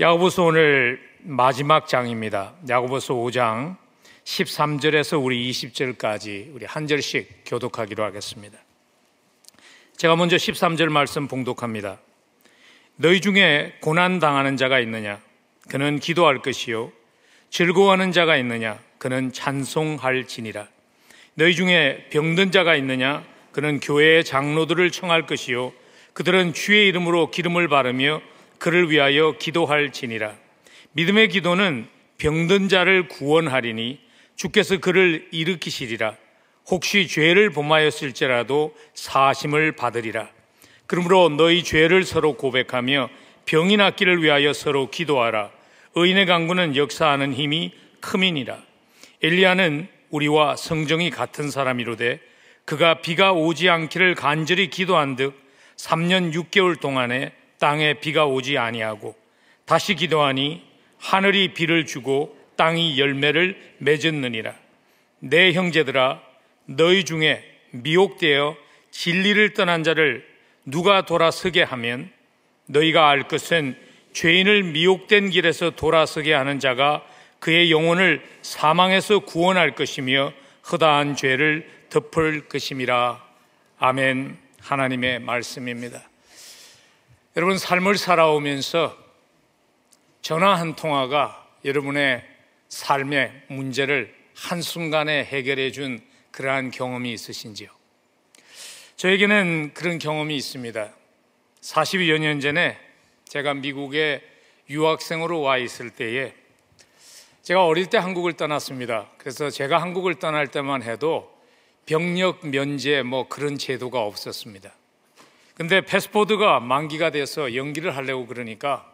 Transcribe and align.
야고보서 0.00 0.44
오늘 0.44 1.00
마지막 1.22 1.88
장입니다. 1.88 2.54
야고보서 2.68 3.14
5장 3.14 3.76
13절에서 4.22 5.20
우리 5.20 5.50
20절까지 5.50 6.54
우리 6.54 6.66
한 6.66 6.86
절씩 6.86 7.42
교독하기로 7.44 8.04
하겠습니다. 8.04 8.56
제가 9.96 10.14
먼저 10.14 10.36
13절 10.36 10.88
말씀 10.90 11.26
봉독합니다. 11.26 11.98
너희 12.94 13.20
중에 13.20 13.74
고난 13.80 14.20
당하는 14.20 14.56
자가 14.56 14.78
있느냐? 14.78 15.20
그는 15.68 15.98
기도할 15.98 16.42
것이요. 16.42 16.92
즐거워하는 17.50 18.12
자가 18.12 18.36
있느냐? 18.36 18.78
그는 18.98 19.32
찬송할 19.32 20.28
지니라. 20.28 20.68
너희 21.34 21.56
중에 21.56 22.06
병든 22.10 22.52
자가 22.52 22.76
있느냐? 22.76 23.24
그는 23.50 23.80
교회의 23.80 24.22
장로들을 24.22 24.92
청할 24.92 25.26
것이요. 25.26 25.72
그들은 26.12 26.52
주의 26.52 26.86
이름으로 26.86 27.32
기름을 27.32 27.66
바르며 27.66 28.22
그를 28.58 28.90
위하여 28.90 29.36
기도할지니라. 29.38 30.34
믿음의 30.92 31.28
기도는 31.28 31.88
병든 32.18 32.68
자를 32.68 33.08
구원하리니 33.08 34.00
주께서 34.36 34.78
그를 34.78 35.28
일으키시리라. 35.30 36.16
혹시 36.70 37.06
죄를 37.08 37.50
범하였을지라도 37.50 38.74
사심을 38.94 39.72
받으리라. 39.72 40.28
그러므로 40.86 41.28
너희 41.28 41.62
죄를 41.62 42.04
서로 42.04 42.34
고백하며 42.34 43.08
병이 43.46 43.76
낫기를 43.76 44.22
위하여 44.22 44.52
서로 44.52 44.90
기도하라. 44.90 45.50
의인의 45.94 46.26
강구는 46.26 46.76
역사하는 46.76 47.32
힘이 47.32 47.72
크민이라. 48.00 48.58
엘리야는 49.22 49.88
우리와 50.10 50.56
성정이 50.56 51.10
같은 51.10 51.50
사람이로되 51.50 52.20
그가 52.64 53.00
비가 53.00 53.32
오지 53.32 53.68
않기를 53.68 54.14
간절히 54.14 54.68
기도한 54.68 55.16
듯 55.16 55.34
3년 55.76 56.32
6개월 56.34 56.78
동안에 56.78 57.32
땅에 57.58 57.94
비가 57.94 58.26
오지 58.26 58.58
아니하고 58.58 59.16
다시 59.64 59.94
기도하니 59.94 60.62
하늘이 60.98 61.54
비를 61.54 61.86
주고 61.86 62.36
땅이 62.56 62.98
열매를 62.98 63.74
맺었느니라. 63.78 64.54
내 65.20 65.52
형제들아 65.52 66.20
너희 66.66 67.04
중에 67.04 67.44
미혹되어 67.70 68.56
진리를 68.90 69.54
떠난 69.54 69.82
자를 69.84 70.26
누가 70.64 71.02
돌아서게 71.02 71.62
하면 71.62 72.10
너희가 72.66 73.08
알 73.08 73.28
것은 73.28 73.76
죄인을 74.12 74.64
미혹된 74.64 75.30
길에서 75.30 75.70
돌아서게 75.70 76.34
하는 76.34 76.58
자가 76.58 77.04
그의 77.38 77.70
영혼을 77.70 78.22
사망에서 78.42 79.20
구원할 79.20 79.74
것이며 79.74 80.32
허다한 80.70 81.16
죄를 81.16 81.68
덮을 81.90 82.48
것임이라. 82.48 83.24
아멘. 83.78 84.36
하나님의 84.60 85.20
말씀입니다. 85.20 86.02
여러분 87.36 87.58
삶을 87.58 87.98
살아오면서 87.98 88.96
전화 90.22 90.54
한 90.54 90.74
통화가 90.74 91.46
여러분의 91.64 92.24
삶의 92.68 93.42
문제를 93.48 94.14
한순간에 94.34 95.24
해결해 95.24 95.70
준 95.70 96.00
그러한 96.30 96.70
경험이 96.70 97.12
있으신지요? 97.12 97.68
저에게는 98.96 99.74
그런 99.74 99.98
경험이 99.98 100.36
있습니다. 100.36 100.92
40여 101.60 102.18
년 102.18 102.40
전에 102.40 102.78
제가 103.24 103.54
미국에 103.54 104.22
유학생으로 104.70 105.40
와 105.40 105.58
있을 105.58 105.90
때에 105.90 106.34
제가 107.42 107.64
어릴 107.64 107.86
때 107.86 107.98
한국을 107.98 108.34
떠났습니다. 108.34 109.08
그래서 109.18 109.50
제가 109.50 109.80
한국을 109.80 110.16
떠날 110.16 110.48
때만 110.48 110.82
해도 110.82 111.32
병력 111.86 112.46
면제 112.46 113.02
뭐 113.02 113.28
그런 113.28 113.56
제도가 113.56 114.00
없었습니다. 114.00 114.74
근데 115.58 115.80
패스포드가 115.80 116.60
만기가 116.60 117.10
돼서 117.10 117.56
연기를 117.56 117.96
하려고 117.96 118.28
그러니까 118.28 118.88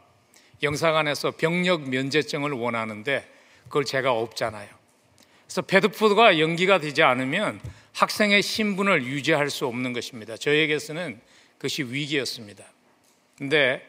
영사관에서 0.63 1.33
병력 1.33 1.91
면제증을 1.91 2.53
원하는데 2.53 3.31
그걸 3.65 3.85
제가 3.85 4.13
없잖아요. 4.13 4.69
그래서 5.45 5.61
패스포드가 5.61 6.39
연기가 6.41 6.79
되지 6.79 7.03
않으면 7.03 7.61
학생의 7.93 8.41
신분을 8.43 9.05
유지할 9.05 9.51
수 9.51 9.67
없는 9.67 9.93
것입니다. 9.93 10.39
저에게서는 10.39 11.21
그것이 11.59 11.83
위기였습니다. 11.83 12.65
근데 13.37 13.87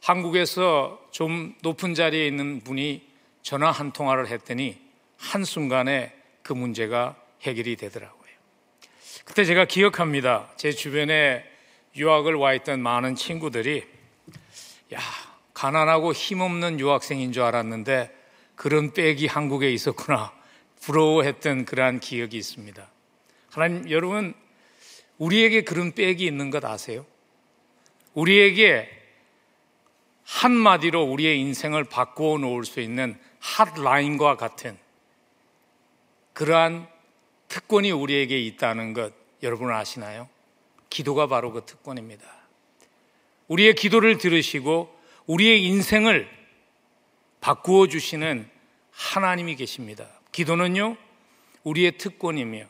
한국에서 0.00 1.04
좀 1.10 1.56
높은 1.62 1.94
자리에 1.94 2.28
있는 2.28 2.60
분이 2.60 3.02
전화 3.42 3.72
한 3.72 3.92
통화를 3.92 4.28
했더니 4.28 4.78
한순간에 5.18 6.14
그 6.42 6.52
문제가 6.52 7.16
해결이 7.42 7.74
되더라고요. 7.74 8.22
그때 9.24 9.44
제가 9.44 9.64
기억합니다. 9.64 10.52
제 10.56 10.70
주변에 10.70 11.53
유학을 11.96 12.34
와 12.34 12.54
있던 12.54 12.80
많은 12.80 13.14
친구들이 13.14 13.84
야, 14.94 15.00
가난하고 15.52 16.12
힘없는 16.12 16.80
유학생인 16.80 17.32
줄 17.32 17.42
알았는데 17.42 18.14
그런 18.56 18.92
백이 18.92 19.26
한국에 19.26 19.72
있었구나. 19.72 20.32
부러워했던 20.80 21.64
그러한 21.64 22.00
기억이 22.00 22.36
있습니다. 22.36 22.86
하나님, 23.50 23.90
여러분, 23.90 24.34
우리에게 25.18 25.62
그런 25.62 25.92
백이 25.92 26.24
있는 26.24 26.50
것 26.50 26.64
아세요? 26.64 27.06
우리에게 28.12 28.88
한마디로 30.24 31.02
우리의 31.02 31.40
인생을 31.40 31.84
바꾸어 31.84 32.38
놓을 32.38 32.64
수 32.64 32.80
있는 32.80 33.18
핫라인과 33.40 34.36
같은 34.36 34.78
그러한 36.32 36.88
특권이 37.48 37.90
우리에게 37.90 38.38
있다는 38.40 38.92
것 38.94 39.12
여러분 39.42 39.70
아시나요? 39.72 40.28
기도가 40.94 41.26
바로 41.26 41.50
그 41.50 41.64
특권입니다. 41.66 42.24
우리의 43.48 43.74
기도를 43.74 44.16
들으시고 44.16 44.96
우리의 45.26 45.64
인생을 45.64 46.30
바꾸어 47.40 47.88
주시는 47.88 48.48
하나님이 48.92 49.56
계십니다. 49.56 50.06
기도는요, 50.30 50.96
우리의 51.64 51.98
특권이며 51.98 52.66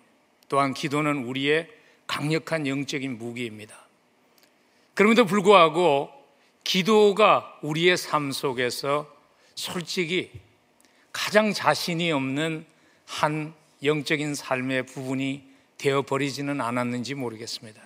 또한 0.49 0.73
기도는 0.73 1.25
우리의 1.25 1.69
강력한 2.07 2.67
영적인 2.67 3.19
무기입니다. 3.19 3.77
그럼에도 4.95 5.27
불구하고 5.27 6.09
기도가 6.65 7.59
우리의 7.61 7.99
삶 7.99 8.33
속에서 8.33 9.07
솔직히 9.55 10.31
가장 11.13 11.53
자신이 11.53 12.11
없는 12.11 12.65
한 13.05 13.53
영적인 13.83 14.35
삶의 14.35 14.87
부분이 14.87 15.43
되어 15.77 16.01
버리지는 16.01 16.63
않았는지 16.63 17.15
모르겠습니다. 17.15 17.84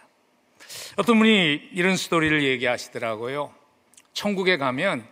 어떤 0.96 1.18
분이 1.18 1.70
이런 1.72 1.96
스토리를 1.96 2.42
얘기하시더라고요. 2.42 3.52
천국에 4.12 4.56
가면 4.56 5.06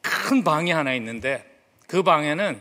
큰 0.00 0.44
방이 0.44 0.70
하나 0.70 0.94
있는데 0.94 1.44
그 1.86 2.02
방에는 2.02 2.60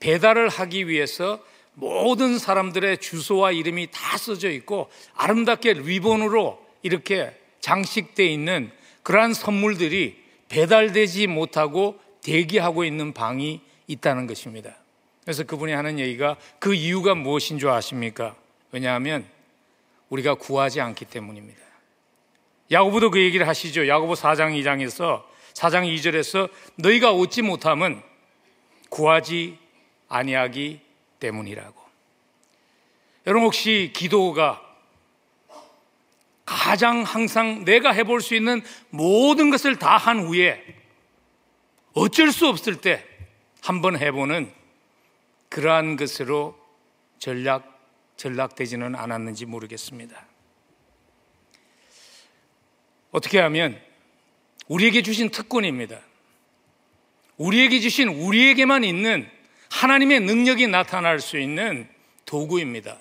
배달을 0.00 0.48
하기 0.48 0.88
위해서 0.88 1.42
모든 1.74 2.38
사람들의 2.38 2.98
주소와 2.98 3.52
이름이 3.52 3.88
다 3.92 4.18
써져 4.18 4.50
있고 4.50 4.90
아름답게 5.14 5.74
리본으로 5.74 6.62
이렇게 6.82 7.34
장식되어 7.60 8.26
있는 8.26 8.70
그러한 9.02 9.32
선물들이 9.32 10.20
배달되지 10.48 11.28
못하고 11.28 11.98
대기하고 12.22 12.84
있는 12.84 13.14
방이 13.14 13.60
있다는 13.86 14.26
것입니다. 14.26 14.76
그래서 15.24 15.44
그분이 15.44 15.72
하는 15.72 15.98
얘기가 15.98 16.36
그 16.58 16.74
이유가 16.74 17.14
무엇인 17.14 17.58
줄 17.58 17.70
아십니까? 17.70 18.36
왜냐하면 18.70 19.24
우리가 20.08 20.34
구하지 20.34 20.80
않기 20.80 21.06
때문입니다. 21.06 21.60
야고보도 22.72 23.10
그 23.10 23.20
얘기를 23.20 23.46
하시죠. 23.46 23.86
야고보 23.86 24.14
4장 24.14 24.58
2장에서 24.60 25.24
4장 25.52 25.84
2절에서 25.94 26.48
너희가 26.76 27.12
얻지 27.12 27.42
못함은 27.42 28.02
구하지 28.88 29.58
아니하기 30.08 30.80
때문이라고. 31.20 31.82
여러분 33.26 33.46
혹시 33.46 33.92
기도가 33.94 34.60
가장 36.44 37.02
항상 37.02 37.64
내가 37.64 37.92
해볼 37.92 38.20
수 38.20 38.34
있는 38.34 38.62
모든 38.90 39.50
것을 39.50 39.76
다 39.76 39.96
한 39.96 40.20
후에 40.26 40.62
어쩔 41.94 42.32
수 42.32 42.48
없을 42.48 42.80
때 42.80 43.04
한번 43.62 43.98
해보는 43.98 44.52
그러한 45.50 45.96
것으로 45.96 46.58
전략 47.18 47.70
전락되지는 48.16 48.94
않았는지 48.94 49.46
모르겠습니다. 49.46 50.31
어떻게 53.12 53.38
하면 53.38 53.80
우리에게 54.68 55.02
주신 55.02 55.30
특권입니다. 55.30 56.00
우리에게 57.36 57.80
주신 57.80 58.08
우리에게만 58.08 58.84
있는 58.84 59.30
하나님의 59.70 60.20
능력이 60.20 60.66
나타날 60.66 61.20
수 61.20 61.38
있는 61.38 61.88
도구입니다. 62.24 62.98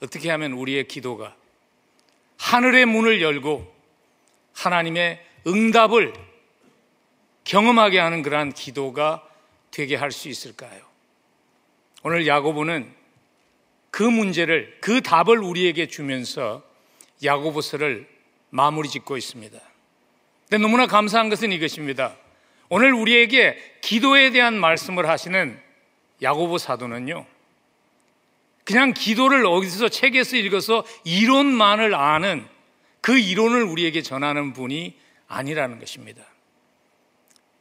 어떻게 0.00 0.30
하면 0.30 0.52
우리의 0.52 0.88
기도가 0.88 1.36
하늘의 2.38 2.86
문을 2.86 3.22
열고 3.22 3.74
하나님의 4.54 5.24
응답을 5.46 6.12
경험하게 7.44 7.98
하는 7.98 8.22
그러한 8.22 8.52
기도가 8.52 9.22
되게 9.70 9.94
할 9.96 10.10
수 10.10 10.28
있을까요? 10.28 10.84
오늘 12.02 12.26
야고보는 12.26 12.92
그 13.90 14.02
문제를 14.02 14.78
그 14.80 15.00
답을 15.00 15.38
우리에게 15.38 15.86
주면서 15.88 16.62
야고보서를 17.24 18.15
마무리 18.56 18.88
짓고 18.88 19.18
있습니다. 19.18 19.58
근데 20.48 20.62
너무나 20.62 20.86
감사한 20.86 21.28
것은 21.28 21.52
이것입니다. 21.52 22.16
오늘 22.70 22.94
우리에게 22.94 23.58
기도에 23.82 24.30
대한 24.30 24.58
말씀을 24.58 25.08
하시는 25.08 25.60
야고보 26.22 26.56
사도는요. 26.56 27.26
그냥 28.64 28.94
기도를 28.94 29.44
어디서 29.44 29.90
책에서 29.90 30.36
읽어서 30.38 30.84
이론만을 31.04 31.94
아는 31.94 32.48
그 33.02 33.18
이론을 33.18 33.62
우리에게 33.62 34.00
전하는 34.00 34.54
분이 34.54 34.96
아니라는 35.28 35.78
것입니다. 35.78 36.24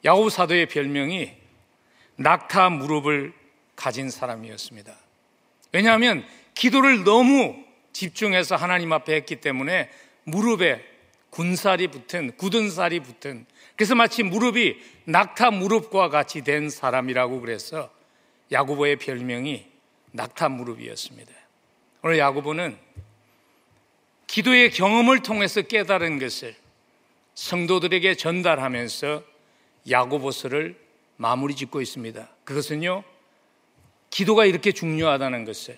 야고보 0.05 0.29
사도의 0.29 0.67
별명이 0.67 1.33
낙타 2.15 2.69
무릎을 2.69 3.33
가진 3.75 4.09
사람이었습니다. 4.09 4.95
왜냐하면 5.73 6.25
기도를 6.53 7.03
너무 7.03 7.61
집중해서 7.91 8.55
하나님 8.55 8.93
앞에 8.93 9.13
했기 9.13 9.35
때문에 9.37 9.89
무릎에 10.25 10.83
군살이 11.29 11.87
붙은 11.87 12.35
굳은 12.37 12.69
살이 12.69 12.99
붙은 12.99 13.45
그래서 13.75 13.95
마치 13.95 14.23
무릎이 14.23 14.79
낙타 15.05 15.51
무릎과 15.51 16.09
같이 16.09 16.43
된 16.43 16.69
사람이라고 16.69 17.41
그래서 17.41 17.89
야고보의 18.51 18.97
별명이 18.97 19.65
낙타 20.11 20.49
무릎이었습니다. 20.49 21.33
오늘 22.03 22.19
야고보는 22.19 22.77
기도의 24.27 24.71
경험을 24.71 25.23
통해서 25.23 25.61
깨달은 25.61 26.19
것을 26.19 26.55
성도들에게 27.35 28.15
전달하면서 28.15 29.23
야고보서를 29.89 30.79
마무리 31.17 31.55
짓고 31.55 31.81
있습니다. 31.81 32.27
그것은요, 32.43 33.03
기도가 34.09 34.45
이렇게 34.45 34.71
중요하다는 34.71 35.45
것을, 35.45 35.77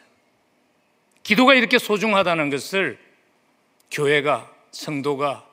기도가 1.23 1.55
이렇게 1.55 1.77
소중하다는 1.77 2.49
것을 2.49 3.06
교회가, 3.91 4.51
성도가 4.71 5.47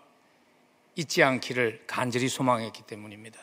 잊지 0.97 1.23
않기를 1.23 1.85
간절히 1.87 2.29
소망했기 2.29 2.83
때문입니다. 2.83 3.39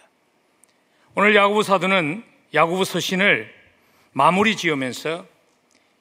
오늘 1.15 1.35
야구부 1.35 1.63
사도는 1.63 2.23
야구부 2.53 2.85
서신을 2.85 3.53
마무리 4.13 4.55
지으면서 4.55 5.25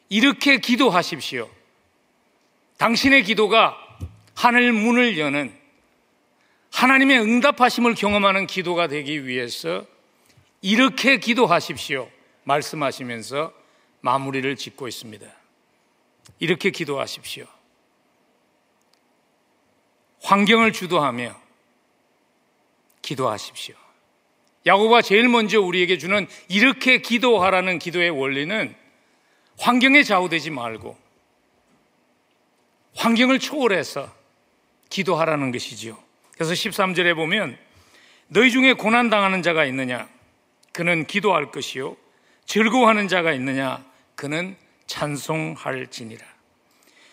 이렇게 0.08 0.58
기도하십시오. 0.58 1.48
당신의 2.78 3.24
기도가 3.24 3.76
하늘 4.34 4.72
문을 4.72 5.18
여는 5.18 5.54
하나님의 6.72 7.20
응답하심을 7.20 7.94
경험하는 7.94 8.46
기도가 8.46 8.86
되기 8.86 9.26
위해서 9.26 9.84
이렇게 10.62 11.18
기도하십시오. 11.18 12.10
말씀하시면서 12.44 13.52
마무리를 14.00 14.56
짓고 14.56 14.88
있습니다. 14.88 15.26
이렇게 16.38 16.70
기도하십시오. 16.70 17.46
환경을 20.22 20.72
주도하며 20.72 21.34
기도하십시오. 23.02 23.74
야고보가 24.66 25.02
제일 25.02 25.28
먼저 25.28 25.60
우리에게 25.60 25.98
주는 25.98 26.26
이렇게 26.48 27.00
기도하라는 27.00 27.78
기도의 27.78 28.10
원리는 28.10 28.74
환경에 29.58 30.02
좌우되지 30.02 30.50
말고 30.50 30.98
환경을 32.94 33.38
초월해서 33.38 34.12
기도하라는 34.90 35.52
것이지요. 35.52 35.96
그래서 36.34 36.52
13절에 36.52 37.14
보면 37.14 37.56
너희 38.28 38.50
중에 38.50 38.74
고난 38.74 39.10
당하는 39.10 39.42
자가 39.42 39.64
있느냐 39.66 40.08
그는 40.72 41.06
기도할 41.06 41.50
것이요 41.50 41.96
즐거워하는 42.46 43.08
자가 43.08 43.32
있느냐 43.32 43.84
그는 44.14 44.56
찬송할지니라. 44.86 46.29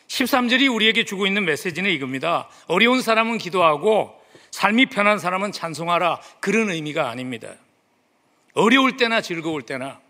13절이 0.07 0.73
우리에게 0.73 1.05
주고 1.05 1.27
있는 1.27 1.45
메시지는 1.45 1.91
이겁니다. 1.91 2.49
어려운 2.67 3.01
사람은 3.01 3.37
기도하고 3.37 4.17
삶이 4.51 4.87
편한 4.87 5.19
사람은 5.19 5.51
찬송하라. 5.51 6.21
그런 6.39 6.69
의미가 6.69 7.09
아닙니다. 7.09 7.55
어려울 8.53 8.97
때나 8.97 9.21
즐거울 9.21 9.61
때나 9.61 10.01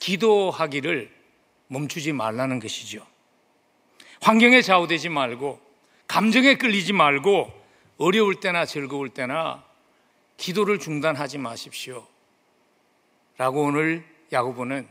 기도하기를 0.00 1.14
멈추지 1.68 2.12
말라는 2.12 2.58
것이죠. 2.58 3.06
환경에 4.20 4.62
좌우되지 4.62 5.08
말고 5.10 5.60
감정에 6.08 6.56
끌리지 6.56 6.92
말고 6.92 7.52
어려울 7.98 8.40
때나 8.40 8.64
즐거울 8.64 9.10
때나 9.10 9.64
기도를 10.36 10.78
중단하지 10.78 11.38
마십시오. 11.38 12.06
라고 13.36 13.62
오늘 13.62 14.04
야고보는 14.32 14.88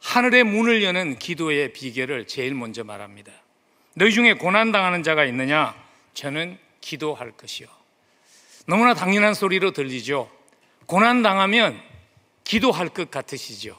하늘의 0.00 0.44
문을 0.44 0.82
여는 0.82 1.18
기도의 1.18 1.72
비결을 1.72 2.26
제일 2.26 2.54
먼저 2.54 2.84
말합니다. 2.84 3.32
너희 3.94 4.12
중에 4.12 4.34
고난당하는 4.34 5.02
자가 5.02 5.24
있느냐? 5.26 5.74
저는 6.14 6.58
기도할 6.80 7.32
것이요. 7.32 7.68
너무나 8.66 8.94
당연한 8.94 9.34
소리로 9.34 9.72
들리죠. 9.72 10.30
고난당하면 10.86 11.80
기도할 12.44 12.88
것 12.88 13.10
같으시죠. 13.10 13.78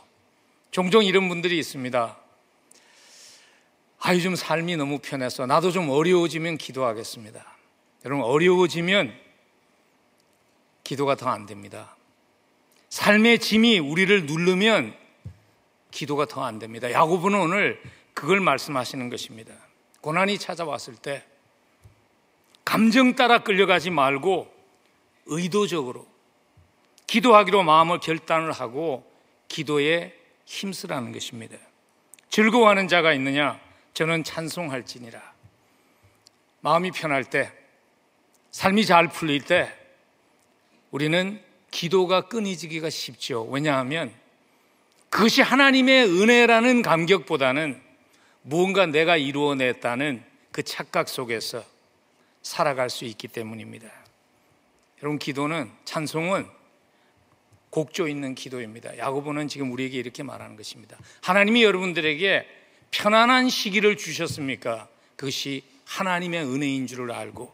종종 0.70 1.04
이런 1.04 1.28
분들이 1.28 1.58
있습니다. 1.58 2.18
아, 4.04 4.16
요즘 4.16 4.36
삶이 4.36 4.78
너무 4.78 5.00
편해서 5.00 5.46
나도 5.46 5.72
좀 5.72 5.90
어려워지면 5.90 6.58
기도하겠습니다. 6.58 7.46
여러분, 8.06 8.26
어려워지면 8.26 9.14
기도가 10.84 11.16
더 11.16 11.30
안 11.30 11.46
됩니다. 11.46 11.96
삶의 12.90 13.40
짐이 13.40 13.80
우리를 13.80 14.26
누르면 14.26 15.01
기도가 15.92 16.26
더 16.26 16.44
안 16.44 16.58
됩니다. 16.60 16.92
야고보는 16.92 17.40
오늘 17.40 17.82
그걸 18.14 18.40
말씀하시는 18.40 19.10
것입니다. 19.10 19.54
고난이 20.02 20.38
찾아왔을 20.38 20.96
때 20.96 21.24
감정 22.66 23.16
따라 23.16 23.40
끌려가지 23.40 23.90
말고 23.90 24.52
의도적으로 25.26 26.08
기도하기로 27.08 27.64
마음을 27.64 28.00
결단을 28.00 28.52
하고 28.52 29.10
기도에 29.48 30.18
힘쓰라는 30.46 31.12
것입니다. 31.12 31.58
즐거워하는 32.30 32.88
자가 32.88 33.14
있느냐? 33.14 33.60
저는 33.94 34.24
찬송할지니라. 34.24 35.22
마음이 36.62 36.92
편할 36.92 37.26
때, 37.26 37.52
삶이 38.52 38.86
잘 38.86 39.10
풀릴 39.10 39.44
때, 39.44 39.74
우리는 40.92 41.42
기도가 41.72 42.22
끊이지기가 42.22 42.90
쉽죠. 42.90 43.44
왜냐하면 43.44 44.14
그것이 45.12 45.42
하나님의 45.42 46.06
은혜라는 46.06 46.82
감격보다는 46.82 47.80
무언가 48.44 48.86
내가 48.86 49.18
이루어냈다는 49.18 50.24
그 50.52 50.64
착각 50.64 51.10
속에서 51.10 51.64
살아갈 52.42 52.90
수 52.90 53.04
있기 53.06 53.28
때문입니다. 53.28 53.92
여러분, 55.04 55.20
기도는, 55.20 55.70
찬송은 55.84 56.48
곡조 57.72 58.08
있는 58.08 58.36
기도입니다. 58.36 58.98
야고보는 58.98 59.48
지금 59.48 59.72
우리에게 59.72 59.98
이렇게 59.98 60.24
말하는 60.24 60.56
것입니다. 60.56 60.98
하나님이 61.22 61.64
여러분들에게 61.64 62.48
편안한 62.92 63.50
시기를 63.50 63.98
주셨습니까? 63.98 64.88
그것이 65.18 65.64
하나님의 65.86 66.46
은혜인 66.46 66.88
줄을 66.88 67.12
알고 67.12 67.54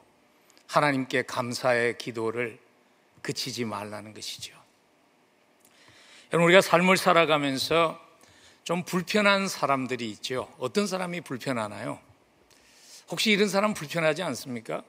하나님께 0.67 1.23
감사의 1.23 1.97
기도를 1.97 2.59
그치지 3.23 3.65
말라는 3.65 4.13
것이죠. 4.13 4.56
여러분, 6.33 6.47
우리가 6.47 6.61
삶을 6.61 6.97
살아가면서 6.97 7.99
좀 8.65 8.83
불편한 8.83 9.47
사람들이 9.47 10.09
있죠. 10.11 10.53
어떤 10.59 10.87
사람이 10.87 11.21
불편하나요? 11.21 11.99
혹시 13.09 13.31
이런 13.31 13.47
사람 13.47 13.73
불편하지 13.73 14.23
않습니까? 14.23 14.83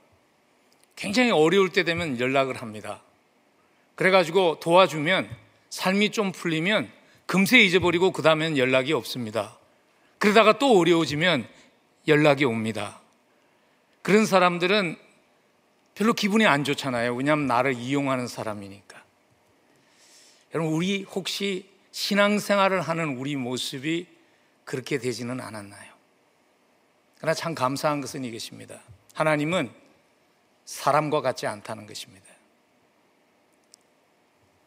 굉장히 0.96 1.30
어려울 1.30 1.70
때 1.70 1.84
되면 1.84 2.18
연락을 2.18 2.56
합니다. 2.56 3.02
그래가지고 3.94 4.58
도와주면 4.58 5.30
삶이 5.70 6.10
좀 6.10 6.32
풀리면 6.32 6.90
금세 7.26 7.60
잊어버리고 7.60 8.10
그 8.10 8.22
다음엔 8.22 8.58
연락이 8.58 8.92
없습니다. 8.92 9.56
그러다가 10.18 10.58
또 10.58 10.76
어려워지면 10.76 11.46
연락이 12.08 12.44
옵니다. 12.44 13.00
그런 14.02 14.26
사람들은 14.26 14.96
별로 15.94 16.14
기분이 16.14 16.46
안 16.46 16.64
좋잖아요. 16.64 17.14
왜냐하면 17.14 17.46
나를 17.46 17.74
이용하는 17.74 18.26
사람이니까. 18.26 19.07
여러분, 20.54 20.72
우리 20.72 21.02
혹시 21.02 21.68
신앙생활을 21.92 22.80
하는 22.80 23.16
우리 23.16 23.36
모습이 23.36 24.06
그렇게 24.64 24.98
되지는 24.98 25.40
않았나요? 25.40 25.92
그러나 27.18 27.34
참 27.34 27.54
감사한 27.54 28.00
것은 28.00 28.24
이것입니다. 28.24 28.80
하나님은 29.14 29.70
사람과 30.64 31.20
같지 31.20 31.46
않다는 31.46 31.86
것입니다. 31.86 32.26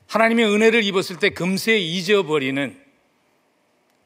하나님의 0.08 0.46
은혜를 0.46 0.84
입었을 0.84 1.20
때 1.20 1.30
금세 1.30 1.78
잊어버리는 1.78 2.84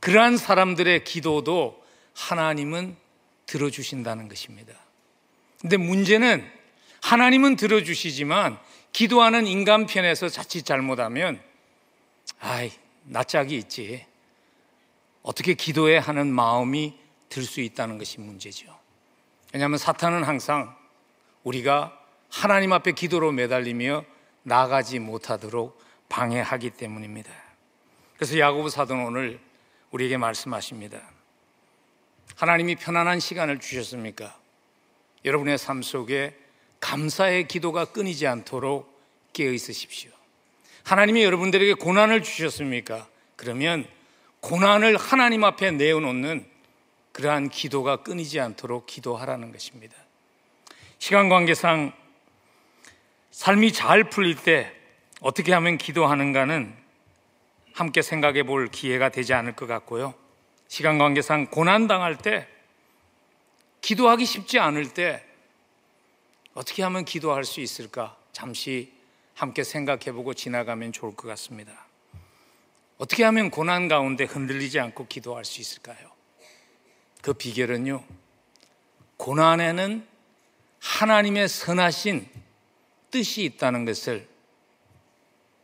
그러한 0.01 0.37
사람들의 0.37 1.03
기도도 1.03 1.83
하나님은 2.13 2.95
들어주신다는 3.47 4.27
것입니다. 4.27 4.73
근데 5.59 5.77
문제는 5.77 6.47
하나님은 7.01 7.55
들어주시지만 7.55 8.59
기도하는 8.93 9.47
인간 9.47 9.87
편에서 9.87 10.29
자칫 10.29 10.63
잘못하면 10.63 11.41
아이, 12.39 12.71
낯짝이 13.03 13.57
있지. 13.57 14.05
어떻게 15.21 15.53
기도해 15.53 15.97
하는 15.97 16.27
마음이 16.27 16.99
들 17.29 17.43
수 17.43 17.59
있다는 17.59 17.97
것이 17.97 18.19
문제죠. 18.21 18.73
왜냐하면 19.53 19.77
사탄은 19.77 20.23
항상 20.23 20.75
우리가 21.43 21.99
하나님 22.29 22.71
앞에 22.73 22.93
기도로 22.93 23.31
매달리며 23.31 24.05
나가지 24.43 24.99
못하도록 24.99 25.77
방해하기 26.07 26.71
때문입니다. 26.71 27.31
그래서 28.15 28.39
야고보 28.39 28.69
사도는 28.69 29.05
오늘 29.05 29.39
우리에게 29.91 30.17
말씀하십니다. 30.17 31.01
하나님이 32.35 32.75
편안한 32.75 33.19
시간을 33.19 33.59
주셨습니까? 33.59 34.37
여러분의 35.25 35.57
삶 35.57 35.81
속에 35.81 36.37
감사의 36.79 37.47
기도가 37.47 37.85
끊이지 37.85 38.27
않도록 38.27 38.93
깨어 39.33 39.51
있으십시오. 39.51 40.11
하나님이 40.85 41.23
여러분들에게 41.23 41.73
고난을 41.73 42.21
주셨습니까? 42.21 43.07
그러면 43.35 43.87
고난을 44.41 44.97
하나님 44.97 45.43
앞에 45.43 45.71
내어놓는 45.71 46.45
그러한 47.11 47.49
기도가 47.49 48.03
끊이지 48.03 48.39
않도록 48.39 48.85
기도하라는 48.85 49.51
것입니다. 49.51 49.95
시간 50.99 51.27
관계상 51.27 51.91
삶이 53.31 53.73
잘 53.73 54.03
풀릴 54.11 54.35
때 54.35 54.71
어떻게 55.21 55.53
하면 55.53 55.79
기도하는가는 55.79 56.75
함께 57.73 58.03
생각해 58.03 58.43
볼 58.43 58.67
기회가 58.67 59.09
되지 59.09 59.33
않을 59.33 59.55
것 59.55 59.65
같고요. 59.65 60.13
시간 60.67 60.99
관계상 60.99 61.47
고난 61.47 61.87
당할 61.87 62.15
때 62.15 62.47
기도하기 63.81 64.23
쉽지 64.23 64.59
않을 64.59 64.93
때 64.93 65.25
어떻게 66.53 66.83
하면 66.83 67.05
기도할 67.05 67.43
수 67.43 67.59
있을까? 67.59 68.15
잠시 68.31 68.94
함께 69.35 69.63
생각해 69.63 70.13
보고 70.13 70.33
지나가면 70.33 70.93
좋을 70.93 71.15
것 71.15 71.27
같습니다. 71.27 71.85
어떻게 72.97 73.23
하면 73.25 73.51
고난 73.51 73.87
가운데 73.87 74.23
흔들리지 74.23 74.79
않고 74.79 75.07
기도할 75.07 75.43
수 75.43 75.59
있을까요? 75.61 76.11
그 77.21 77.33
비결은요, 77.33 78.03
고난에는 79.17 80.07
하나님의 80.79 81.49
선하신 81.49 82.27
뜻이 83.11 83.43
있다는 83.43 83.83
것을 83.83 84.27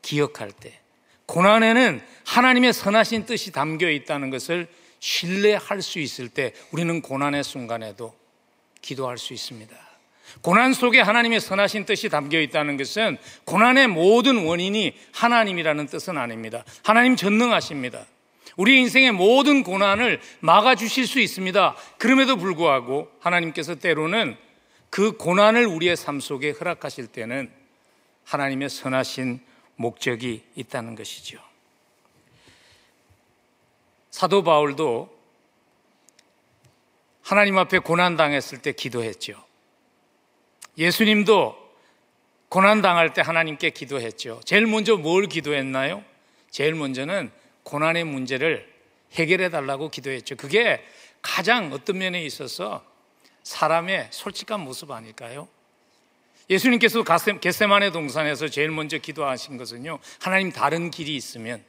기억할 0.02 0.52
때, 0.52 0.80
고난에는 1.28 2.06
하나님의 2.26 2.74
선하신 2.74 3.26
뜻이 3.26 3.52
담겨 3.54 3.90
있다는 3.90 4.30
것을 4.30 4.68
신뢰할 5.00 5.82
수 5.82 6.00
있을 6.00 6.28
때, 6.28 6.54
우리는 6.72 7.02
고난의 7.02 7.46
순간에도 7.46 8.14
기도할 8.82 9.18
수 9.18 9.34
있습니다. 9.34 9.91
고난 10.42 10.74
속에 10.74 11.02
하나님의 11.02 11.40
선하신 11.40 11.86
뜻이 11.86 12.10
담겨 12.10 12.40
있다는 12.40 12.78
것은 12.78 13.18
고난의 13.46 13.88
모든 13.88 14.46
원인이 14.46 14.96
하나님이라는 15.14 15.88
뜻은 15.88 16.18
아닙니다. 16.18 16.64
하나님 16.84 17.16
전능하십니다. 17.16 18.06
우리 18.58 18.80
인생의 18.80 19.12
모든 19.12 19.64
고난을 19.64 20.20
막아주실 20.40 21.08
수 21.08 21.20
있습니다. 21.20 21.76
그럼에도 21.98 22.36
불구하고 22.36 23.12
하나님께서 23.20 23.76
때로는 23.76 24.38
그 24.90 25.14
고난을 25.14 25.66
우리의 25.66 25.96
삶 25.96 26.20
속에 26.20 26.52
허락하실 26.52 27.08
때는 27.08 27.52
하나님의 28.26 28.70
선하신 28.70 29.40
목적이 29.76 30.44
있다는 30.56 30.96
것이죠. 30.96 31.40
사도 34.10 34.44
바울도 34.44 35.18
하나님 37.22 37.58
앞에 37.58 37.80
고난당했을 37.80 38.62
때 38.62 38.74
기도했죠. 38.74 39.42
예수님도 40.78 41.58
고난당할 42.50 43.14
때 43.14 43.22
하나님께 43.22 43.70
기도했죠. 43.70 44.42
제일 44.46 44.66
먼저 44.66 44.98
뭘 44.98 45.28
기도했나요? 45.28 46.04
제일 46.50 46.76
먼저는 46.76 47.32
고난의 47.64 48.04
문제를 48.04 48.70
해결해 49.14 49.50
달라고 49.50 49.90
기도했죠. 49.90 50.36
그게 50.36 50.84
가장 51.22 51.72
어떤 51.72 51.98
면에 51.98 52.24
있어서 52.24 52.86
사람의 53.44 54.10
솔직한 54.12 54.60
모습 54.62 54.92
아닐까요? 54.92 55.48
예수님께서 56.50 57.04
겟세만의 57.04 57.92
동산에서 57.92 58.50
제일 58.50 58.72
먼저 58.72 58.98
기도하신 58.98 59.58
것은요. 59.58 60.00
하나님 60.20 60.52
다른 60.52 60.92
길이 60.92 61.16
있으면 61.16 61.64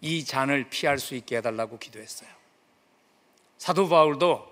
이 0.00 0.24
잔을 0.24 0.68
피할 0.70 0.98
수 0.98 1.14
있게 1.14 1.36
해달라고 1.36 1.78
기도했어요. 1.78 2.28
사도 3.58 3.88
바울도 3.88 4.51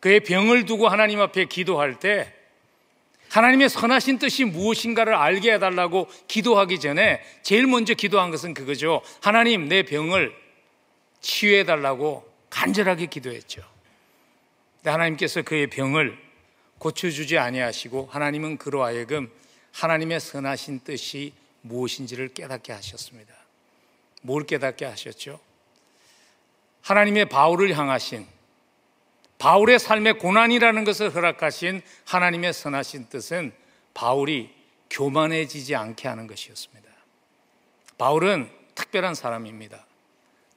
그의 0.00 0.20
병을 0.20 0.64
두고 0.64 0.88
하나님 0.88 1.20
앞에 1.20 1.44
기도할 1.44 2.00
때 2.00 2.34
하나님의 3.30 3.68
선하신 3.68 4.18
뜻이 4.18 4.44
무엇인가를 4.44 5.14
알게 5.14 5.52
해달라고 5.52 6.08
기도하기 6.26 6.80
전에 6.80 7.22
제일 7.42 7.66
먼저 7.66 7.94
기도한 7.94 8.30
것은 8.30 8.54
그거죠. 8.54 9.02
하나님, 9.22 9.68
내 9.68 9.84
병을 9.84 10.34
치유해달라고 11.20 12.28
간절하게 12.50 13.06
기도했죠. 13.06 13.62
하나님께서 14.84 15.42
그의 15.42 15.68
병을 15.68 16.18
고쳐주지 16.78 17.38
아니하시고 17.38 18.08
하나님은 18.10 18.56
그로 18.56 18.82
하여금 18.82 19.30
하나님의 19.72 20.18
선하신 20.18 20.80
뜻이 20.80 21.32
무엇인지를 21.60 22.28
깨닫게 22.28 22.72
하셨습니다. 22.72 23.32
뭘 24.22 24.44
깨닫게 24.44 24.86
하셨죠? 24.86 25.38
하나님의 26.82 27.28
바울을 27.28 27.76
향하신 27.76 28.26
바울의 29.40 29.78
삶의 29.78 30.18
고난이라는 30.18 30.84
것을 30.84 31.14
허락하신 31.14 31.80
하나님의 32.04 32.52
선하신 32.52 33.08
뜻은 33.08 33.52
바울이 33.94 34.54
교만해지지 34.90 35.74
않게 35.74 36.08
하는 36.08 36.26
것이었습니다. 36.26 36.90
바울은 37.96 38.50
특별한 38.74 39.14
사람입니다. 39.14 39.86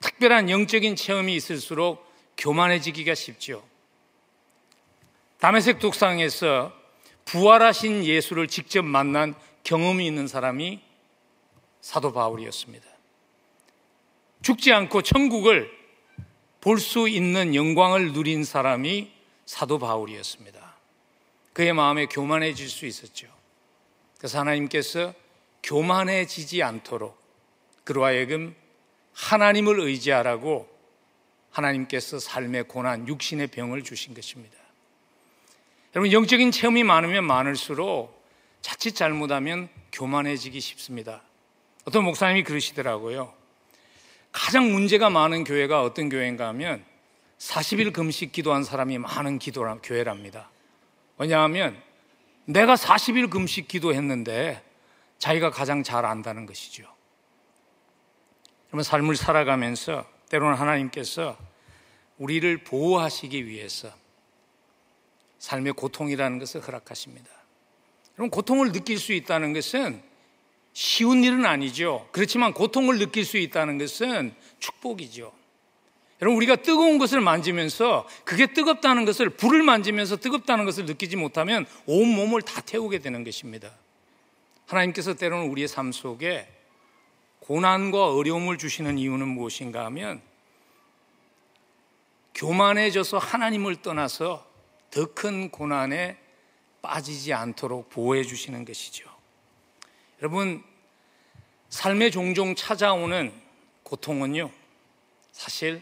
특별한 0.01 0.49
영적인 0.49 0.97
체험이 0.97 1.33
있을수록 1.35 2.05
교만해지기가 2.37 3.15
쉽죠. 3.15 3.63
담에색 5.39 5.79
독상에서 5.79 6.73
부활하신 7.23 8.03
예수를 8.03 8.49
직접 8.49 8.83
만난 8.83 9.33
경험이 9.63 10.05
있는 10.05 10.27
사람이 10.27 10.81
사도 11.79 12.11
바울이었습니다. 12.11 12.85
죽지 14.41 14.73
않고 14.73 15.03
천국을 15.03 15.82
볼 16.63 16.79
수 16.79 17.10
있는 17.10 17.55
영광을 17.55 18.13
누린 18.13 18.46
사람이 18.46 19.12
사도 19.46 19.79
바울이었습니다. 19.79 20.75
그의 21.51 21.74
마음에 21.74 22.05
교만해질 22.05 22.70
수 22.70 22.86
있었죠. 22.86 23.27
그래서 24.17 24.39
하나님께서 24.39 25.13
교만해지지 25.62 26.63
않도록 26.63 27.22
그로 27.84 28.05
하여금 28.05 28.55
하나님을 29.12 29.82
의지하라고 29.82 30.70
하나님께서 31.51 32.20
삶의 32.20 32.70
고난, 32.70 33.10
육신의 33.10 33.48
병을 33.48 33.84
주신 33.84 34.13
것입니다. 34.13 34.55
여러분, 35.96 36.13
영적인 36.13 36.51
체험이 36.51 36.86
많으면 36.86 37.25
많을수록 37.25 38.25
자칫 38.62 38.96
잘못하면 38.96 39.67
교만해지기 39.91 40.62
쉽습니다. 40.62 41.24
어떤 41.84 42.05
목사님이 42.05 42.43
그러시더라고요. 42.43 43.42
가장 44.33 44.73
문제가 44.73 45.09
많은 45.09 45.45
교회가 45.45 45.83
어떤 45.83 46.09
교회인가 46.09 46.47
하면 46.49 46.83
40일 47.37 47.93
금식 47.93 48.31
기도한 48.31 48.63
사람이 48.63 48.97
많은 48.97 49.39
기도라, 49.39 49.77
교회랍니다. 49.83 50.49
왜냐하면 51.17 51.81
내가 52.45 52.75
40일 52.75 53.29
금식 53.29 53.67
기도했는데 53.67 54.61
자기가 55.19 55.51
가장 55.51 55.83
잘 55.83 56.05
안다는 56.05 56.45
것이죠. 56.45 56.83
그러면 58.67 58.83
삶을 58.83 59.15
살아가면서 59.15 60.05
때로는 60.29 60.57
하나님께서 60.57 61.37
우리를 62.17 62.63
보호하시기 62.63 63.45
위해서 63.45 63.93
삶의 65.37 65.73
고통이라는 65.73 66.39
것을 66.39 66.61
허락하십니다. 66.61 67.29
그럼 68.15 68.29
고통을 68.29 68.71
느낄 68.71 68.97
수 68.97 69.13
있다는 69.13 69.53
것은 69.53 70.01
쉬운 70.73 71.23
일은 71.23 71.45
아니죠. 71.45 72.07
그렇지만 72.11 72.53
고통을 72.53 72.97
느낄 72.97 73.25
수 73.25 73.37
있다는 73.37 73.77
것은 73.77 74.33
축복이죠. 74.59 75.31
여러분, 76.21 76.37
우리가 76.37 76.57
뜨거운 76.57 76.97
것을 76.97 77.21
만지면서 77.21 78.07
그게 78.23 78.47
뜨겁다는 78.47 79.05
것을, 79.05 79.29
불을 79.29 79.61
만지면서 79.63 80.17
뜨겁다는 80.17 80.65
것을 80.65 80.85
느끼지 80.85 81.15
못하면 81.15 81.65
온 81.85 82.07
몸을 82.07 82.41
다 82.41 82.61
태우게 82.61 82.99
되는 82.99 83.23
것입니다. 83.23 83.71
하나님께서 84.65 85.15
때로는 85.15 85.49
우리의 85.49 85.67
삶 85.67 85.91
속에 85.91 86.47
고난과 87.39 88.13
어려움을 88.13 88.57
주시는 88.57 88.97
이유는 88.97 89.27
무엇인가 89.27 89.85
하면 89.85 90.21
교만해져서 92.33 93.17
하나님을 93.17 93.81
떠나서 93.81 94.47
더 94.89 95.05
큰 95.13 95.49
고난에 95.49 96.17
빠지지 96.81 97.33
않도록 97.33 97.89
보호해 97.89 98.23
주시는 98.23 98.63
것이죠. 98.63 99.12
여러분, 100.22 100.63
삶에 101.70 102.10
종종 102.10 102.55
찾아오는 102.55 103.34
고통은요, 103.84 104.51
사실 105.32 105.82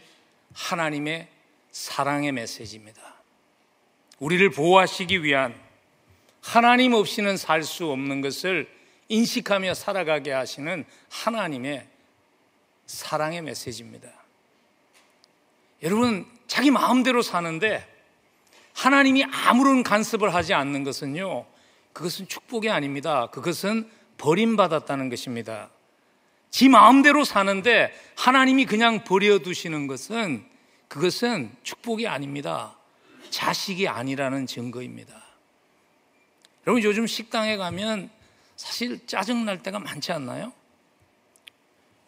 하나님의 0.54 1.28
사랑의 1.70 2.32
메시지입니다. 2.32 3.00
우리를 4.18 4.50
보호하시기 4.50 5.22
위한 5.22 5.54
하나님 6.40 6.92
없이는 6.94 7.36
살 7.36 7.62
수 7.62 7.90
없는 7.90 8.20
것을 8.20 8.68
인식하며 9.08 9.74
살아가게 9.74 10.32
하시는 10.32 10.84
하나님의 11.10 11.86
사랑의 12.86 13.42
메시지입니다. 13.42 14.08
여러분, 15.82 16.26
자기 16.46 16.70
마음대로 16.70 17.22
사는데 17.22 17.86
하나님이 18.74 19.24
아무런 19.24 19.82
간섭을 19.82 20.34
하지 20.34 20.54
않는 20.54 20.84
것은요, 20.84 21.46
그것은 21.92 22.28
축복이 22.28 22.70
아닙니다. 22.70 23.28
그것은 23.30 23.90
버림받았다는 24.22 25.10
것입니다. 25.10 25.68
지 26.50 26.68
마음대로 26.68 27.24
사는데 27.24 27.92
하나님이 28.16 28.66
그냥 28.66 29.04
버려두시는 29.04 29.88
것은 29.88 30.46
그것은 30.86 31.50
축복이 31.62 32.06
아닙니다. 32.06 32.76
자식이 33.30 33.88
아니라는 33.88 34.46
증거입니다. 34.46 35.20
여러분 36.66 36.82
요즘 36.84 37.06
식당에 37.06 37.56
가면 37.56 38.10
사실 38.56 39.04
짜증날 39.06 39.62
때가 39.62 39.80
많지 39.80 40.12
않나요? 40.12 40.52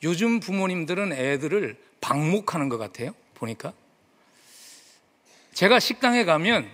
요즘 0.04 0.38
부모님들은 0.38 1.12
애들을 1.12 1.82
방목하는 2.00 2.68
것 2.68 2.78
같아요. 2.78 3.12
보니까. 3.34 3.72
제가 5.54 5.80
식당에 5.80 6.24
가면 6.24 6.70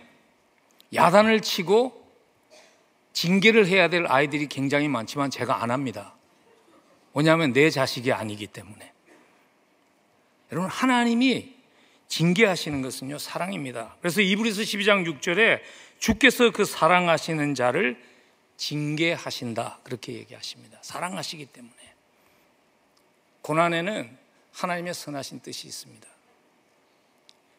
야단을 0.92 1.40
치고 1.40 1.99
징계를 3.20 3.66
해야 3.66 3.88
될 3.88 4.06
아이들이 4.06 4.46
굉장히 4.46 4.88
많지만 4.88 5.30
제가 5.30 5.62
안 5.62 5.70
합니다. 5.70 6.14
왜냐하면 7.12 7.52
내 7.52 7.68
자식이 7.68 8.12
아니기 8.12 8.46
때문에. 8.46 8.92
여러분, 10.50 10.70
하나님이 10.70 11.54
징계하시는 12.08 12.80
것은요, 12.80 13.18
사랑입니다. 13.18 13.94
그래서 14.00 14.22
이브리스 14.22 14.62
12장 14.62 15.06
6절에 15.06 15.60
주께서 15.98 16.50
그 16.50 16.64
사랑하시는 16.64 17.54
자를 17.54 18.02
징계하신다. 18.56 19.80
그렇게 19.82 20.14
얘기하십니다. 20.14 20.78
사랑하시기 20.80 21.44
때문에. 21.44 21.74
고난에는 23.42 24.16
하나님의 24.52 24.94
선하신 24.94 25.40
뜻이 25.40 25.68
있습니다. 25.68 26.08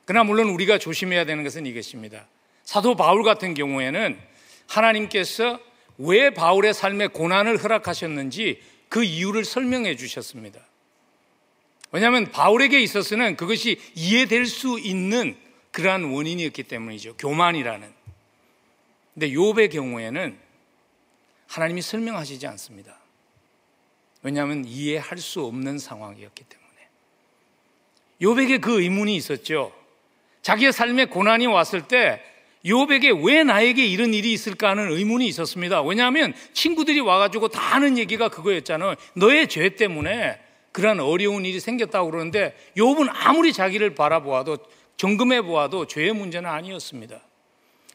그러나 0.06 0.24
물론 0.24 0.50
우리가 0.50 0.80
조심해야 0.80 1.26
되는 1.26 1.44
것은 1.44 1.68
이것입니다. 1.68 2.26
사도 2.64 2.96
바울 2.96 3.22
같은 3.22 3.54
경우에는 3.54 4.31
하나님께서 4.72 5.60
왜 5.98 6.30
바울의 6.30 6.74
삶에 6.74 7.08
고난을 7.08 7.62
허락하셨는지 7.62 8.62
그 8.90 9.04
이유를 9.04 9.46
설명해 9.46 9.96
주셨습니다. 9.96 10.60
왜냐하면 11.92 12.32
바울에게 12.32 12.80
있어서는 12.80 13.36
그것이 13.36 13.80
이해될 13.96 14.46
수 14.46 14.80
있는 14.80 15.38
그러한 15.72 16.06
원인이었기 16.06 16.64
때문이죠. 16.64 17.18
교만이라는. 17.18 17.94
근데 19.14 19.30
욥의 19.30 19.72
경우에는 19.72 20.38
하나님이 21.48 21.82
설명하시지 21.82 22.48
않습니다. 22.48 22.98
왜냐하면 24.24 24.64
이해할 24.66 25.18
수 25.18 25.44
없는 25.44 25.80
상황이었기 25.80 26.44
때문에. 26.46 26.70
욥에게 28.22 28.62
그 28.62 28.82
의문이 28.82 29.16
있었죠. 29.18 29.74
자기의 30.44 30.72
삶에 30.72 31.06
고난이 31.06 31.48
왔을 31.48 31.88
때 31.88 32.24
욥에게 32.66 33.26
왜 33.26 33.44
나에게 33.44 33.86
이런 33.86 34.14
일이 34.14 34.32
있을까 34.34 34.70
하는 34.70 34.92
의문이 34.92 35.28
있었습니다. 35.28 35.82
왜냐하면 35.82 36.34
친구들이 36.54 37.00
와가지고 37.00 37.48
다 37.48 37.60
하는 37.60 37.98
얘기가 37.98 38.30
그거였잖아요. 38.30 38.96
너의 39.16 39.48
죄 39.48 39.70
때문에 39.70 40.40
그러한 40.72 41.00
어려운 41.00 41.46
일이 41.46 41.60
생겼다고 41.60 42.12
그러는데 42.12 42.56
욥은 42.78 43.10
아무리 43.12 43.52
자기를 43.52 43.96
바라보아도 43.96 44.58
점검해 44.98 45.42
보아도 45.42 45.88
죄의 45.88 46.14
문제는 46.14 46.50
아니었습니다. 46.50 47.22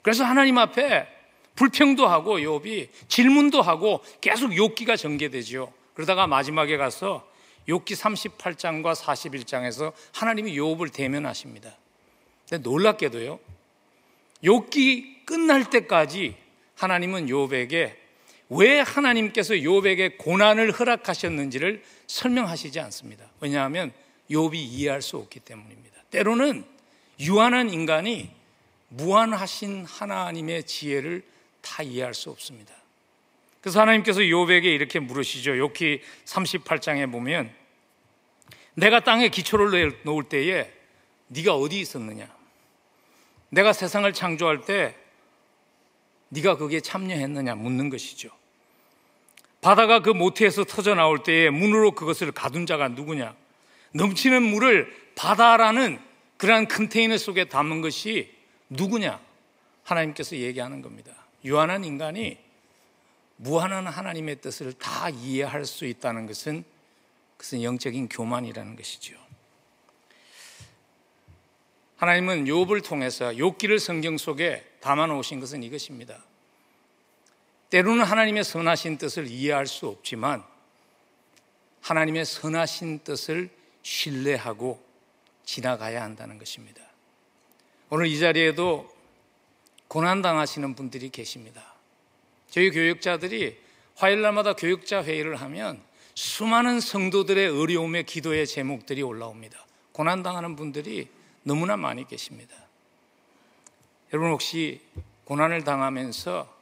그래서 0.02 0.24
하나님 0.24 0.58
앞에 0.58 1.06
불평도 1.54 2.06
하고 2.06 2.38
욥이 2.38 2.88
질문도 3.08 3.62
하고 3.62 4.02
계속 4.20 4.50
욥기가 4.50 4.96
전개되죠. 4.98 5.72
그러다가 5.94 6.26
마지막에 6.26 6.76
가서 6.76 7.26
욥기 7.68 7.96
38장과 7.96 8.94
41장에서 8.94 9.92
하나님이 10.12 10.56
욥을 10.58 10.92
대면하십니다. 10.92 11.76
근데 12.48 12.68
놀랍게도요. 12.68 13.38
욥기 14.42 15.26
끝날 15.26 15.70
때까지 15.70 16.36
하나님은 16.74 17.26
욥에게 17.26 17.94
왜 18.50 18.80
하나님께서 18.80 19.54
욥에게 19.54 20.18
고난을 20.18 20.72
허락하셨는지를 20.72 21.82
설명하시지 22.06 22.78
않습니다. 22.80 23.28
왜냐하면 23.40 23.92
욥이 24.30 24.54
이해할 24.54 25.02
수 25.02 25.16
없기 25.16 25.40
때문입니다. 25.40 25.96
때로는 26.10 26.64
유한한 27.20 27.70
인간이 27.70 28.30
무한하신 28.88 29.84
하나님의 29.84 30.64
지혜를 30.64 31.24
다 31.60 31.82
이해할 31.82 32.14
수 32.14 32.30
없습니다. 32.30 32.72
그래서 33.60 33.80
하나님께서 33.80 34.20
욥에게 34.20 34.64
이렇게 34.64 35.00
물으시죠. 35.00 35.52
욥기 35.52 36.00
38장에 36.24 37.10
보면 37.10 37.50
내가 38.74 39.00
땅에 39.00 39.28
기초를 39.28 40.00
놓을 40.04 40.24
때에 40.24 40.70
네가 41.28 41.56
어디 41.56 41.80
있었느냐? 41.80 42.35
내가 43.56 43.72
세상을 43.72 44.12
창조할 44.12 44.66
때 44.66 44.94
네가 46.28 46.58
거기에 46.58 46.80
참여했느냐 46.80 47.54
묻는 47.54 47.88
것이죠. 47.88 48.28
바다가 49.62 50.00
그 50.00 50.10
모태에서 50.10 50.64
터져 50.64 50.94
나올 50.94 51.22
때에 51.22 51.48
문으로 51.48 51.92
그것을 51.92 52.32
가둔 52.32 52.66
자가 52.66 52.88
누구냐? 52.88 53.34
넘치는 53.92 54.42
물을 54.42 54.94
바다라는 55.14 55.98
그러한 56.36 56.68
컨테이너 56.68 57.16
속에 57.16 57.46
담은 57.46 57.80
것이 57.80 58.30
누구냐? 58.68 59.18
하나님께서 59.84 60.36
얘기하는 60.36 60.82
겁니다. 60.82 61.12
유한한 61.42 61.84
인간이 61.84 62.36
무한한 63.36 63.86
하나님의 63.86 64.42
뜻을 64.42 64.74
다 64.74 65.08
이해할 65.08 65.64
수 65.64 65.86
있다는 65.86 66.26
것은 66.26 66.62
그것은 67.38 67.62
영적인 67.62 68.10
교만이라는 68.10 68.76
것이죠. 68.76 69.25
하나님은 71.96 72.44
욥을 72.44 72.84
통해서 72.84 73.30
욥기를 73.30 73.78
성경 73.78 74.18
속에 74.18 74.64
담아 74.80 75.06
놓으신 75.06 75.40
것은 75.40 75.62
이것입니다. 75.62 76.22
때로는 77.70 78.04
하나님의 78.04 78.44
선하신 78.44 78.98
뜻을 78.98 79.26
이해할 79.26 79.66
수 79.66 79.88
없지만 79.88 80.44
하나님의 81.80 82.24
선하신 82.24 83.00
뜻을 83.00 83.48
신뢰하고 83.82 84.84
지나가야 85.44 86.02
한다는 86.02 86.38
것입니다. 86.38 86.82
오늘 87.88 88.06
이 88.06 88.18
자리에도 88.18 88.94
고난당하시는 89.88 90.74
분들이 90.74 91.08
계십니다. 91.08 91.74
저희 92.50 92.70
교육자들이 92.70 93.56
화요일날마다 93.94 94.54
교육자 94.54 95.02
회의를 95.02 95.36
하면 95.36 95.80
수많은 96.14 96.80
성도들의 96.80 97.48
어려움의 97.48 98.04
기도의 98.04 98.46
제목들이 98.46 99.02
올라옵니다. 99.02 99.64
고난당하는 99.92 100.56
분들이 100.56 101.08
너무나 101.46 101.76
많이 101.76 102.04
계십니다. 102.08 102.56
여러분 104.12 104.32
혹시 104.32 104.80
고난을 105.26 105.62
당하면서 105.62 106.52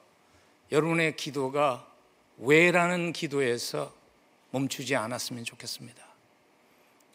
여러분의 0.71 1.17
기도가 1.17 1.89
왜라는 2.37 3.15
기도에서 3.15 3.95
멈추지 4.51 4.95
않았으면 4.95 5.45
좋겠습니다. 5.45 6.05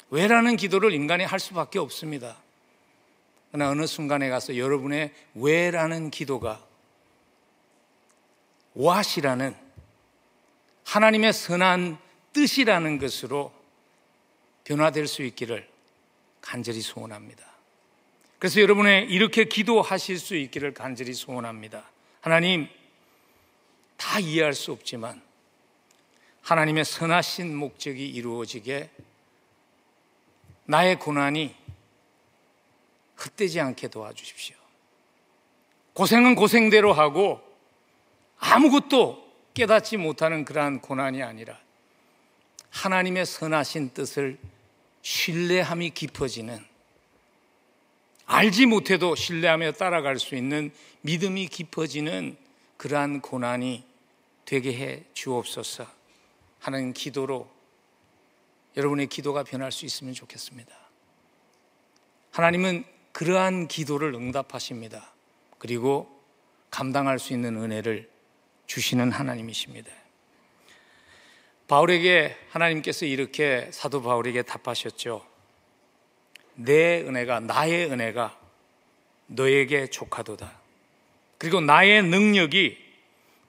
왜라는 0.09 0.55
기도를 0.55 0.93
인간이 0.93 1.23
할 1.23 1.39
수밖에 1.39 1.77
없습니다. 1.77 2.37
그러나 3.51 3.69
어느 3.69 3.85
순간에 3.85 4.29
가서 4.29 4.57
여러분의 4.57 5.13
왜라는 5.35 6.09
기도가 6.09 6.65
와시라는 8.73 9.55
하나님의 10.85 11.33
선한 11.33 11.99
뜻이라는 12.33 12.97
것으로 12.97 13.53
변화될 14.63 15.05
수 15.05 15.21
있기를 15.21 15.69
간절히 16.41 16.81
소원합니다. 16.81 17.48
그래서 18.39 18.61
여러분의 18.61 19.09
이렇게 19.09 19.43
기도하실 19.43 20.17
수 20.17 20.35
있기를 20.35 20.73
간절히 20.73 21.13
소원합니다. 21.13 21.89
하나님, 22.21 22.69
다 23.97 24.17
이해할 24.19 24.53
수 24.53 24.71
없지만 24.71 25.21
하나님의 26.41 26.85
선하신 26.85 27.53
목적이 27.53 28.07
이루어지게 28.07 28.89
나의 30.65 30.97
고난이 30.99 31.53
헛되지 33.19 33.59
않게 33.59 33.89
도와주십시오. 33.89 34.55
고생은 35.93 36.35
고생대로 36.35 36.93
하고 36.93 37.41
아무것도 38.37 39.27
깨닫지 39.53 39.97
못하는 39.97 40.45
그러한 40.45 40.79
고난이 40.79 41.21
아니라 41.21 41.59
하나님의 42.69 43.25
선하신 43.25 43.93
뜻을 43.93 44.39
신뢰함이 45.01 45.89
깊어지는 45.89 46.68
알지 48.31 48.67
못해도 48.67 49.15
신뢰하며 49.15 49.71
따라갈 49.71 50.19
수 50.19 50.35
있는 50.35 50.71
믿음이 51.01 51.47
깊어지는 51.47 52.37
그러한 52.77 53.21
고난이 53.21 53.83
되게 54.45 54.77
해 54.77 55.03
주옵소서 55.13 55.87
하는 56.59 56.93
기도로 56.93 57.49
여러분의 58.77 59.07
기도가 59.07 59.43
변할 59.43 59.71
수 59.71 59.83
있으면 59.85 60.13
좋겠습니다. 60.13 60.71
하나님은 62.29 62.85
그러한 63.13 63.67
기도를 63.67 64.13
응답하십니다. 64.13 65.11
그리고 65.57 66.07
감당할 66.69 67.17
수 67.17 67.33
있는 67.33 67.57
은혜를 67.57 68.07
주시는 68.67 69.11
하나님이십니다. 69.11 69.91
바울에게 71.67 72.37
하나님께서 72.51 73.07
이렇게 73.07 73.69
사도 73.71 74.03
바울에게 74.03 74.43
답하셨죠. 74.43 75.28
내 76.59 77.01
은혜가, 77.01 77.39
나의 77.41 77.89
은혜가 77.89 78.37
너에게 79.27 79.87
족하도다. 79.87 80.51
그리고 81.37 81.61
나의 81.61 82.03
능력이 82.03 82.77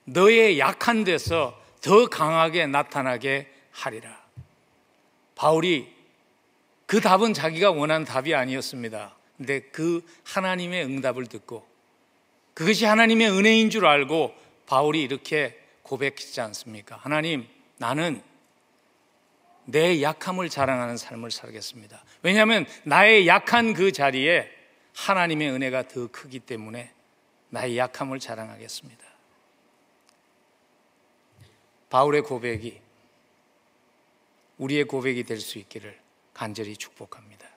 너의 0.05 0.59
약한 0.59 1.03
데서 1.03 1.59
더 1.81 2.07
강하게 2.07 2.67
나타나게 2.67 3.51
하리라. 3.71 4.21
바울이 5.35 5.91
그 6.85 7.01
답은 7.01 7.33
자기가 7.33 7.71
원한 7.71 8.05
답이 8.05 8.33
아니었습니다. 8.33 9.15
근데 9.37 9.59
그 9.59 10.05
하나님의 10.23 10.85
응답을 10.85 11.25
듣고 11.25 11.65
그것이 12.53 12.85
하나님의 12.85 13.29
은혜인 13.31 13.69
줄 13.69 13.85
알고 13.85 14.35
바울이 14.67 15.01
이렇게 15.01 15.59
고백했지 15.83 16.39
않습니까? 16.41 16.97
하나님, 16.97 17.47
나는 17.77 18.21
내 19.65 20.01
약함을 20.01 20.49
자랑하는 20.49 20.97
삶을 20.97 21.31
살겠습니다. 21.31 22.03
왜냐하면 22.23 22.65
나의 22.83 23.27
약한 23.27 23.73
그 23.73 23.91
자리에 23.91 24.49
하나님의 24.95 25.51
은혜가 25.51 25.87
더 25.87 26.07
크기 26.11 26.39
때문에 26.39 26.91
나의 27.49 27.77
약함을 27.77 28.19
자랑하겠습니다. 28.19 29.03
바울의 31.89 32.21
고백이 32.23 32.79
우리의 34.57 34.85
고백이 34.85 35.23
될 35.23 35.39
수 35.39 35.57
있기를 35.57 35.99
간절히 36.33 36.77
축복합니다. 36.77 37.47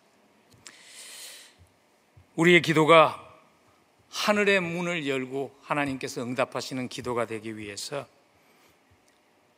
우리의 2.35 2.63
기도가 2.63 3.21
하늘의 4.11 4.61
문을 4.61 5.07
열고 5.07 5.57
하나님께서 5.63 6.23
응답하시는 6.23 6.89
기도가 6.89 7.27
되기 7.27 7.57
위해서 7.57 8.07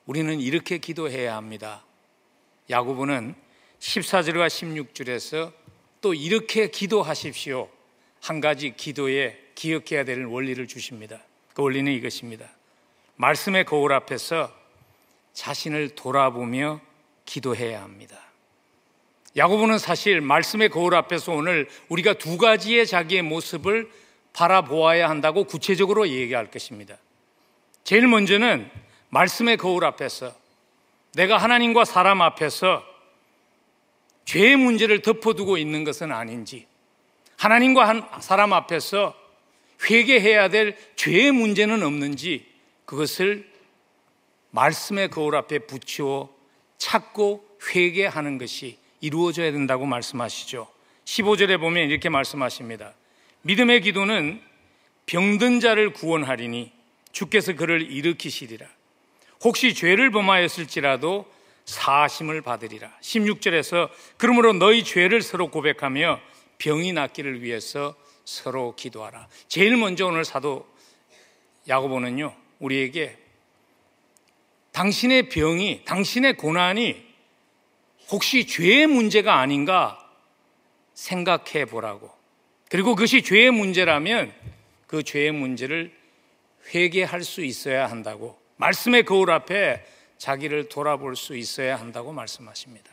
우리는 0.04 0.38
이렇게 0.40 0.78
기도해야 0.78 1.36
합니다. 1.36 1.85
야고보는 2.70 3.34
14절과 3.78 4.48
16절에서 4.48 5.52
또 6.00 6.14
이렇게 6.14 6.68
기도하십시오. 6.70 7.68
한 8.20 8.40
가지 8.40 8.74
기도에 8.76 9.38
기억해야 9.54 10.04
될 10.04 10.24
원리를 10.24 10.66
주십니다. 10.66 11.20
그 11.54 11.62
원리는 11.62 11.92
이것입니다. 11.92 12.48
말씀의 13.16 13.64
거울 13.64 13.92
앞에서 13.92 14.52
자신을 15.32 15.90
돌아보며 15.90 16.80
기도해야 17.24 17.82
합니다. 17.82 18.20
야고보는 19.36 19.78
사실 19.78 20.20
말씀의 20.20 20.70
거울 20.70 20.94
앞에서 20.94 21.32
오늘 21.32 21.68
우리가 21.88 22.14
두 22.14 22.38
가지의 22.38 22.86
자기의 22.86 23.22
모습을 23.22 23.90
바라보아야 24.32 25.08
한다고 25.08 25.44
구체적으로 25.44 26.08
얘기할 26.08 26.50
것입니다. 26.50 26.96
제일 27.84 28.06
먼저는 28.06 28.70
말씀의 29.10 29.56
거울 29.56 29.84
앞에서 29.84 30.34
내가 31.16 31.38
하나님과 31.38 31.86
사람 31.86 32.20
앞에서 32.20 32.84
죄의 34.26 34.56
문제를 34.56 35.00
덮어두고 35.00 35.56
있는 35.56 35.82
것은 35.82 36.12
아닌지, 36.12 36.66
하나님과 37.38 38.20
사람 38.20 38.52
앞에서 38.52 39.14
회개해야 39.88 40.48
될 40.48 40.76
죄의 40.96 41.32
문제는 41.32 41.82
없는지 41.82 42.46
그것을 42.84 43.50
말씀의 44.50 45.08
거울 45.08 45.36
앞에 45.36 45.60
붙여 45.60 46.28
찾고 46.76 47.46
회개하는 47.74 48.36
것이 48.36 48.76
이루어져야 49.00 49.52
된다고 49.52 49.86
말씀하시죠. 49.86 50.68
15절에 51.06 51.58
보면 51.58 51.88
이렇게 51.88 52.10
말씀하십니다. 52.10 52.92
믿음의 53.40 53.80
기도는 53.80 54.42
병든 55.06 55.60
자를 55.60 55.94
구원하리니 55.94 56.72
주께서 57.12 57.54
그를 57.54 57.90
일으키시리라. 57.90 58.75
혹시 59.42 59.74
죄를 59.74 60.10
범하였을지라도 60.10 61.26
사심을 61.64 62.42
받으리라. 62.42 62.90
16절에서 63.00 63.90
그러므로 64.16 64.52
너희 64.52 64.84
죄를 64.84 65.20
서로 65.20 65.50
고백하며 65.50 66.20
병이 66.58 66.92
낫기를 66.92 67.42
위해서 67.42 67.94
서로 68.24 68.74
기도하라. 68.74 69.28
제일 69.48 69.76
먼저 69.76 70.06
오늘 70.06 70.24
사도 70.24 70.66
야고보는요, 71.68 72.34
우리에게 72.60 73.16
당신의 74.72 75.28
병이, 75.28 75.84
당신의 75.84 76.36
고난이 76.36 77.04
혹시 78.10 78.46
죄의 78.46 78.86
문제가 78.86 79.40
아닌가 79.40 79.98
생각해 80.94 81.64
보라고. 81.64 82.10
그리고 82.68 82.94
그것이 82.94 83.22
죄의 83.22 83.50
문제라면 83.50 84.32
그 84.86 85.02
죄의 85.02 85.32
문제를 85.32 85.92
회개할 86.74 87.22
수 87.22 87.44
있어야 87.44 87.90
한다고. 87.90 88.38
말씀의 88.56 89.04
거울 89.04 89.30
앞에 89.30 89.84
자기를 90.18 90.68
돌아볼 90.68 91.16
수 91.16 91.36
있어야 91.36 91.78
한다고 91.78 92.12
말씀하십니다. 92.12 92.90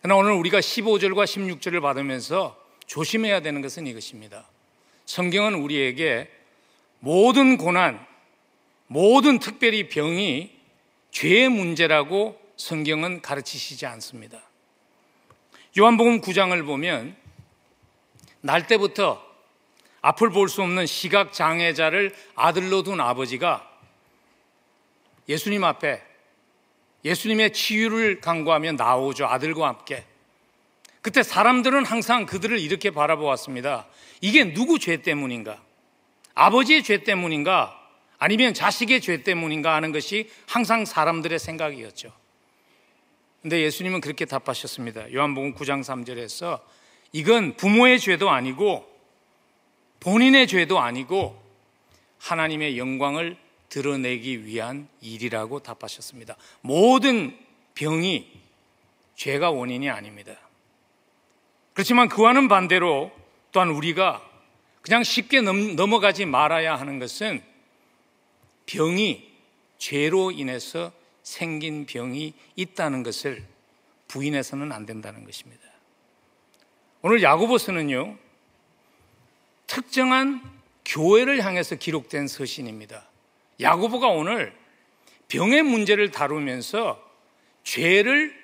그러나 0.00 0.16
오늘 0.18 0.32
우리가 0.32 0.58
15절과 0.58 1.24
16절을 1.24 1.80
받으면서 1.80 2.60
조심해야 2.86 3.40
되는 3.40 3.62
것은 3.62 3.86
이것입니다. 3.86 4.44
성경은 5.06 5.54
우리에게 5.54 6.30
모든 6.98 7.56
고난, 7.56 8.04
모든 8.88 9.38
특별히 9.38 9.88
병이 9.88 10.50
죄의 11.12 11.48
문제라고 11.48 12.40
성경은 12.56 13.22
가르치시지 13.22 13.86
않습니다. 13.86 14.40
요한복음 15.78 16.20
9장을 16.20 16.66
보면 16.66 17.16
날 18.40 18.66
때부터 18.66 19.24
앞을 20.00 20.30
볼 20.30 20.48
수 20.48 20.62
없는 20.62 20.86
시각 20.86 21.32
장애자를 21.32 22.14
아들로 22.34 22.82
둔 22.82 23.00
아버지가 23.00 23.71
예수님 25.28 25.64
앞에 25.64 26.02
예수님의 27.04 27.52
치유를 27.52 28.20
강구하며 28.20 28.72
나오죠. 28.72 29.26
아들과 29.26 29.68
함께. 29.68 30.04
그때 31.00 31.22
사람들은 31.22 31.84
항상 31.84 32.26
그들을 32.26 32.58
이렇게 32.60 32.90
바라보았습니다. 32.90 33.86
이게 34.20 34.54
누구 34.54 34.78
죄 34.78 35.02
때문인가? 35.02 35.60
아버지의 36.34 36.84
죄 36.84 37.02
때문인가? 37.02 37.78
아니면 38.18 38.54
자식의 38.54 39.00
죄 39.00 39.24
때문인가 39.24 39.74
하는 39.74 39.90
것이 39.90 40.30
항상 40.46 40.84
사람들의 40.84 41.38
생각이었죠. 41.40 42.12
근데 43.42 43.60
예수님은 43.62 44.00
그렇게 44.00 44.24
답하셨습니다. 44.24 45.12
요한복음 45.12 45.54
9장 45.54 45.82
3절에서 45.82 46.60
이건 47.10 47.56
부모의 47.56 47.98
죄도 47.98 48.30
아니고 48.30 48.88
본인의 49.98 50.46
죄도 50.46 50.78
아니고 50.78 51.42
하나님의 52.18 52.78
영광을 52.78 53.36
드러내기 53.72 54.44
위한 54.44 54.86
일이라고 55.00 55.60
답하셨습니다. 55.60 56.36
모든 56.60 57.34
병이 57.74 58.30
죄가 59.16 59.50
원인이 59.50 59.88
아닙니다. 59.88 60.36
그렇지만 61.72 62.10
그와는 62.10 62.48
반대로 62.48 63.10
또한 63.50 63.70
우리가 63.70 64.22
그냥 64.82 65.02
쉽게 65.02 65.40
넘어가지 65.40 66.26
말아야 66.26 66.76
하는 66.76 66.98
것은 66.98 67.42
병이 68.66 69.32
죄로 69.78 70.30
인해서 70.30 70.92
생긴 71.22 71.86
병이 71.86 72.34
있다는 72.56 73.02
것을 73.02 73.42
부인해서는 74.06 74.70
안 74.70 74.84
된다는 74.84 75.24
것입니다. 75.24 75.62
오늘 77.00 77.22
야고보서는요, 77.22 78.18
특정한 79.66 80.42
교회를 80.84 81.42
향해서 81.42 81.76
기록된 81.76 82.28
서신입니다. 82.28 83.11
야고보가 83.60 84.08
오늘 84.08 84.54
병의 85.28 85.62
문제를 85.62 86.10
다루면서 86.10 87.02
죄를 87.64 88.40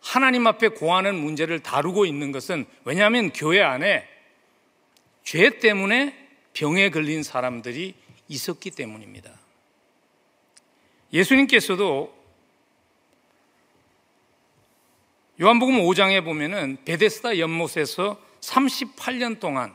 하나님 0.00 0.46
앞에 0.46 0.68
고하는 0.68 1.14
문제를 1.16 1.60
다루고 1.60 2.06
있는 2.06 2.32
것은 2.32 2.66
왜냐하면 2.84 3.30
교회 3.32 3.62
안에 3.62 4.08
죄 5.22 5.58
때문에 5.58 6.28
병에 6.54 6.90
걸린 6.90 7.22
사람들이 7.22 7.94
있었기 8.28 8.70
때문입니다. 8.70 9.30
예수님께서도 11.12 12.16
요한복음 15.40 15.76
5장에 15.76 16.24
보면은 16.24 16.78
베데스다 16.84 17.38
연못에서 17.38 18.20
38년 18.40 19.38
동안 19.38 19.74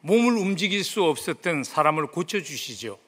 몸을 0.00 0.36
움직일 0.38 0.84
수 0.84 1.04
없었던 1.04 1.64
사람을 1.64 2.06
고쳐주시죠. 2.06 2.98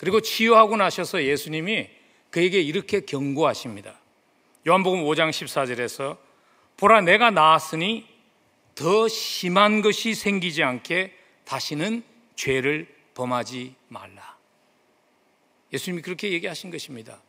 그리고 0.00 0.22
치유하고 0.22 0.78
나셔서 0.78 1.24
예수님이 1.24 1.90
그에게 2.30 2.58
이렇게 2.58 3.00
경고하십니다. 3.00 4.00
요한복음 4.66 5.02
5장 5.02 5.28
14절에서 5.28 6.16
보라 6.78 7.02
내가 7.02 7.30
나았으니 7.30 8.08
더 8.74 9.08
심한 9.08 9.82
것이 9.82 10.14
생기지 10.14 10.62
않게 10.62 11.12
다시는 11.44 12.02
죄를 12.34 12.88
범하지 13.12 13.74
말라. 13.88 14.38
예수님이 15.70 16.00
그렇게 16.00 16.32
얘기하신 16.32 16.70
것입니다. 16.70 17.20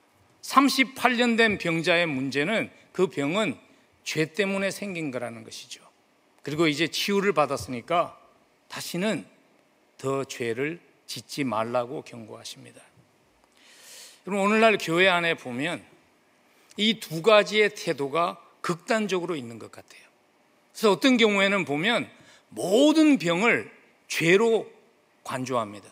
38년 0.42 1.36
된 1.36 1.58
병자의 1.58 2.06
문제는 2.06 2.72
그 2.94 3.08
병은 3.08 3.60
죄 4.06 4.32
때문에 4.32 4.72
생긴 4.72 5.12
거라는 5.12 5.44
것이죠. 5.44 5.84
그리고 6.42 6.70
이제 6.70 6.88
치유를 6.88 7.34
받았으니까 7.34 8.18
다시는 8.70 9.26
더 9.98 10.24
죄를 10.24 10.80
짓지 11.12 11.44
말라고 11.44 12.04
경고하십니다. 12.04 12.82
그럼 14.24 14.40
오늘날 14.40 14.78
교회 14.78 15.10
안에 15.10 15.34
보면 15.34 15.84
이 16.78 17.00
두 17.02 17.22
가지의 17.22 17.76
태도가 17.76 18.42
극단적으로 18.62 19.36
있는 19.36 19.60
것 19.60 19.72
같아요. 19.74 20.02
그래서 20.72 20.92
어떤 20.92 21.18
경우에는 21.18 21.66
보면 21.66 22.10
모든 22.48 23.18
병을 23.18 23.70
죄로 24.08 24.72
관조합니다. 25.26 25.90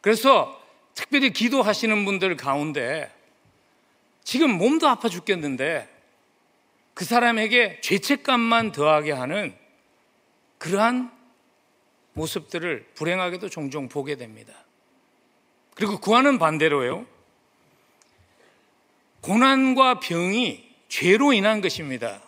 그래서 0.00 0.58
특별히 0.94 1.30
기도하시는 1.30 2.04
분들 2.06 2.36
가운데 2.36 3.12
지금 4.24 4.50
몸도 4.52 4.88
아파 4.88 5.10
죽겠는데 5.10 5.86
그 6.94 7.04
사람에게 7.04 7.82
죄책감만 7.82 8.72
더하게 8.72 9.12
하는 9.12 9.54
그러한 10.56 11.17
모습들을 12.18 12.90
불행하게도 12.94 13.48
종종 13.48 13.88
보게 13.88 14.16
됩니다. 14.16 14.52
그리고 15.74 16.00
구하는 16.00 16.38
반대로요. 16.38 17.06
고난과 19.20 20.00
병이 20.00 20.68
죄로 20.88 21.32
인한 21.32 21.60
것입니다. 21.60 22.20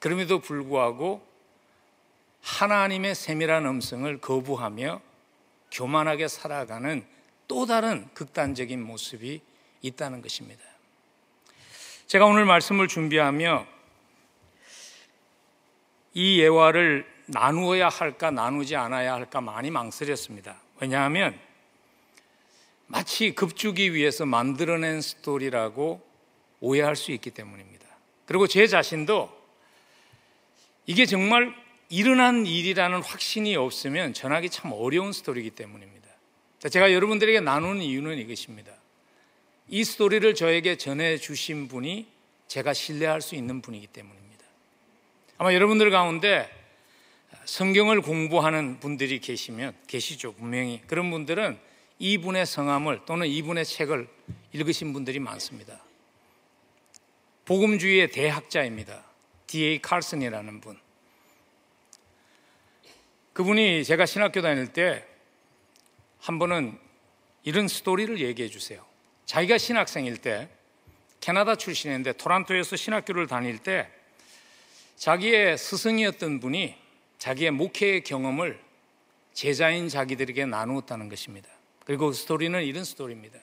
그럼에도 0.00 0.40
불구하고 0.40 1.24
하나님의 2.42 3.14
세밀한 3.14 3.66
음성을 3.66 4.20
거부하며 4.20 5.00
교만하게 5.70 6.26
살아가는 6.26 7.06
또 7.46 7.66
다른 7.66 8.08
극단적인 8.14 8.82
모습이 8.82 9.40
있다는 9.82 10.22
것입니다. 10.22 10.62
제가 12.06 12.26
오늘 12.26 12.44
말씀을 12.44 12.88
준비하며 12.88 13.66
이 16.14 16.40
예화를 16.40 17.11
나누어야 17.32 17.88
할까 17.88 18.30
나누지 18.30 18.76
않아야 18.76 19.14
할까 19.14 19.40
많이 19.40 19.70
망설였습니다. 19.70 20.56
왜냐하면 20.80 21.38
마치 22.86 23.34
급주기 23.34 23.94
위해서 23.94 24.26
만들어낸 24.26 25.00
스토리라고 25.00 26.02
오해할 26.60 26.94
수 26.94 27.10
있기 27.12 27.30
때문입니다. 27.30 27.86
그리고 28.26 28.46
제 28.46 28.66
자신도 28.66 29.30
이게 30.86 31.06
정말 31.06 31.54
일어난 31.88 32.46
일이라는 32.46 33.02
확신이 33.02 33.56
없으면 33.56 34.12
전하기 34.12 34.50
참 34.50 34.72
어려운 34.72 35.12
스토리이기 35.12 35.50
때문입니다. 35.50 36.08
제가 36.68 36.92
여러분들에게 36.92 37.40
나누는 37.40 37.82
이유는 37.82 38.18
이것입니다. 38.18 38.72
이 39.68 39.84
스토리를 39.84 40.34
저에게 40.34 40.76
전해 40.76 41.16
주신 41.16 41.68
분이 41.68 42.06
제가 42.46 42.74
신뢰할 42.74 43.22
수 43.22 43.34
있는 43.34 43.62
분이기 43.62 43.86
때문입니다. 43.86 44.44
아마 45.38 45.54
여러분들 45.54 45.90
가운데 45.90 46.61
성경을 47.44 48.02
공부하는 48.02 48.80
분들이 48.80 49.18
계시면 49.18 49.74
계시죠 49.86 50.34
분명히 50.34 50.80
그런 50.86 51.10
분들은 51.10 51.58
이분의 51.98 52.46
성함을 52.46 53.02
또는 53.06 53.26
이분의 53.26 53.64
책을 53.64 54.08
읽으신 54.52 54.92
분들이 54.92 55.18
많습니다. 55.18 55.82
복음주의의 57.44 58.10
대학자입니다. 58.10 59.04
D.A. 59.46 59.80
칼슨이라는 59.80 60.60
분. 60.60 60.78
그분이 63.32 63.84
제가 63.84 64.06
신학교 64.06 64.42
다닐 64.42 64.72
때 64.72 65.12
한 66.22 66.38
번은 66.38 66.78
이런 67.42 67.66
스토리를 67.66 68.20
얘기해 68.20 68.48
주세요. 68.48 68.84
자기가 69.26 69.58
신학생일 69.58 70.18
때 70.18 70.48
캐나다 71.20 71.56
출신인데 71.56 72.12
토란토에서 72.12 72.76
신학교를 72.76 73.26
다닐 73.26 73.58
때 73.58 73.88
자기의 74.96 75.58
스승이었던 75.58 76.38
분이 76.38 76.76
자기의 77.22 77.52
목회의 77.52 78.02
경험을 78.02 78.58
제자인 79.32 79.88
자기들에게 79.88 80.44
나누었다는 80.44 81.08
것입니다. 81.08 81.48
그리고 81.86 82.08
그 82.08 82.12
스토리는 82.14 82.60
이런 82.64 82.82
스토리입니다. 82.82 83.38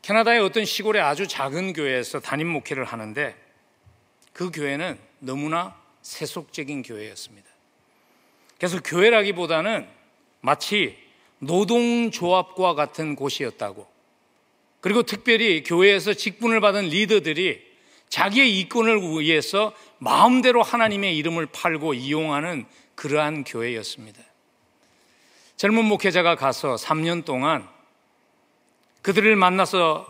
캐나다의 0.00 0.40
어떤 0.40 0.64
시골의 0.64 1.02
아주 1.02 1.28
작은 1.28 1.74
교회에서 1.74 2.20
담임 2.20 2.48
목회를 2.48 2.86
하는데 2.86 3.36
그 4.32 4.50
교회는 4.50 4.98
너무나 5.18 5.78
세속적인 6.00 6.82
교회였습니다. 6.82 7.46
그래서 8.56 8.80
교회라기보다는 8.82 9.86
마치 10.40 10.96
노동조합과 11.40 12.72
같은 12.72 13.16
곳이었다고. 13.16 13.86
그리고 14.80 15.02
특별히 15.02 15.62
교회에서 15.62 16.14
직분을 16.14 16.62
받은 16.62 16.86
리더들이 16.86 17.67
자기의 18.08 18.58
이권을 18.60 19.00
위해서 19.20 19.72
마음대로 19.98 20.62
하나님의 20.62 21.16
이름을 21.16 21.46
팔고 21.46 21.94
이용하는 21.94 22.66
그러한 22.94 23.44
교회였습니다. 23.44 24.20
젊은 25.56 25.84
목회자가 25.84 26.36
가서 26.36 26.76
3년 26.76 27.24
동안 27.24 27.68
그들을 29.02 29.34
만나서 29.36 30.06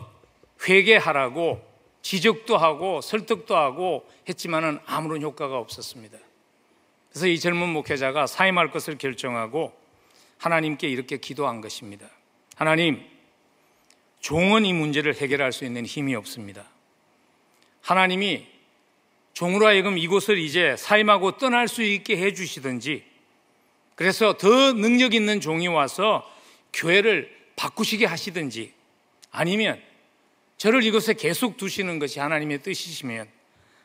회개하라고 0.67 1.67
지적도 2.01 2.57
하고 2.57 3.01
설득도 3.01 3.55
하고 3.55 4.07
했지만은 4.27 4.79
아무런 4.85 5.21
효과가 5.21 5.57
없었습니다. 5.57 6.17
그래서 7.09 7.27
이 7.27 7.39
젊은 7.39 7.69
목회자가 7.69 8.27
사임할 8.27 8.71
것을 8.71 8.97
결정하고 8.97 9.73
하나님께 10.37 10.87
이렇게 10.87 11.17
기도한 11.17 11.61
것입니다. 11.61 12.07
하나님, 12.55 13.03
종은 14.19 14.65
이 14.65 14.73
문제를 14.73 15.15
해결할 15.15 15.51
수 15.51 15.65
있는 15.65 15.85
힘이 15.85 16.15
없습니다. 16.15 16.65
하나님이 17.81 18.47
종으로 19.33 19.67
하여금 19.67 19.97
이곳을 19.97 20.37
이제 20.37 20.75
사임하고 20.77 21.37
떠날 21.37 21.67
수 21.67 21.81
있게 21.81 22.17
해주시든지 22.17 23.03
그래서 23.95 24.37
더 24.37 24.73
능력 24.73 25.13
있는 25.13 25.41
종이 25.41 25.67
와서 25.67 26.29
교회를 26.73 27.35
바꾸시게 27.55 28.05
하시든지 28.05 28.73
아니면 29.31 29.81
저를 30.57 30.83
이곳에 30.83 31.13
계속 31.13 31.57
두시는 31.57 31.99
것이 31.99 32.19
하나님의 32.19 32.63
뜻이시면 32.63 33.29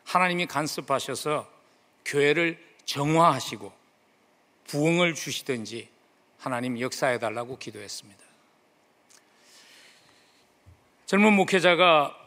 하나님이 0.05 0.47
간섭하셔서 0.47 1.51
교회를 2.05 2.59
정화하시고 2.85 3.73
부흥을 4.67 5.15
주시든지 5.15 5.89
하나님 6.39 6.79
역사해 6.81 7.19
달라고 7.19 7.59
기도했습니다. 7.59 8.23
젊은 11.07 11.33
목회자가 11.33 12.19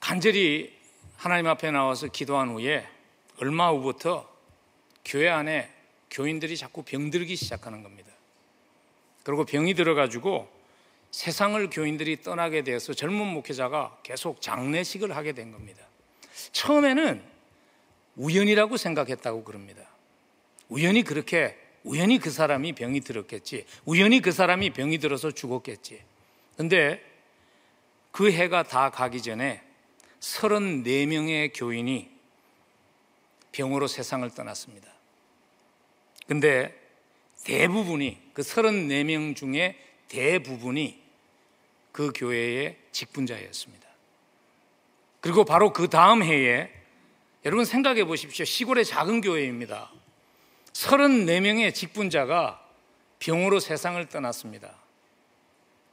간절히 0.00 0.79
하나님 1.20 1.48
앞에 1.48 1.70
나와서 1.70 2.06
기도한 2.06 2.48
후에 2.48 2.88
얼마 3.42 3.68
후부터 3.68 4.26
교회 5.04 5.28
안에 5.28 5.70
교인들이 6.10 6.56
자꾸 6.56 6.82
병들기 6.82 7.36
시작하는 7.36 7.82
겁니다. 7.82 8.10
그리고 9.22 9.44
병이 9.44 9.74
들어가지고 9.74 10.48
세상을 11.10 11.68
교인들이 11.68 12.22
떠나게 12.22 12.62
되어서 12.62 12.94
젊은 12.94 13.26
목회자가 13.26 13.98
계속 14.02 14.40
장례식을 14.40 15.14
하게 15.14 15.32
된 15.32 15.52
겁니다. 15.52 15.84
처음에는 16.52 17.22
우연이라고 18.16 18.78
생각했다고 18.78 19.44
그럽니다. 19.44 19.82
우연히 20.70 21.02
그렇게, 21.02 21.54
우연히 21.84 22.18
그 22.18 22.30
사람이 22.30 22.72
병이 22.72 23.02
들었겠지. 23.02 23.66
우연히 23.84 24.22
그 24.22 24.32
사람이 24.32 24.70
병이 24.70 24.96
들어서 24.96 25.30
죽었겠지. 25.30 26.02
근데 26.56 27.04
그 28.10 28.32
해가 28.32 28.62
다 28.62 28.88
가기 28.88 29.20
전에 29.20 29.68
34명의 30.20 31.50
교인이 31.54 32.10
병으로 33.52 33.86
세상을 33.86 34.28
떠났습니다. 34.30 34.88
근데 36.26 36.78
대부분이, 37.44 38.30
그 38.32 38.42
34명 38.42 39.34
중에 39.34 39.76
대부분이 40.08 41.00
그 41.92 42.12
교회의 42.14 42.76
직분자였습니다. 42.92 43.88
그리고 45.20 45.44
바로 45.44 45.72
그 45.72 45.88
다음 45.88 46.22
해에 46.22 46.70
여러분 47.44 47.64
생각해 47.64 48.04
보십시오. 48.04 48.44
시골의 48.44 48.84
작은 48.84 49.22
교회입니다. 49.22 49.90
34명의 50.72 51.74
직분자가 51.74 52.64
병으로 53.18 53.60
세상을 53.60 54.04
떠났습니다. 54.08 54.74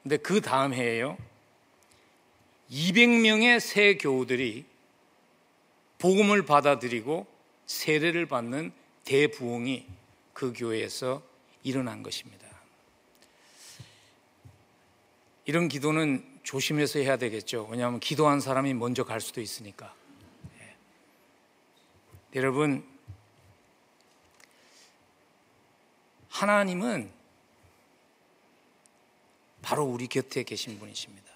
근데 0.03 0.17
그 0.17 0.41
다음 0.41 0.73
해에요. 0.73 1.17
200명의 2.71 3.59
새 3.59 3.97
교우들이 3.97 4.65
복음을 5.99 6.45
받아들이고 6.45 7.25
세례를 7.65 8.25
받는 8.27 8.71
대부흥이 9.05 9.85
그 10.33 10.53
교회에서 10.55 11.23
일어난 11.63 12.03
것입니다. 12.03 12.47
이런 15.45 15.69
기도는 15.69 16.39
조심해서 16.43 16.99
해야 16.99 17.17
되겠죠. 17.17 17.67
왜냐하면 17.71 17.99
기도한 17.99 18.41
사람이 18.41 18.73
먼저 18.73 19.03
갈 19.03 19.21
수도 19.21 19.41
있으니까. 19.41 19.93
네. 20.59 20.75
여러분, 22.35 22.85
하나님은 26.29 27.09
바로 29.61 29.83
우리 29.85 30.07
곁에 30.07 30.43
계신 30.43 30.77
분이십니다. 30.79 31.26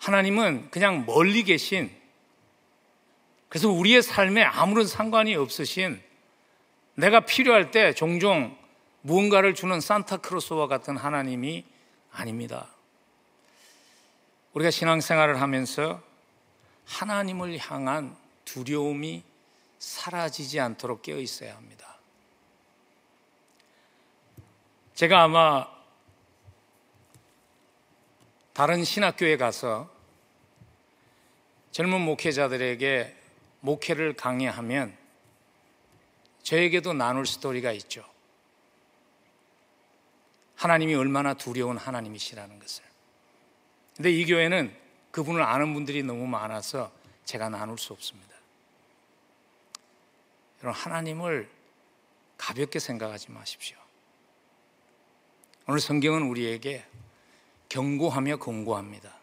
하나님은 0.00 0.70
그냥 0.70 1.04
멀리 1.06 1.44
계신 1.44 1.90
그래서 3.48 3.68
우리의 3.68 4.02
삶에 4.02 4.42
아무런 4.42 4.86
상관이 4.86 5.34
없으신 5.36 6.00
내가 6.94 7.20
필요할 7.20 7.70
때 7.70 7.94
종종 7.94 8.56
무언가를 9.02 9.54
주는 9.54 9.80
산타크로스와 9.80 10.66
같은 10.66 10.96
하나님이 10.96 11.64
아닙니다. 12.12 12.68
우리가 14.54 14.70
신앙생활을 14.70 15.40
하면서 15.40 16.02
하나님을 16.86 17.58
향한 17.58 18.16
두려움이 18.44 19.22
사라지지 19.78 20.60
않도록 20.60 21.02
깨어 21.02 21.18
있어야 21.18 21.56
합니다. 21.56 21.98
제가 24.94 25.22
아마 25.22 25.66
다른 28.60 28.84
신학교에 28.84 29.38
가서 29.38 29.88
젊은 31.70 31.98
목회자들에게 32.02 33.16
목회를 33.60 34.12
강의하면 34.12 34.94
저에게도 36.42 36.92
나눌 36.92 37.24
스토리가 37.24 37.72
있죠. 37.72 38.04
하나님이 40.56 40.94
얼마나 40.94 41.32
두려운 41.32 41.78
하나님이시라는 41.78 42.58
것을. 42.58 42.84
근데 43.96 44.10
이 44.10 44.26
교회는 44.26 44.76
그분을 45.10 45.40
아는 45.40 45.72
분들이 45.72 46.02
너무 46.02 46.26
많아서 46.26 46.92
제가 47.24 47.48
나눌 47.48 47.78
수 47.78 47.94
없습니다. 47.94 48.34
여러분, 50.62 50.78
하나님을 50.78 51.50
가볍게 52.36 52.78
생각하지 52.78 53.30
마십시오. 53.30 53.78
오늘 55.66 55.80
성경은 55.80 56.24
우리에게 56.24 56.84
경고하며 57.70 58.36
권고합니다. 58.36 59.14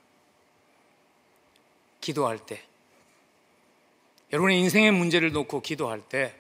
기도할 2.02 2.40
때, 2.44 2.64
여러분의 4.34 4.60
인생의 4.62 4.92
문제를 4.92 5.32
놓고 5.32 5.62
기도할 5.62 6.02
때, 6.02 6.36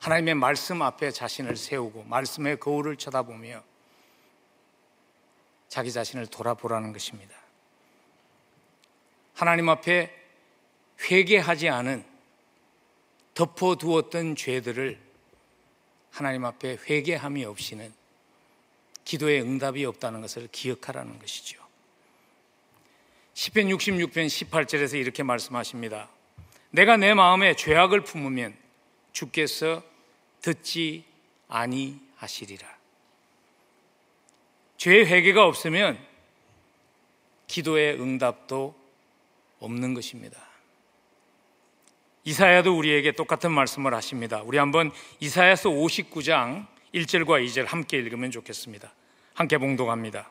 하나님의 0.00 0.34
말씀 0.34 0.82
앞에 0.82 1.10
자신을 1.12 1.56
세우고 1.56 2.04
말씀의 2.04 2.60
거울을 2.60 2.96
쳐다보며 2.96 3.62
자기 5.68 5.90
자신을 5.92 6.26
돌아보라는 6.26 6.92
것입니다. 6.92 7.34
하나님 9.32 9.68
앞에 9.68 10.14
회개하지 11.10 11.68
않은 11.68 12.04
덮어두었던 13.34 14.36
죄들을 14.36 15.00
하나님 16.10 16.44
앞에 16.44 16.78
회개함이 16.88 17.44
없이는 17.44 18.03
기도에 19.04 19.40
응답이 19.40 19.84
없다는 19.84 20.20
것을 20.20 20.48
기억하라는 20.50 21.18
것이죠. 21.18 21.62
10편 23.34 23.76
66편 23.76 24.26
18절에서 24.26 24.98
이렇게 24.98 25.22
말씀하십니다. 25.22 26.08
내가 26.70 26.96
내 26.96 27.14
마음에 27.14 27.54
죄악을 27.54 28.02
품으면 28.02 28.56
주께서 29.12 29.82
듣지 30.40 31.04
아니하시리라. 31.48 32.74
죄의 34.76 35.06
회개가 35.06 35.46
없으면 35.46 35.98
기도의 37.46 38.00
응답도 38.00 38.74
없는 39.60 39.94
것입니다. 39.94 40.38
이사야도 42.24 42.76
우리에게 42.76 43.12
똑같은 43.12 43.52
말씀을 43.52 43.94
하십니다. 43.94 44.42
우리 44.42 44.58
한번 44.58 44.90
이사야서 45.20 45.70
59장 45.70 46.66
1절과 46.94 47.44
2절 47.44 47.66
함께 47.66 47.98
읽으면 47.98 48.30
좋겠습니다. 48.30 48.92
함께 49.34 49.58
봉독합니다. 49.58 50.30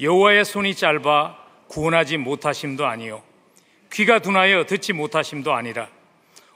여호와의 0.00 0.44
손이 0.44 0.74
짧아 0.74 1.38
구원하지 1.68 2.16
못하심도 2.16 2.86
아니요 2.86 3.22
귀가 3.92 4.18
둔하여 4.18 4.66
듣지 4.66 4.92
못하심도 4.92 5.52
아니라 5.52 5.88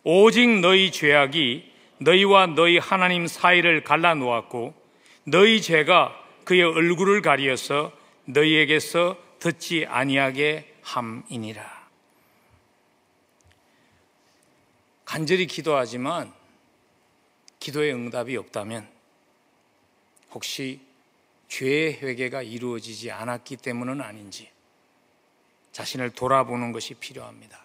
오직 0.02 0.60
너희 0.60 0.90
죄악이 0.90 1.72
너희와 1.98 2.46
너희 2.48 2.78
하나님 2.78 3.26
사이를 3.26 3.84
갈라 3.84 4.14
놓았고 4.14 4.74
너희 5.24 5.60
죄가 5.60 6.16
그의 6.44 6.62
얼굴을 6.62 7.20
가리어서 7.20 7.92
너희에게서 8.24 9.18
듣지 9.38 9.86
아니하게 9.86 10.74
함이니라. 10.82 11.78
간절히 15.04 15.46
기도하지만 15.46 16.32
기도의 17.60 17.92
응답이 17.92 18.36
없다면 18.36 18.97
혹시 20.32 20.80
죄의 21.48 22.00
회개가 22.02 22.42
이루어지지 22.42 23.10
않았기 23.10 23.56
때문은 23.56 24.00
아닌지 24.00 24.50
자신을 25.72 26.10
돌아보는 26.10 26.72
것이 26.72 26.94
필요합니다. 26.94 27.64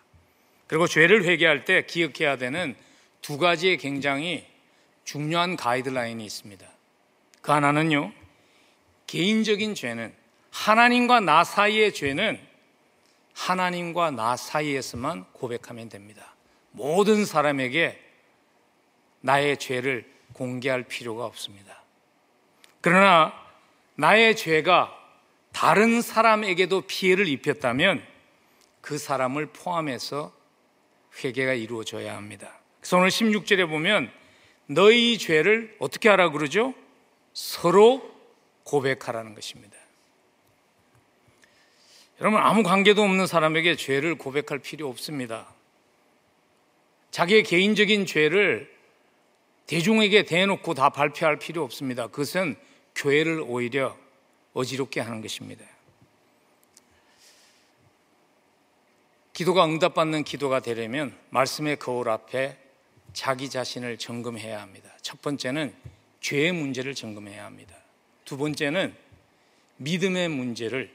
그리고 0.68 0.88
죄를 0.88 1.26
회개할 1.26 1.66
때 1.66 1.86
기억해야 1.86 2.38
되는 2.38 2.76
두 3.22 3.38
가지의 3.38 3.78
굉장히 3.78 4.46
중요한 5.04 5.56
가이드라인이 5.56 6.24
있습니다. 6.24 6.66
그 7.42 7.52
하나는요, 7.52 8.14
개인적인 9.08 9.76
죄는 9.76 10.14
하나님과 10.52 11.20
나 11.20 11.44
사이의 11.44 11.94
죄는 11.94 12.40
하나님과 13.34 14.12
나 14.12 14.38
사이에서만 14.38 15.26
고백하면 15.34 15.90
됩니다. 15.90 16.36
모든 16.72 17.26
사람에게 17.26 18.00
나의 19.22 19.58
죄를 19.58 20.12
공개할 20.34 20.84
필요가 20.84 21.26
없습니다. 21.26 21.83
그러나 22.84 23.32
나의 23.96 24.36
죄가 24.36 24.94
다른 25.54 26.02
사람에게도 26.02 26.82
피해를 26.82 27.30
입혔다면 27.30 28.06
그 28.82 28.98
사람을 28.98 29.46
포함해서 29.48 30.34
회개가 31.24 31.54
이루어져야 31.54 32.18
합니다. 32.18 32.60
그래서 32.82 32.98
오늘 32.98 33.08
16절에 33.08 33.70
보면 33.70 34.12
너희 34.66 35.18
죄를 35.18 35.74
어떻게 35.80 36.10
하라 36.10 36.32
그러죠? 36.32 36.74
서로 37.32 38.14
고백하라는 38.66 39.34
것입니다. 39.34 39.78
여러분 42.20 42.42
아무 42.42 42.64
관계도 42.64 43.02
없는 43.02 43.28
사람에게 43.28 43.78
죄를 43.78 44.16
고백할 44.16 44.60
필요 44.60 44.90
없습니다. 44.90 45.48
자기의 47.12 47.44
개인적인 47.44 48.06
죄를 48.06 48.74
대중에게 49.68 50.24
대놓고 50.24 50.74
다 50.74 50.90
발표할 50.90 51.40
필요 51.40 51.64
없습니다. 51.64 52.08
그것은 52.08 52.58
교회를 52.96 53.44
오히려 53.46 53.98
어지럽게 54.54 55.00
하는 55.02 55.22
것입니다. 55.22 55.66
기도가 59.34 59.66
응답받는 59.66 60.24
기도가 60.24 60.60
되려면 60.60 61.18
말씀의 61.32 61.78
거울 61.80 62.10
앞에 62.10 62.58
자기 63.14 63.50
자신을 63.50 63.98
점검해야 63.98 64.62
합니다. 64.62 64.92
첫 65.02 65.22
번째는 65.22 65.74
죄의 66.22 66.52
문제를 66.52 66.94
점검해야 66.94 67.44
합니다. 67.44 67.76
두 68.26 68.38
번째는 68.38 68.96
믿음의 69.78 70.30
문제를 70.30 70.94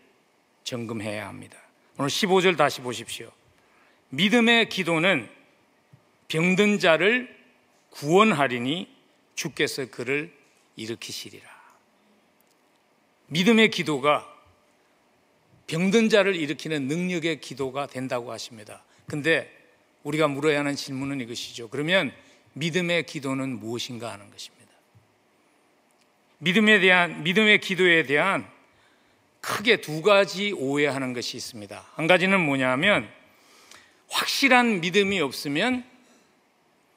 점검해야 0.65 1.27
합니다. 1.27 1.59
오늘 1.99 2.11
15절 2.11 2.57
다시 2.57 2.81
보십시오. 2.81 3.31
믿음의 4.11 4.69
기도는 4.69 5.29
병든 6.29 6.79
자를 6.79 7.37
구원하리니 7.91 8.89
주께서 9.35 9.87
그를 9.87 10.33
일으키시리라. 10.77 11.58
믿음의 13.29 13.71
기도가 13.71 14.27
병든 15.67 16.09
자를 16.09 16.35
일으키는 16.35 16.89
능력의 16.89 17.41
기도가 17.41 17.87
된다고 17.87 18.33
하십니다. 18.33 18.83
근데 19.07 19.55
우리가 20.03 20.29
물어야 20.29 20.61
하는 20.61 20.75
질문은 20.77 21.21
이것이죠. 21.21 21.69
그러면 21.69 22.13
믿음의 22.55 23.05
기도는 23.05 23.59
무엇인가 23.61 24.11
하는 24.13 24.31
것입니다. 24.31 24.59
믿음에 26.39 26.81
대한, 26.81 27.23
믿음의 27.23 27.61
기도에 27.61 28.05
대한 28.05 28.49
크게 29.41 29.81
두 29.81 30.03
가지 30.03 30.53
오해하는 30.53 31.13
것이 31.13 31.37
있습니다. 31.37 31.85
한 31.95 32.07
가지는 32.07 32.41
뭐냐면 32.41 33.09
확실한 34.09 34.81
믿음이 34.81 35.21
없으면 35.21 35.85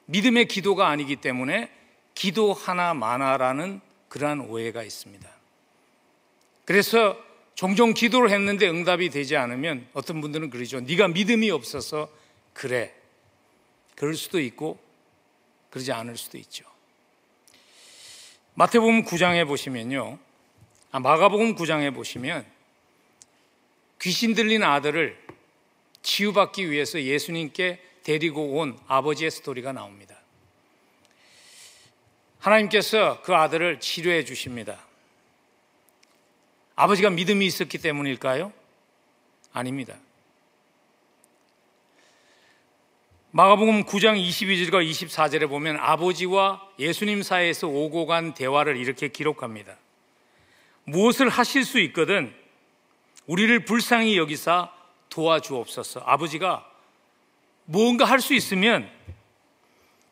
믿음의 0.06 0.46
기도가 0.46 0.88
아니기 0.88 1.16
때문에 1.16 1.70
기도 2.14 2.52
하나 2.52 2.94
많아라는 2.94 3.80
그러한 4.08 4.40
오해가 4.40 4.82
있습니다. 4.82 5.31
그래서 6.72 7.22
종종 7.54 7.92
기도를 7.92 8.30
했는데 8.30 8.66
응답이 8.66 9.10
되지 9.10 9.36
않으면 9.36 9.86
어떤 9.92 10.22
분들은 10.22 10.48
그러죠. 10.48 10.80
네가 10.80 11.08
믿음이 11.08 11.50
없어서 11.50 12.10
그래. 12.54 12.94
그럴 13.94 14.14
수도 14.14 14.40
있고 14.40 14.80
그러지 15.68 15.92
않을 15.92 16.16
수도 16.16 16.38
있죠. 16.38 16.64
마태복음 18.54 19.04
9장에 19.04 19.46
보시면요. 19.46 20.18
아, 20.92 20.98
마가복음 20.98 21.56
9장에 21.56 21.94
보시면 21.94 22.46
귀신 24.00 24.32
들린 24.32 24.62
아들을 24.62 25.22
치유받기 26.00 26.70
위해서 26.70 27.02
예수님께 27.02 27.82
데리고 28.02 28.56
온 28.56 28.78
아버지의 28.86 29.30
스토리가 29.30 29.72
나옵니다. 29.72 30.16
하나님께서 32.38 33.20
그 33.20 33.34
아들을 33.34 33.78
치료해 33.80 34.24
주십니다. 34.24 34.86
아버지가 36.74 37.10
믿음이 37.10 37.44
있었기 37.46 37.78
때문일까요? 37.78 38.52
아닙니다. 39.52 39.96
마가복음 43.34 43.84
9장 43.84 44.22
22절과 44.22 44.88
24절에 44.90 45.48
보면 45.48 45.78
아버지와 45.78 46.60
예수님 46.78 47.22
사이에서 47.22 47.66
오고 47.66 48.06
간 48.06 48.34
대화를 48.34 48.76
이렇게 48.76 49.08
기록합니다. 49.08 49.76
무엇을 50.84 51.28
하실 51.28 51.64
수 51.64 51.78
있거든 51.80 52.34
우리를 53.26 53.64
불쌍히 53.64 54.18
여기사 54.18 54.70
도와주옵소서. 55.08 56.00
아버지가 56.00 56.68
무언가 57.64 58.04
할 58.04 58.20
수 58.20 58.34
있으면 58.34 58.90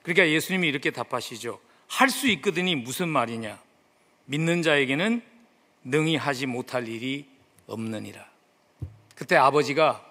그러니까 0.03 0.29
예수님이 0.29 0.69
이렇게 0.69 0.91
답하시죠. 0.91 1.61
할 1.89 2.09
수 2.09 2.29
있거든이 2.29 2.77
무슨 2.77 3.09
말이냐? 3.09 3.61
믿는 4.27 4.63
자에게는 4.63 5.23
능히 5.85 6.17
하지 6.17 6.47
못할 6.47 6.89
일이 6.89 7.29
없느니라. 7.67 8.29
그때 9.15 9.37
아버지가 9.37 10.05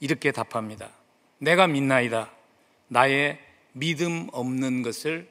이렇게 0.00 0.32
답합니다. 0.32 0.90
내가 1.38 1.66
믿나이다. 1.66 2.30
나의 2.88 3.40
믿음 3.72 4.28
없는 4.32 4.82
것을 4.82 5.28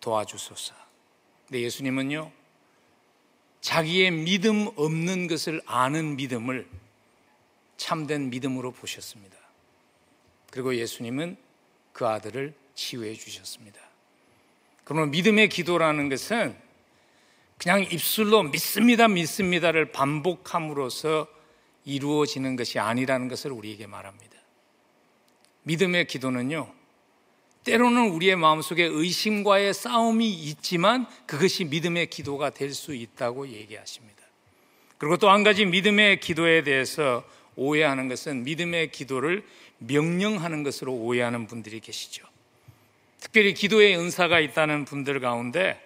도와주소서. 0.00 0.74
근데 1.46 1.62
예수님은요, 1.62 2.30
자기의 3.60 4.10
믿음 4.10 4.68
없는 4.76 5.26
것을 5.26 5.60
아는 5.66 6.16
믿음을 6.16 6.68
참된 7.76 8.30
믿음으로 8.30 8.72
보셨습니다. 8.72 9.36
그리고 10.50 10.74
예수님은 10.74 11.36
그 11.92 12.06
아들을 12.06 12.54
치유해 12.74 13.14
주셨습니다. 13.14 13.80
그러면 14.84 15.10
믿음의 15.10 15.48
기도라는 15.48 16.08
것은 16.08 16.56
그냥 17.58 17.82
입술로 17.90 18.44
믿습니다, 18.44 19.08
믿습니다를 19.08 19.90
반복함으로써 19.92 21.26
이루어지는 21.84 22.56
것이 22.56 22.78
아니라는 22.78 23.28
것을 23.28 23.50
우리에게 23.52 23.86
말합니다. 23.86 24.36
믿음의 25.64 26.06
기도는요, 26.06 26.72
때로는 27.64 28.10
우리의 28.10 28.36
마음속에 28.36 28.84
의심과의 28.84 29.74
싸움이 29.74 30.30
있지만 30.30 31.06
그것이 31.26 31.64
믿음의 31.64 32.06
기도가 32.08 32.50
될 32.50 32.72
수 32.72 32.94
있다고 32.94 33.48
얘기하십니다. 33.48 34.22
그리고 34.96 35.16
또 35.16 35.28
한 35.30 35.42
가지 35.42 35.64
믿음의 35.66 36.20
기도에 36.20 36.62
대해서 36.62 37.24
오해하는 37.56 38.08
것은 38.08 38.44
믿음의 38.44 38.92
기도를 38.92 39.44
명령하는 39.78 40.62
것으로 40.62 40.92
오해하는 40.94 41.46
분들이 41.46 41.80
계시죠. 41.80 42.24
특별히 43.20 43.52
기도의 43.52 43.96
은사가 43.96 44.40
있다는 44.40 44.84
분들 44.84 45.20
가운데 45.20 45.80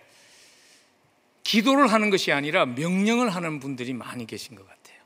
기도를 1.45 1.93
하는 1.93 2.11
것이 2.11 2.33
아니라 2.33 2.67
명령을 2.67 3.31
하는 3.31 3.61
분들이 3.61 3.93
많이 3.93 4.27
계신 4.27 4.55
것 4.55 4.67
같아요. 4.67 4.99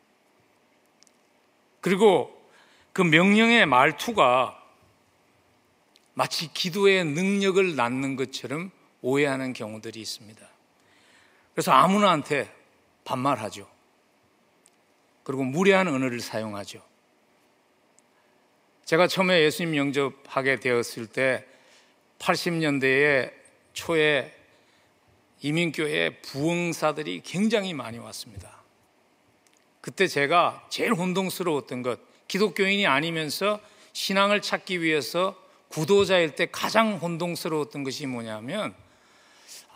그리고 1.81 2.51
그 2.93 3.03
명령의 3.03 3.67
말투가 3.67 4.63
마치 6.15 6.53
기도의 6.53 7.05
능력을 7.05 7.77
낳는 7.77 8.17
것처럼 8.17 8.71
오해하는 9.03 9.53
경우들이 9.53 10.01
있습니다. 10.01 10.49
그래서 11.55 11.73
아무나한테 11.73 12.53
반말하죠. 13.05 13.69
그리고 15.23 15.45
무례한 15.45 15.89
언어를 15.89 16.21
사용하죠. 16.21 16.83
제가 18.85 19.09
처음에 19.09 19.43
예수님 19.43 19.77
영접하게 19.77 20.61
되었을 20.61 21.07
때 21.07 21.45
80년대에 22.19 23.33
초에 23.73 24.36
이민교회 25.47 26.23
부흥사들이 26.23 27.21
굉장히 27.25 27.73
많이 27.73 27.99
왔습니다. 27.99 28.65
그때 29.81 30.09
제가 30.09 30.67
제일 30.71 30.93
혼동스러웠던 30.93 31.83
것, 31.83 32.01
기독교인이 32.27 32.85
아니면서 32.89 33.61
신앙을 33.93 34.43
찾기 34.43 34.83
위해서 34.83 35.41
구도자일 35.69 36.35
때 36.35 36.49
가장 36.51 36.97
혼동스러웠던 36.97 37.85
것이 37.85 38.07
뭐냐면 38.07 38.75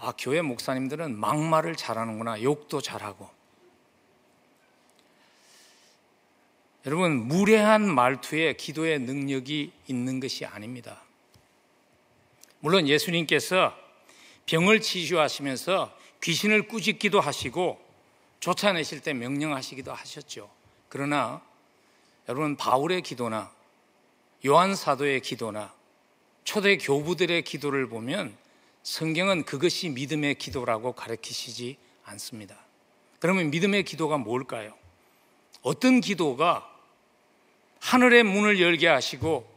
아, 0.00 0.12
교회 0.18 0.42
목사님들은 0.42 1.16
막말을 1.16 1.76
잘하는구나. 1.76 2.42
욕도 2.42 2.80
잘하고. 2.80 3.28
여러분, 6.86 7.28
무례한 7.28 7.88
말투에 7.94 8.54
기도의 8.54 8.98
능력이 9.00 9.70
있는 9.86 10.18
것이 10.18 10.44
아닙니다. 10.46 11.02
물론 12.58 12.88
예수님께서 12.88 13.79
병을 14.50 14.80
치유하시면서 14.80 15.96
귀신을 16.24 16.66
꾸짖기도 16.66 17.20
하시고 17.20 17.80
쫓아내실 18.40 19.00
때 19.00 19.12
명령하시기도 19.12 19.92
하셨죠. 19.92 20.50
그러나 20.88 21.40
여러분, 22.28 22.56
바울의 22.56 23.02
기도나 23.02 23.52
요한 24.44 24.74
사도의 24.74 25.20
기도나 25.20 25.72
초대 26.42 26.78
교부들의 26.78 27.44
기도를 27.44 27.88
보면 27.88 28.36
성경은 28.82 29.44
그것이 29.44 29.88
믿음의 29.90 30.34
기도라고 30.34 30.94
가르치시지 30.94 31.76
않습니다. 32.06 32.56
그러면 33.20 33.50
믿음의 33.50 33.84
기도가 33.84 34.18
뭘까요? 34.18 34.74
어떤 35.62 36.00
기도가 36.00 36.68
하늘의 37.78 38.24
문을 38.24 38.60
열게 38.60 38.88
하시고 38.88 39.48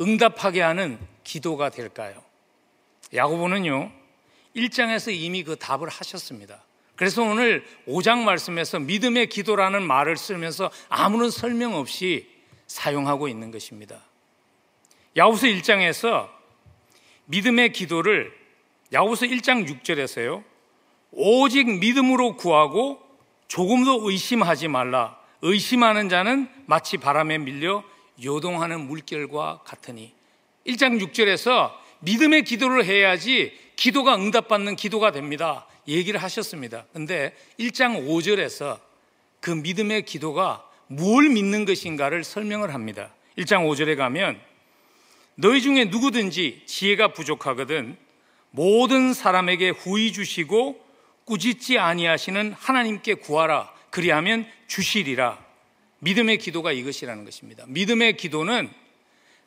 응답하게 0.00 0.60
하는 0.60 0.96
기도가 1.24 1.70
될까요? 1.70 2.25
야고보는요, 3.14 3.90
1장에서 4.56 5.14
이미 5.14 5.42
그 5.42 5.56
답을 5.56 5.88
하셨습니다. 5.88 6.62
그래서 6.96 7.22
오늘 7.22 7.64
5장 7.86 8.20
말씀에서 8.24 8.78
믿음의 8.78 9.28
기도라는 9.28 9.82
말을 9.82 10.16
쓰면서 10.16 10.70
아무런 10.88 11.30
설명 11.30 11.74
없이 11.74 12.28
사용하고 12.66 13.28
있는 13.28 13.50
것입니다. 13.50 14.00
야후서 15.16 15.46
1장에서 15.46 16.28
믿음의 17.26 17.72
기도를 17.72 18.32
야후서 18.92 19.26
1장 19.26 19.68
6절에서요. 19.68 20.42
오직 21.12 21.78
믿음으로 21.78 22.36
구하고 22.36 23.00
조금도 23.48 24.08
의심하지 24.10 24.68
말라. 24.68 25.18
의심하는 25.42 26.08
자는 26.08 26.48
마치 26.66 26.96
바람에 26.96 27.38
밀려 27.38 27.84
요동하는 28.22 28.80
물결과 28.80 29.62
같으니 29.64 30.14
1장 30.66 31.00
6절에서 31.00 31.72
믿음의 32.00 32.44
기도를 32.44 32.84
해야지 32.84 33.52
기도가 33.76 34.16
응답받는 34.16 34.76
기도가 34.76 35.12
됩니다. 35.12 35.66
얘기를 35.88 36.22
하셨습니다. 36.22 36.86
근데 36.92 37.34
1장 37.58 38.06
5절에서 38.06 38.80
그 39.40 39.50
믿음의 39.50 40.04
기도가 40.04 40.68
뭘 40.88 41.28
믿는 41.28 41.64
것인가를 41.64 42.24
설명을 42.24 42.74
합니다. 42.74 43.12
1장 43.38 43.68
5절에 43.68 43.96
가면 43.96 44.40
너희 45.34 45.60
중에 45.60 45.86
누구든지 45.86 46.62
지혜가 46.66 47.12
부족하거든 47.12 47.96
모든 48.50 49.12
사람에게 49.12 49.70
후히 49.70 50.12
주시고 50.12 50.82
꾸짖지 51.24 51.78
아니하시는 51.78 52.54
하나님께 52.56 53.14
구하라 53.14 53.70
그리하면 53.90 54.46
주시리라 54.66 55.44
믿음의 55.98 56.38
기도가 56.38 56.72
이것이라는 56.72 57.24
것입니다. 57.24 57.64
믿음의 57.68 58.16
기도는 58.16 58.70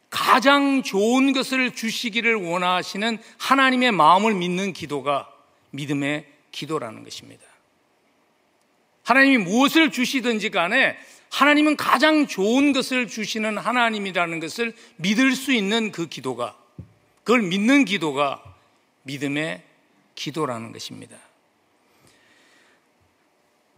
가장 0.10 0.82
좋은 0.82 1.34
것을 1.34 1.72
주시기를 1.76 2.36
원하시는 2.36 3.20
하나님의 3.38 3.92
마음을 3.92 4.34
믿는 4.34 4.74
기도가 4.74 5.30
믿음의 5.72 6.26
기도라는 6.52 7.04
것입니다. 7.04 7.44
하나님이 9.04 9.38
무엇을 9.40 9.92
주시든지 9.92 10.50
간에 10.50 10.98
하나님은 11.30 11.78
가장 11.78 12.28
좋은 12.28 12.74
것을 12.74 13.08
주시는 13.08 13.58
하나님이라는 13.58 14.40
것을 14.40 14.76
믿을 14.98 15.36
수 15.36 15.54
있는 15.54 15.92
그 15.92 16.08
기도가, 16.08 16.58
그걸 17.24 17.44
믿는 17.44 17.86
기도가 17.86 18.44
믿음의 19.04 19.64
기도라는 20.16 20.72
것입니다. 20.72 21.18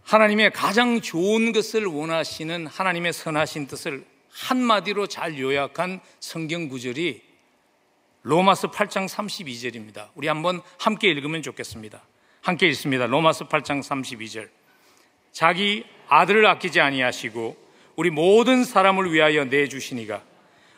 하나님의 0.04 0.52
가장 0.52 1.02
좋은 1.02 1.52
것을 1.52 1.86
원하시는 1.86 2.68
하나님의 2.68 3.14
선하신 3.14 3.68
뜻을 3.68 4.06
한마디로 4.32 5.08
잘 5.08 5.38
요약한 5.38 6.00
성경 6.20 6.68
구절이 6.68 7.22
로마서 8.24 8.72
8장 8.72 9.08
32절입니다. 9.08 10.10
우리 10.16 10.28
한번 10.28 10.62
함께 10.80 11.10
읽으면 11.10 11.42
좋겠습니다. 11.42 12.02
함께 12.42 12.68
읽습니다. 12.70 13.08
로마서 13.08 13.48
8장 13.48 13.82
32절. 13.82 14.50
자기 15.32 15.84
아들을 16.08 16.46
아끼지 16.46 16.82
아니하시고 16.82 17.58
우리 17.96 18.10
모든 18.10 18.64
사람을 18.64 19.12
위하여 19.12 19.46
내 19.46 19.68
주시니가 19.68 20.24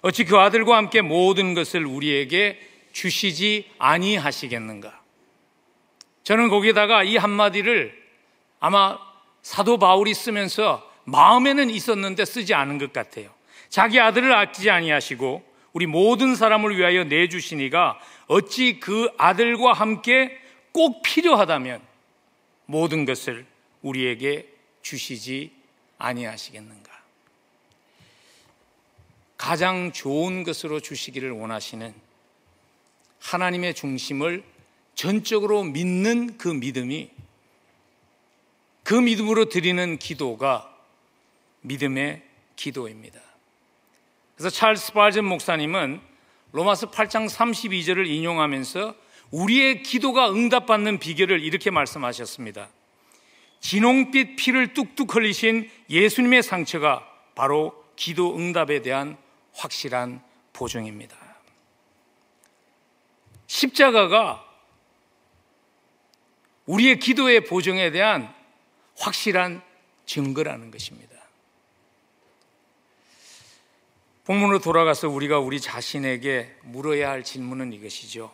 어찌 0.02 0.26
그 0.26 0.38
아들과 0.38 0.78
함께 0.78 1.02
모든 1.02 1.54
것을 1.54 1.86
우리에게 1.86 2.60
주시지 2.92 3.72
아니하시겠는가? 3.80 5.02
저는 6.24 6.50
거기다가 6.50 7.04
이 7.04 7.18
한마디를 7.18 8.02
아마 8.60 8.98
사도 9.42 9.78
바울이 9.78 10.14
쓰면서 10.14 10.90
마음에는 11.06 11.70
있었는데 11.70 12.24
쓰지 12.26 12.54
않은 12.54 12.78
것 12.78 12.94
같아요. 12.94 13.33
자기 13.74 14.00
아들을 14.00 14.32
아끼지 14.32 14.70
아니하시고 14.70 15.44
우리 15.74 15.88
모든 15.88 16.36
사람을 16.36 16.78
위하여 16.78 17.06
내주시니가 17.06 18.00
어찌 18.28 18.80
그 18.80 19.10
아들과 19.18 19.74
함께 19.74 20.40
꼭 20.72 21.02
필요하다면 21.02 21.82
모든 22.68 23.06
것을 23.06 23.48
우리에게 23.82 24.48
주시지 24.84 25.52
아니하시겠는가? 25.98 26.92
가장 29.38 29.92
좋은 29.92 30.44
것으로 30.44 30.80
주시기를 30.80 31.32
원하시는 31.32 31.96
하나님의 33.22 33.74
중심을 33.74 34.44
전적으로 34.94 35.64
믿는 35.64 36.38
그 36.38 36.48
믿음이 36.48 37.10
그 38.84 38.94
믿음으로 38.94 39.50
드리는 39.50 39.98
기도가 39.98 40.78
믿음의 41.62 42.22
기도입니다. 42.56 43.23
그래서 44.44 44.58
찰스 44.58 44.92
바전 44.92 45.24
목사님은 45.24 46.02
로마서 46.52 46.92
8장 46.92 47.30
32절을 47.30 48.08
인용하면서 48.08 48.94
우리의 49.32 49.84
기도가 49.84 50.34
응답받는 50.34 51.00
비결을 51.00 51.42
이렇게 51.42 51.72
말씀하셨습니다. 51.72 52.68
진홍빛 53.62 54.36
피를 54.36 54.74
뚝뚝 54.74 55.16
흘리신 55.16 55.72
예수님의 55.90 56.44
상처가 56.44 57.10
바로 57.36 57.86
기도 57.96 58.36
응답에 58.36 58.82
대한 58.82 59.16
확실한 59.54 60.22
보증입니다. 60.52 61.16
십자가가 63.48 64.44
우리의 66.66 67.00
기도의 67.00 67.46
보증에 67.46 67.92
대한 67.92 68.36
확실한 68.98 69.62
증거라는 70.06 70.70
것입니다. 70.70 71.13
본문으로 74.26 74.60
돌아가서 74.60 75.10
우리가 75.10 75.40
우리 75.40 75.60
자신에게 75.60 76.56
물어야 76.64 77.10
할 77.10 77.24
질문은 77.24 77.74
이것이죠. 77.74 78.34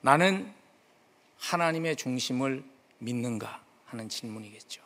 나는 0.00 0.52
하나님의 1.38 1.96
중심을 1.96 2.62
믿는가 2.98 3.62
하는 3.86 4.08
질문이겠죠. 4.08 4.82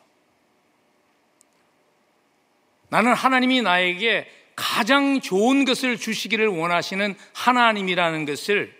나는 2.89 3.13
하나님이 3.13 3.61
나에게 3.61 4.27
가장 4.55 5.21
좋은 5.21 5.65
것을 5.65 5.97
주시기를 5.97 6.47
원하시는 6.47 7.15
하나님이라는 7.33 8.25
것을 8.25 8.75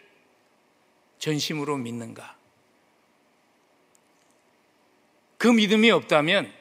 전심으로 1.20 1.78
믿는가? 1.78 2.36
그 5.38 5.48
믿음이 5.48 5.92
없다면 5.92 6.52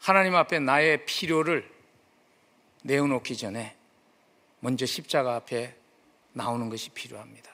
하나님 0.00 0.34
앞에 0.34 0.58
나의 0.58 1.04
필요를 1.06 1.71
내어놓기 2.82 3.36
전에 3.36 3.76
먼저 4.60 4.86
십자가 4.86 5.34
앞에 5.36 5.74
나오는 6.32 6.68
것이 6.68 6.90
필요합니다. 6.90 7.50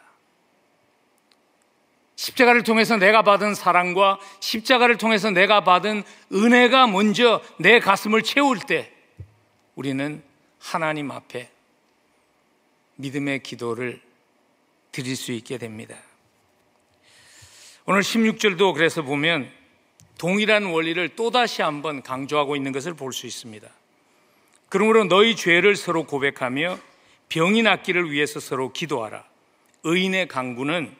십자가를 2.16 2.64
통해서 2.64 2.96
내가 2.96 3.22
받은 3.22 3.54
사랑과 3.54 4.18
십자가를 4.40 4.98
통해서 4.98 5.30
내가 5.30 5.62
받은 5.62 6.02
은혜가 6.32 6.88
먼저 6.88 7.40
내 7.58 7.78
가슴을 7.78 8.22
채울 8.22 8.58
때 8.58 8.92
우리는 9.76 10.22
하나님 10.58 11.12
앞에 11.12 11.48
믿음의 12.96 13.44
기도를 13.44 14.02
드릴 14.90 15.14
수 15.14 15.30
있게 15.30 15.58
됩니다. 15.58 15.96
오늘 17.86 18.00
16절도 18.00 18.74
그래서 18.74 19.02
보면 19.02 19.50
동일한 20.18 20.64
원리를 20.66 21.14
또다시 21.14 21.62
한번 21.62 22.02
강조하고 22.02 22.56
있는 22.56 22.72
것을 22.72 22.94
볼 22.94 23.12
수 23.12 23.26
있습니다. 23.26 23.68
그러므로 24.68 25.04
너희 25.04 25.34
죄를 25.34 25.76
서로 25.76 26.04
고백하며 26.04 26.78
병이 27.28 27.62
낫기를 27.62 28.10
위해서 28.10 28.40
서로 28.40 28.72
기도하라. 28.72 29.24
의인의 29.84 30.28
강구는 30.28 30.94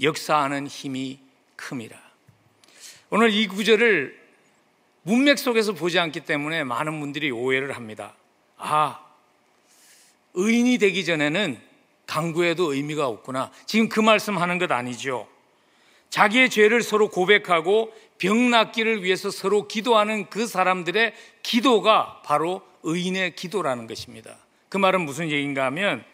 역사하는 0.00 0.66
힘이 0.66 1.18
큼이라. 1.56 1.96
오늘 3.10 3.30
이 3.30 3.46
구절을 3.46 4.20
문맥 5.02 5.38
속에서 5.38 5.72
보지 5.72 5.98
않기 5.98 6.20
때문에 6.20 6.64
많은 6.64 7.00
분들이 7.00 7.30
오해를 7.30 7.76
합니다. 7.76 8.14
아, 8.56 9.00
의인이 10.34 10.78
되기 10.78 11.04
전에는 11.04 11.60
강구에도 12.06 12.72
의미가 12.72 13.06
없구나. 13.06 13.50
지금 13.66 13.88
그 13.88 14.00
말씀 14.00 14.38
하는 14.38 14.58
것 14.58 14.70
아니죠. 14.70 15.28
자기의 16.10 16.50
죄를 16.50 16.82
서로 16.82 17.08
고백하고 17.08 17.92
병 18.18 18.50
낫기를 18.50 19.02
위해서 19.02 19.30
서로 19.30 19.66
기도하는 19.66 20.28
그 20.30 20.46
사람들의 20.46 21.14
기도가 21.42 22.20
바로 22.24 22.62
의인의 22.82 23.36
기도라는 23.36 23.86
것입니다. 23.86 24.38
그 24.68 24.78
말은 24.78 25.02
무슨 25.02 25.30
얘기인가 25.30 25.64
하면 25.66 26.04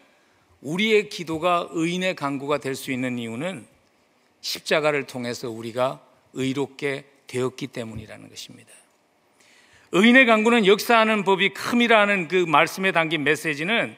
우리의 0.61 1.09
기도가 1.09 1.67
의인의 1.71 2.15
강구가 2.15 2.57
될 2.57 2.75
수 2.75 2.91
있는 2.91 3.17
이유는 3.17 3.65
십자가를 4.41 5.07
통해서 5.07 5.49
우리가 5.49 6.01
의롭게 6.33 7.05
되었기 7.27 7.67
때문이라는 7.67 8.29
것입니다. 8.29 8.71
의인의 9.91 10.25
강구는 10.25 10.65
역사하는 10.65 11.23
법이 11.23 11.53
큼이라는 11.53 12.27
그 12.27 12.45
말씀에 12.45 12.91
담긴 12.91 13.23
메시지는 13.23 13.95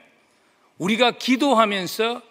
우리가 0.78 1.12
기도하면서 1.12 2.22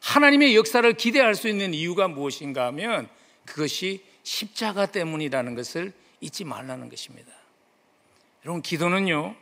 하나님의 0.00 0.54
역사를 0.54 0.92
기대할 0.92 1.34
수 1.34 1.48
있는 1.48 1.74
이유가 1.74 2.08
무엇인가 2.08 2.66
하면 2.66 3.08
그것이 3.44 4.04
십자가 4.22 4.86
때문이라는 4.86 5.54
것을 5.54 5.92
잊지 6.20 6.44
말라는 6.44 6.88
것입니다. 6.88 7.32
여러분, 8.44 8.62
기도는요, 8.62 9.34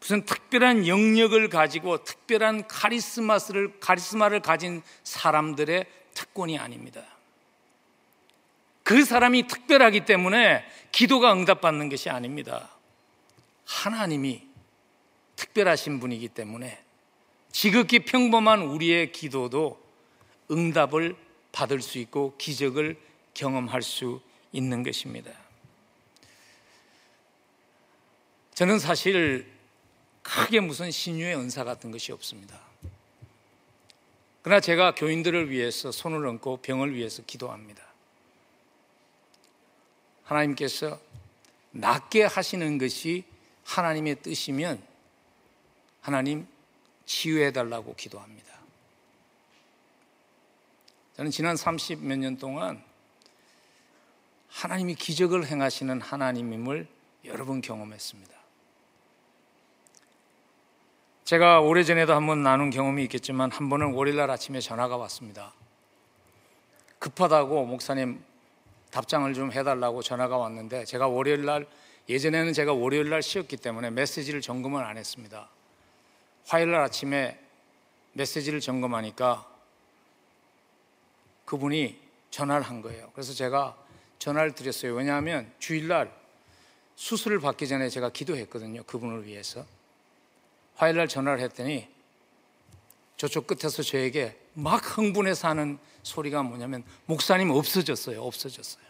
무슨 0.00 0.24
특별한 0.24 0.86
영역을 0.86 1.50
가지고 1.50 2.02
특별한 2.02 2.66
카리스마를, 2.66 3.78
카리스마를 3.80 4.40
가진 4.40 4.82
사람들의 5.04 5.86
특권이 6.14 6.58
아닙니다. 6.58 7.04
그 8.82 9.04
사람이 9.04 9.46
특별하기 9.46 10.06
때문에 10.06 10.64
기도가 10.90 11.32
응답받는 11.32 11.90
것이 11.90 12.10
아닙니다. 12.10 12.70
하나님이 13.66 14.42
특별하신 15.36 16.00
분이기 16.00 16.28
때문에 16.28 16.82
지극히 17.52 18.00
평범한 18.00 18.62
우리의 18.62 19.12
기도도 19.12 19.80
응답을 20.50 21.14
받을 21.52 21.82
수 21.82 21.98
있고 21.98 22.36
기적을 22.36 22.98
경험할 23.34 23.82
수 23.82 24.20
있는 24.52 24.82
것입니다. 24.82 25.30
저는 28.54 28.78
사실 28.78 29.59
크게 30.30 30.60
무슨 30.60 30.90
신유의 30.90 31.36
은사 31.36 31.64
같은 31.64 31.90
것이 31.90 32.12
없습니다. 32.12 32.60
그러나 34.42 34.60
제가 34.60 34.94
교인들을 34.94 35.50
위해서 35.50 35.90
손을 35.90 36.24
얹고 36.26 36.58
병을 36.58 36.94
위해서 36.94 37.22
기도합니다. 37.22 37.82
하나님께서 40.24 41.00
낫게 41.72 42.24
하시는 42.24 42.78
것이 42.78 43.24
하나님의 43.64 44.22
뜻이면 44.22 44.82
하나님 46.00 46.46
치유해 47.06 47.52
달라고 47.52 47.94
기도합니다. 47.96 48.48
저는 51.16 51.30
지난 51.32 51.56
30 51.56 52.04
몇 52.04 52.16
년 52.16 52.38
동안 52.38 52.82
하나님이 54.48 54.94
기적을 54.94 55.46
행하시는 55.46 56.00
하나님임을 56.00 56.86
여러 57.24 57.44
번 57.44 57.60
경험했습니다. 57.60 58.39
제가 61.30 61.60
오래전에도 61.60 62.12
한번 62.12 62.42
나눈 62.42 62.70
경험이 62.70 63.04
있겠지만 63.04 63.52
한 63.52 63.68
번은 63.68 63.92
월요일날 63.92 64.28
아침에 64.32 64.58
전화가 64.58 64.96
왔습니다. 64.96 65.52
급하다고 66.98 67.66
목사님 67.66 68.20
답장을 68.90 69.32
좀 69.34 69.52
해달라고 69.52 70.02
전화가 70.02 70.36
왔는데 70.36 70.84
제가 70.86 71.06
월요일날 71.06 71.68
예전에는 72.08 72.52
제가 72.52 72.72
월요일날 72.72 73.22
쉬었기 73.22 73.58
때문에 73.58 73.90
메시지를 73.90 74.40
점검을 74.40 74.82
안 74.82 74.98
했습니다. 74.98 75.48
화요일날 76.46 76.80
아침에 76.80 77.38
메시지를 78.14 78.58
점검하니까 78.58 79.46
그분이 81.44 81.96
전화를 82.32 82.62
한 82.62 82.82
거예요. 82.82 83.08
그래서 83.14 83.34
제가 83.34 83.76
전화를 84.18 84.56
드렸어요. 84.56 84.96
왜냐하면 84.96 85.48
주일날 85.60 86.10
수술을 86.96 87.38
받기 87.38 87.68
전에 87.68 87.88
제가 87.88 88.10
기도했거든요. 88.10 88.82
그분을 88.82 89.26
위해서. 89.26 89.64
화요일 90.80 90.96
날 90.96 91.08
전화를 91.08 91.40
했더니 91.40 91.86
저쪽 93.18 93.46
끝에서 93.46 93.82
저에게 93.82 94.40
막 94.54 94.96
흥분해서 94.96 95.48
하는 95.48 95.78
소리가 96.02 96.42
뭐냐면 96.42 96.84
목사님 97.04 97.50
없어졌어요. 97.50 98.22
없어졌어요. 98.22 98.82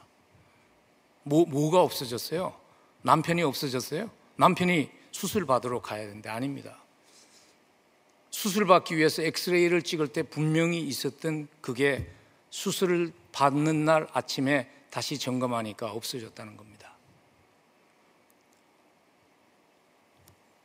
뭐, 1.24 1.44
뭐가 1.46 1.82
없어졌어요? 1.82 2.54
남편이 3.02 3.42
없어졌어요? 3.42 4.08
남편이 4.36 4.88
수술 5.10 5.46
받으러 5.46 5.82
가야 5.82 6.06
되는데 6.06 6.28
아닙니다. 6.28 6.78
수술 8.30 8.66
받기 8.66 8.96
위해서 8.96 9.22
엑스레이를 9.22 9.82
찍을 9.82 10.06
때 10.06 10.22
분명히 10.22 10.80
있었던 10.82 11.48
그게 11.60 12.08
수술을 12.50 13.12
받는 13.32 13.84
날 13.84 14.06
아침에 14.12 14.70
다시 14.90 15.18
점검하니까 15.18 15.90
없어졌다는 15.90 16.56
겁니다. 16.56 16.79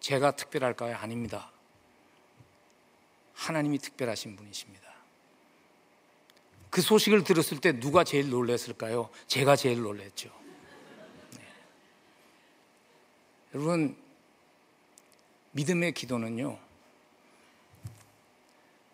제가 0.05 0.35
특별할까요? 0.35 0.95
아닙니다. 0.97 1.49
하나님이 3.33 3.79
특별하신 3.79 4.35
분이십니다. 4.35 4.87
그 6.69 6.83
소식을 6.83 7.23
들었을 7.23 7.59
때 7.59 7.79
누가 7.79 8.03
제일 8.03 8.29
놀랐을까요? 8.29 9.09
제가 9.25 9.55
제일 9.55 9.81
놀랐죠. 9.81 10.29
네. 11.31 11.43
여러분, 13.55 13.97
믿음의 15.53 15.93
기도는요, 15.93 16.59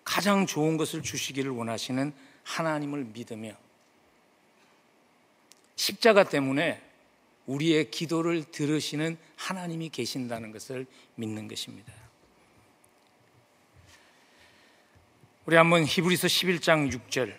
가장 0.06 0.46
좋은 0.46 0.78
것을 0.78 1.04
주시기를 1.04 1.52
원하시는 1.52 2.14
하나님을 2.46 3.04
믿으며 3.04 3.58
십자가 5.76 6.24
때문에 6.24 6.82
우리의 7.46 7.92
기도를 7.92 8.44
들으시는 8.46 9.18
하나님이 9.36 9.90
계신다는 9.90 10.52
것을 10.52 10.86
믿는 11.16 11.48
것입니다. 11.48 11.94
우리 15.46 15.56
한번 15.56 15.86
히브리서 15.86 16.28
11장 16.28 16.92
6절 16.92 17.36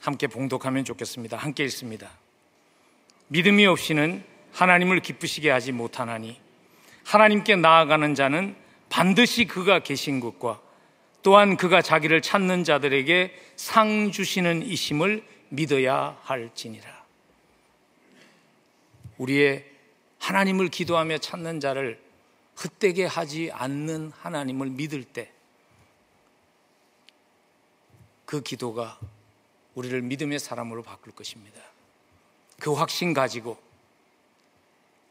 함께 0.00 0.26
봉독하면 0.26 0.84
좋겠습니다. 0.84 1.36
함께 1.36 1.64
읽습니다. 1.64 2.10
믿음이 3.28 3.66
없이는 3.66 4.24
하나님을 4.52 5.00
기쁘시게 5.00 5.50
하지 5.50 5.72
못하나니 5.72 6.40
하나님께 7.04 7.56
나아가는 7.56 8.14
자는 8.14 8.56
반드시 8.88 9.46
그가 9.46 9.80
계신 9.80 10.20
것과 10.20 10.60
또한 11.22 11.56
그가 11.56 11.82
자기를 11.82 12.22
찾는 12.22 12.64
자들에게 12.64 13.34
상 13.56 14.10
주시는 14.12 14.62
이심을 14.62 15.24
믿어야 15.48 16.18
할지니라. 16.22 16.95
우리의 19.18 19.64
하나님을 20.18 20.68
기도하며 20.68 21.18
찾는 21.18 21.60
자를 21.60 22.00
헛되게 22.62 23.04
하지 23.04 23.50
않는 23.52 24.12
하나님을 24.14 24.68
믿을 24.70 25.04
때 25.04 25.36
그 28.26 28.42
기도가 28.42 28.98
우리를 29.74 30.02
믿음의 30.02 30.40
사람으로 30.40 30.82
바꿀 30.82 31.14
것입니다. 31.14 31.60
그 32.58 32.72
확신 32.72 33.14
가지고 33.14 33.56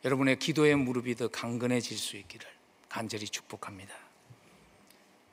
여러분의 0.03 0.37
기도의 0.37 0.75
무릎이 0.75 1.15
더 1.15 1.29
강건해질 1.29 1.97
수 1.97 2.17
있기를 2.17 2.45
간절히 2.89 3.25
축복합니다. 3.25 3.95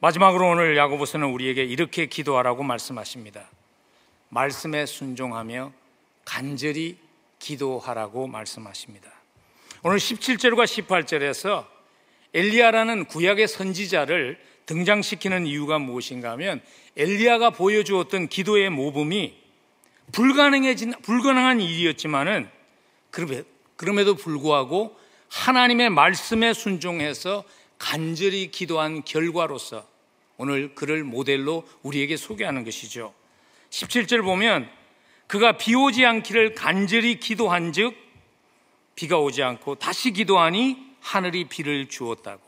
마지막으로 0.00 0.48
오늘 0.48 0.76
야고보서는 0.76 1.28
우리에게 1.28 1.64
이렇게 1.64 2.06
기도하라고 2.06 2.62
말씀하십니다. 2.62 3.48
말씀에 4.28 4.86
순종하며 4.86 5.72
간절히 6.24 6.98
기도하라고 7.42 8.28
말씀하십니다. 8.28 9.10
오늘 9.82 9.98
17절과 9.98 10.64
18절에서 10.64 11.66
엘리야라는 12.32 13.06
구약의 13.06 13.48
선지자를 13.48 14.40
등장시키는 14.66 15.46
이유가 15.46 15.78
무엇인가 15.80 16.30
하면 16.32 16.62
엘리야가 16.96 17.50
보여주었던 17.50 18.28
기도의 18.28 18.70
모범이 18.70 19.34
불가능해진 20.12 20.94
불가능한 21.02 21.60
일이었지만은 21.60 22.48
그럼에도 23.76 24.14
불구하고 24.14 24.96
하나님의 25.28 25.90
말씀에 25.90 26.52
순종해서 26.52 27.44
간절히 27.76 28.50
기도한 28.52 29.02
결과로서 29.02 29.84
오늘 30.36 30.74
그를 30.74 31.02
모델로 31.02 31.66
우리에게 31.82 32.16
소개하는 32.16 32.64
것이죠. 32.64 33.12
17절 33.70 34.22
보면 34.22 34.70
그가 35.32 35.56
비 35.56 35.74
오지 35.74 36.04
않기를 36.04 36.54
간절히 36.54 37.18
기도한 37.18 37.72
즉 37.72 37.96
비가 38.94 39.18
오지 39.18 39.42
않고 39.42 39.76
다시 39.76 40.10
기도하니 40.10 40.76
하늘이 41.00 41.48
비를 41.48 41.88
주었다고. 41.88 42.42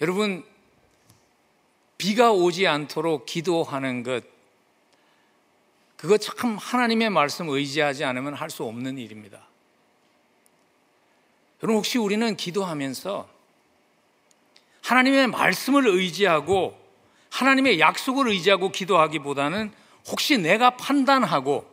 여러분, 0.00 0.46
비가 1.98 2.32
오지 2.32 2.66
않도록 2.66 3.26
기도하는 3.26 4.02
것, 4.02 4.24
그거 5.98 6.16
참 6.16 6.56
하나님의 6.56 7.10
말씀 7.10 7.50
의지하지 7.50 8.04
않으면 8.04 8.32
할 8.32 8.48
수 8.48 8.64
없는 8.64 8.96
일입니다. 8.96 9.46
여러분, 11.62 11.76
혹시 11.76 11.98
우리는 11.98 12.34
기도하면서 12.34 13.28
하나님의 14.80 15.26
말씀을 15.26 15.86
의지하고 15.86 16.82
하나님의 17.34 17.80
약속을 17.80 18.28
의지하고 18.28 18.70
기도하기보다는 18.70 19.72
혹시 20.06 20.38
내가 20.38 20.76
판단하고 20.76 21.68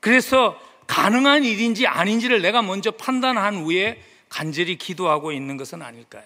그래서 0.00 0.60
가능한 0.88 1.44
일인지 1.44 1.86
아닌지를 1.86 2.42
내가 2.42 2.62
먼저 2.62 2.90
판단한 2.90 3.58
후에 3.58 4.02
간절히 4.28 4.76
기도하고 4.76 5.30
있는 5.30 5.56
것은 5.56 5.82
아닐까요? 5.82 6.24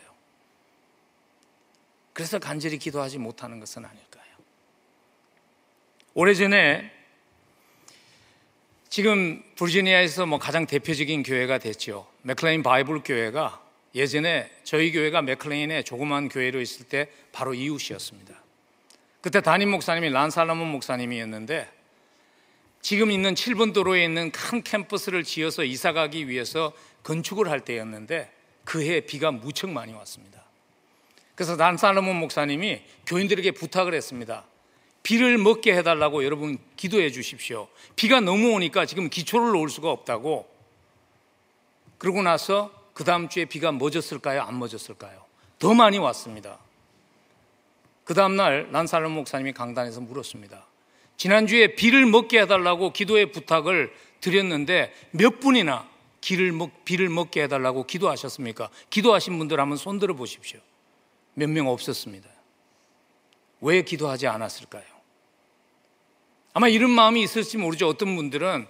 그래서 2.15 2.39
간절히 2.39 2.79
기도하지 2.79 3.19
못하는 3.19 3.61
것은 3.61 3.85
아닐까요? 3.85 4.25
오래전에 6.15 6.91
지금 8.89 9.43
버지니아에서 9.57 10.25
뭐 10.25 10.39
가장 10.39 10.67
대표적인 10.67 11.25
교회가 11.25 11.59
됐죠. 11.59 12.07
맥클레인 12.23 12.63
바이블 12.63 13.03
교회가 13.05 13.63
예전에 13.95 14.51
저희 14.65 14.93
교회가 14.93 15.23
맥클레인의 15.23 15.85
조그만 15.85 16.29
교회로 16.29 16.61
있을 16.61 16.87
때 16.87 17.09
바로 17.33 17.55
이웃이었습니다. 17.55 18.43
그때 19.21 19.41
담임 19.41 19.71
목사님이 19.71 20.11
란 20.11 20.27
살라몬 20.27 20.71
목사님이었는데 20.71 21.69
지금 22.83 23.11
있는 23.11 23.35
7번 23.35 23.75
도로에 23.75 24.05
있는 24.05 24.31
큰 24.31 24.63
캠퍼스를 24.63 25.25
지어서 25.25 25.65
이사 25.65 25.93
가기 25.93 26.29
위해서 26.29 26.73
건축을 27.03 27.51
할 27.51 27.61
때였는데 27.61 28.33
그해 28.65 29.01
비가 29.01 29.31
무척 29.31 29.71
많이 29.71 29.93
왔습니다. 29.93 30.45
그래서 31.35 31.57
난 31.57 31.77
살로몬 31.77 32.17
목사님이 32.17 32.83
교인들에게 33.07 33.53
부탁을 33.53 33.95
했습니다. 33.95 34.45
비를 35.03 35.39
먹게 35.39 35.75
해달라고 35.77 36.25
여러분 36.25 36.59
기도해 36.77 37.11
주십시오. 37.11 37.69
비가 37.97 38.21
너무 38.21 38.53
오니까 38.53 38.85
지금 38.85 39.09
기초를 39.09 39.53
놓을 39.53 39.71
수가 39.71 39.91
없다고. 39.91 40.49
그러고 41.99 42.23
나서 42.23 42.80
그 43.01 43.05
다음 43.05 43.31
주에 43.31 43.47
비가 43.47 43.73
멎었을까요? 43.73 44.43
안 44.43 44.57
멎었을까요? 44.57 45.25
더 45.59 45.73
많이 45.73 45.97
왔습니다. 45.97 46.59
그 48.05 48.13
다음날 48.13 48.71
난살롬 48.73 49.13
목사님이 49.13 49.55
강단에서 49.55 50.03
물었습니다. 50.03 50.67
지난주에 51.17 51.77
비를 51.77 52.05
먹게 52.05 52.43
해달라고 52.43 52.93
기도의 52.93 53.33
부탁을 53.33 53.91
드렸는데 54.21 54.93
몇 55.13 55.41
분이나 55.41 55.89
비를, 56.21 56.53
먹, 56.53 56.85
비를 56.85 57.09
먹게 57.09 57.45
해달라고 57.45 57.87
기도하셨습니까? 57.87 58.69
기도하신 58.91 59.39
분들 59.39 59.59
한번 59.59 59.79
손들어 59.79 60.13
보십시오. 60.13 60.61
몇 61.33 61.49
명 61.49 61.69
없었습니다. 61.69 62.29
왜 63.63 63.81
기도하지 63.81 64.27
않았을까요? 64.27 64.85
아마 66.53 66.69
이런 66.69 66.91
마음이 66.91 67.23
있을지 67.23 67.57
모르죠. 67.57 67.89
어떤 67.89 68.15
분들은 68.15 68.67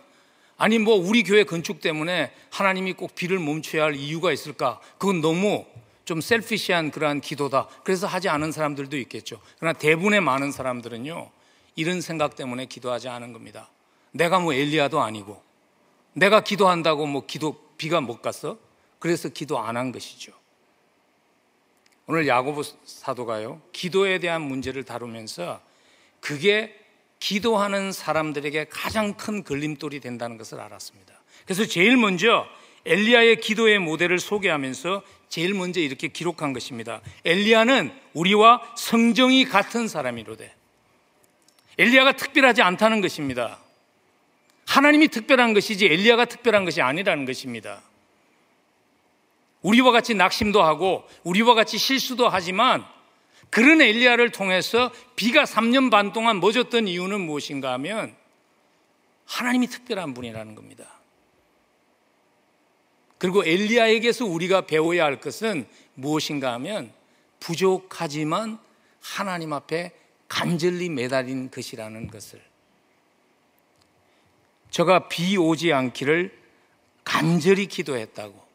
아니 0.60 0.78
뭐 0.78 0.94
우리 0.94 1.22
교회 1.22 1.44
건축 1.44 1.80
때문에 1.80 2.30
하나님이 2.50 2.92
꼭 2.92 3.14
비를 3.14 3.38
멈춰야 3.38 3.84
할 3.84 3.94
이유가 3.96 4.30
있을까? 4.30 4.78
그건 4.98 5.22
너무 5.22 5.64
좀 6.04 6.20
셀피시한 6.20 6.90
그러한 6.90 7.22
기도다. 7.22 7.66
그래서 7.82 8.06
하지 8.06 8.28
않은 8.28 8.52
사람들도 8.52 8.98
있겠죠. 8.98 9.40
그러나 9.58 9.78
대부분의 9.78 10.20
많은 10.20 10.52
사람들은요. 10.52 11.30
이런 11.76 12.02
생각 12.02 12.36
때문에 12.36 12.66
기도하지 12.66 13.08
않은 13.08 13.32
겁니다. 13.32 13.70
내가 14.12 14.38
뭐 14.38 14.52
엘리야도 14.52 15.00
아니고 15.00 15.42
내가 16.12 16.42
기도한다고 16.42 17.06
뭐 17.06 17.24
기도 17.26 17.70
비가 17.78 18.02
못 18.02 18.20
갔어? 18.20 18.58
그래서 18.98 19.30
기도 19.30 19.58
안 19.58 19.78
한 19.78 19.92
것이죠. 19.92 20.30
오늘 22.06 22.28
야고보 22.28 22.64
사도가요. 22.84 23.62
기도에 23.72 24.18
대한 24.18 24.42
문제를 24.42 24.84
다루면서 24.84 25.62
그게 26.20 26.79
기도하는 27.20 27.92
사람들에게 27.92 28.66
가장 28.70 29.14
큰 29.14 29.44
걸림돌이 29.44 30.00
된다는 30.00 30.38
것을 30.38 30.58
알았습니다. 30.60 31.14
그래서 31.44 31.66
제일 31.66 31.96
먼저 31.96 32.46
엘리야의 32.86 33.40
기도의 33.40 33.78
모델을 33.78 34.18
소개하면서 34.18 35.02
제일 35.28 35.54
먼저 35.54 35.80
이렇게 35.80 36.08
기록한 36.08 36.52
것입니다. 36.52 37.00
엘리야는 37.24 37.92
우리와 38.14 38.62
성정이 38.76 39.44
같은 39.44 39.86
사람이로되 39.86 40.52
엘리야가 41.78 42.12
특별하지 42.12 42.62
않다는 42.62 43.00
것입니다. 43.00 43.58
하나님이 44.66 45.08
특별한 45.08 45.52
것이지 45.52 45.86
엘리야가 45.86 46.24
특별한 46.24 46.64
것이 46.64 46.80
아니라는 46.80 47.26
것입니다. 47.26 47.82
우리와 49.62 49.92
같이 49.92 50.14
낙심도 50.14 50.62
하고 50.62 51.06
우리와 51.22 51.54
같이 51.54 51.76
실수도 51.76 52.28
하지만 52.28 52.84
그런 53.50 53.80
엘리야를 53.80 54.30
통해서 54.30 54.92
비가 55.16 55.44
3년 55.44 55.90
반 55.90 56.12
동안 56.12 56.40
멎었던 56.40 56.86
이유는 56.86 57.20
무엇인가 57.20 57.72
하면 57.74 58.14
하나님이 59.26 59.66
특별한 59.66 60.14
분이라는 60.14 60.54
겁니다. 60.54 61.00
그리고 63.18 63.44
엘리야에게서 63.44 64.24
우리가 64.24 64.62
배워야 64.62 65.04
할 65.04 65.20
것은 65.20 65.66
무엇인가 65.94 66.52
하면 66.54 66.92
부족하지만 67.38 68.58
하나님 69.00 69.52
앞에 69.52 69.92
간절히 70.28 70.88
매달린 70.88 71.50
것이라는 71.50 72.06
것을 72.06 72.40
저가 74.70 75.08
비 75.08 75.36
오지 75.36 75.72
않기를 75.72 76.38
간절히 77.04 77.66
기도했다고 77.66 78.48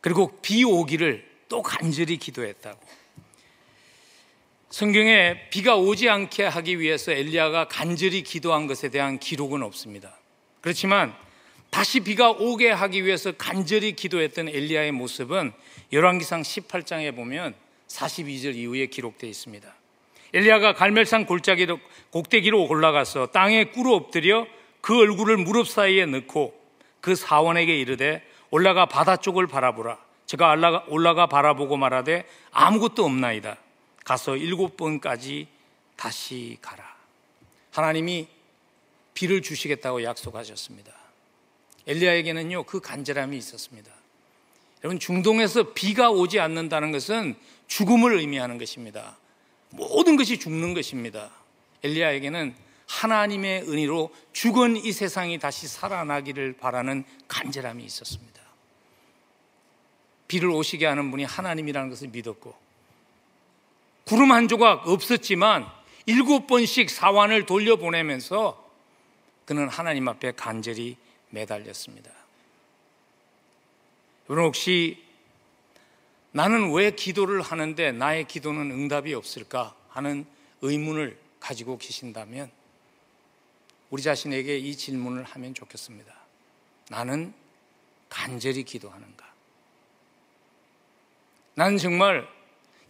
그리고 0.00 0.38
비 0.42 0.64
오기를 0.64 1.29
또 1.50 1.62
간절히 1.62 2.16
기도했다고 2.16 2.80
성경에 4.70 5.48
비가 5.50 5.74
오지 5.76 6.08
않게 6.08 6.44
하기 6.44 6.78
위해서 6.78 7.10
엘리야가 7.10 7.66
간절히 7.66 8.22
기도한 8.22 8.68
것에 8.68 8.88
대한 8.88 9.18
기록은 9.18 9.64
없습니다. 9.64 10.16
그렇지만 10.60 11.12
다시 11.70 12.00
비가 12.00 12.30
오게 12.30 12.70
하기 12.70 13.04
위해서 13.04 13.32
간절히 13.32 13.92
기도했던 13.92 14.48
엘리야의 14.48 14.92
모습은 14.92 15.52
열왕기상 15.92 16.42
18장에 16.42 17.14
보면 17.16 17.54
42절 17.88 18.54
이후에 18.54 18.86
기록되어 18.86 19.28
있습니다. 19.28 19.74
엘리야가 20.32 20.74
갈멜산 20.74 21.26
골짜기로 21.26 21.80
곡대기로 22.10 22.68
올라가서 22.68 23.32
땅에 23.32 23.64
꿇어 23.64 23.94
엎드려 23.94 24.46
그 24.80 24.96
얼굴을 24.96 25.36
무릎 25.38 25.66
사이에 25.66 26.06
넣고 26.06 26.54
그 27.00 27.16
사원에게 27.16 27.76
이르되 27.80 28.22
올라가 28.50 28.86
바다 28.86 29.16
쪽을 29.16 29.48
바라보라. 29.48 30.09
제가 30.30 30.84
올라가, 30.86 31.26
바라보고 31.26 31.76
말하되 31.76 32.24
아무것도 32.52 33.04
없나이다. 33.04 33.56
가서 34.04 34.36
일곱 34.36 34.76
번까지 34.76 35.48
다시 35.96 36.56
가라. 36.62 36.84
하나님이 37.72 38.28
비를 39.12 39.42
주시겠다고 39.42 40.04
약속하셨습니다. 40.04 40.92
엘리야에게는요, 41.88 42.62
그 42.62 42.78
간절함이 42.78 43.36
있었습니다. 43.38 43.90
여러분, 44.84 45.00
중동에서 45.00 45.72
비가 45.72 46.12
오지 46.12 46.38
않는다는 46.38 46.92
것은 46.92 47.34
죽음을 47.66 48.16
의미하는 48.16 48.56
것입니다. 48.56 49.18
모든 49.70 50.14
것이 50.14 50.38
죽는 50.38 50.74
것입니다. 50.74 51.30
엘리야에게는 51.82 52.54
하나님의 52.86 53.62
은혜로 53.62 54.14
죽은 54.32 54.76
이 54.76 54.92
세상이 54.92 55.40
다시 55.40 55.66
살아나기를 55.66 56.52
바라는 56.52 57.02
간절함이 57.26 57.84
있었습니다. 57.84 58.39
비를 60.30 60.48
오시게 60.50 60.86
하는 60.86 61.10
분이 61.10 61.24
하나님이라는 61.24 61.90
것을 61.90 62.08
믿었고, 62.08 62.54
구름 64.04 64.30
한 64.30 64.46
조각 64.46 64.86
없었지만 64.86 65.66
일곱 66.06 66.46
번씩 66.46 66.88
사환을 66.88 67.46
돌려보내면서 67.46 68.70
그는 69.44 69.68
하나님 69.68 70.06
앞에 70.06 70.30
간절히 70.32 70.96
매달렸습니다. 71.30 72.12
여러분 74.28 74.46
혹시 74.46 75.02
나는 76.30 76.72
왜 76.72 76.92
기도를 76.92 77.42
하는데 77.42 77.90
나의 77.90 78.28
기도는 78.28 78.70
응답이 78.70 79.12
없을까 79.14 79.74
하는 79.88 80.24
의문을 80.62 81.18
가지고 81.40 81.76
계신다면 81.76 82.52
우리 83.90 84.02
자신에게 84.02 84.58
이 84.58 84.76
질문을 84.76 85.24
하면 85.24 85.54
좋겠습니다. 85.54 86.14
나는 86.88 87.34
간절히 88.08 88.62
기도하는가? 88.62 89.29
나는 91.54 91.78
정말 91.78 92.26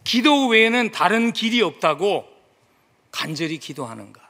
기도 0.03 0.47
외에는 0.47 0.91
다른 0.91 1.33
길이 1.33 1.61
없다고 1.61 2.27
간절히 3.11 3.57
기도하는가? 3.57 4.29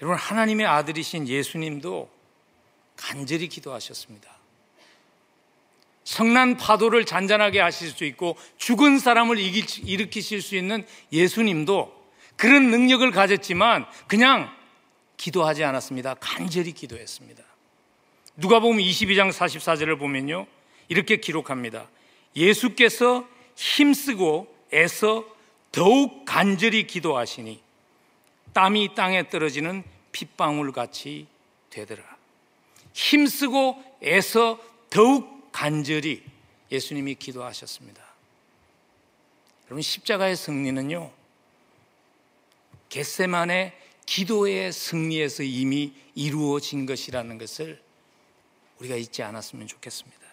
여러분, 0.00 0.16
하나님의 0.16 0.66
아들이신 0.66 1.28
예수님도 1.28 2.10
간절히 2.96 3.48
기도하셨습니다. 3.48 4.30
성난 6.04 6.56
파도를 6.56 7.04
잔잔하게 7.04 7.60
하실 7.60 7.90
수 7.90 8.04
있고 8.04 8.36
죽은 8.56 8.98
사람을 8.98 9.38
일으키실 9.38 10.42
수 10.42 10.56
있는 10.56 10.86
예수님도 11.12 12.00
그런 12.36 12.70
능력을 12.70 13.08
가졌지만 13.10 13.86
그냥 14.08 14.50
기도하지 15.18 15.62
않았습니다. 15.64 16.14
간절히 16.14 16.72
기도했습니다. 16.72 17.44
누가 18.36 18.58
보면 18.58 18.80
22장 18.82 19.30
44절을 19.30 19.98
보면요. 19.98 20.46
이렇게 20.90 21.16
기록합니다. 21.16 21.88
예수께서 22.36 23.26
힘쓰고 23.56 24.54
애써 24.74 25.24
더욱 25.72 26.24
간절히 26.26 26.86
기도하시니 26.86 27.62
땀이 28.52 28.94
땅에 28.96 29.28
떨어지는 29.28 29.84
핏방울 30.12 30.72
같이 30.72 31.26
되더라. 31.70 32.02
힘쓰고 32.92 33.82
애써 34.02 34.60
더욱 34.90 35.52
간절히 35.52 36.24
예수님이 36.72 37.14
기도하셨습니다. 37.14 38.02
여러분 39.66 39.82
십자가의 39.82 40.34
승리는요. 40.34 41.12
겟세만의 42.88 43.72
기도의 44.06 44.72
승리에서 44.72 45.44
이미 45.44 45.92
이루어진 46.16 46.86
것이라는 46.86 47.38
것을 47.38 47.80
우리가 48.80 48.96
잊지 48.96 49.22
않았으면 49.22 49.68
좋겠습니다. 49.68 50.29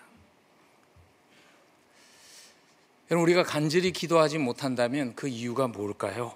여러분 3.10 3.24
우리가 3.24 3.43
간절히 3.43 3.91
기도하지 3.91 4.38
못한다면 4.38 5.16
그 5.16 5.28
이유가 5.28 5.68
뭘까요? 5.68 6.36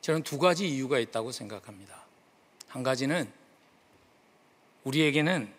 저는 0.00 0.22
두 0.22 0.38
가지 0.38 0.68
이유가 0.68 0.98
있다고 0.98 1.32
생각합니다. 1.32 2.04
한 2.68 2.82
가지는 2.82 3.30
우리에게는 4.84 5.52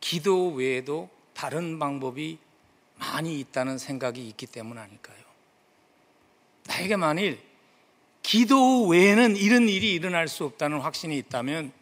기도 0.00 0.52
외에도 0.52 1.08
다른 1.34 1.78
방법이 1.78 2.38
많이 2.98 3.40
있다는 3.40 3.78
생각이 3.78 4.26
있기 4.28 4.46
때문 4.46 4.78
아닐까요? 4.78 5.16
나에게 6.66 6.96
만일 6.96 7.40
기도 8.22 8.86
외에는 8.86 9.36
이런 9.36 9.68
일이 9.68 9.92
일어날 9.92 10.28
수 10.28 10.44
없다는 10.44 10.80
확신이 10.80 11.16
있다면 11.18 11.72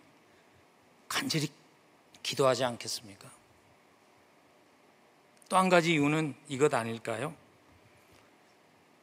간절히 1.08 1.48
기도하지 2.22 2.64
않겠습니까? 2.64 3.33
또 5.54 5.58
한 5.58 5.68
가지 5.68 5.92
이유는 5.92 6.34
이것 6.48 6.74
아닐까요? 6.74 7.32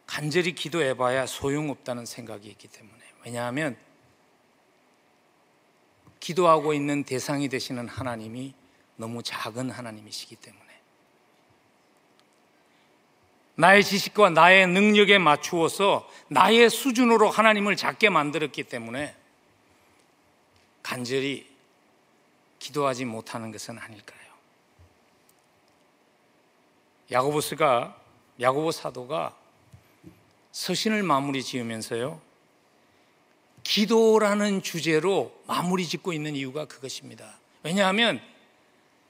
간절히 0.06 0.54
기도해봐야 0.54 1.26
소용없다는 1.26 2.06
생각이 2.06 2.50
있기 2.50 2.68
때문에. 2.68 3.00
왜냐하면 3.24 3.78
기도하고 6.20 6.74
있는 6.74 7.06
대상이 7.06 7.48
되시는 7.48 7.88
하나님이 7.88 8.54
너무 8.98 9.24
작은 9.24 9.72
하나님이시기 9.72 10.36
때문에. 10.36 10.66
나의 13.56 13.82
지식과 13.82 14.32
나의 14.32 14.68
능력에 14.68 15.20
맞추어서 15.20 16.10
나의 16.28 16.70
수준으로 16.70 17.30
하나님을 17.30 17.78
작게 17.78 18.10
만들었기 18.10 18.64
때문에 18.64 19.16
간절히 20.84 21.50
기도하지 22.60 23.06
못하는 23.06 23.54
것은 23.54 23.80
아닐까요? 23.80 24.21
야고보스가 27.12 27.98
야고보 28.40 28.72
사도가 28.72 29.36
서신을 30.52 31.04
마무리 31.04 31.44
지으면서요. 31.44 32.22
기도라는 33.64 34.62
주제로 34.62 35.38
마무리 35.48 35.86
짓고 35.86 36.14
있는 36.14 36.36
이유가 36.36 36.66
그것입니다. 36.66 37.40
왜냐하면 37.64 38.20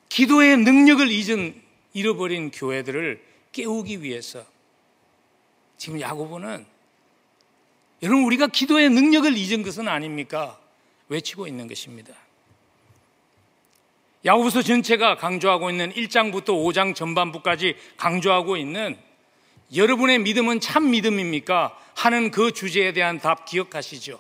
기도의 0.10 0.58
능력을 0.58 1.10
잊은 1.10 1.62
잃어버린 1.94 2.52
교회들을 2.52 3.24
깨우기 3.52 4.02
위해서 4.02 4.46
지금 5.78 6.00
야고보는 6.00 6.66
여러분 8.04 8.24
우리가 8.24 8.48
기도의 8.48 8.90
능력을 8.90 9.36
잊은 9.38 9.64
것은 9.64 9.88
아닙니까? 9.88 10.60
외치고 11.08 11.48
있는 11.48 11.68
것입니다. 11.68 12.14
야고보서 14.26 14.62
전체가 14.62 15.18
강조하고 15.18 15.70
있는 15.70 15.92
1장부터 15.94 16.50
5장 16.50 16.96
전반부까지 16.96 17.76
강조하고 17.98 18.58
있는 18.58 18.98
여러분의 19.76 20.20
믿음은 20.20 20.60
참 20.60 20.92
믿음입니까? 20.92 21.78
하는 21.96 22.32
그 22.32 22.52
주제에 22.52 22.94
대한 22.94 23.20
답 23.20 23.46
기억하시죠? 23.46 24.20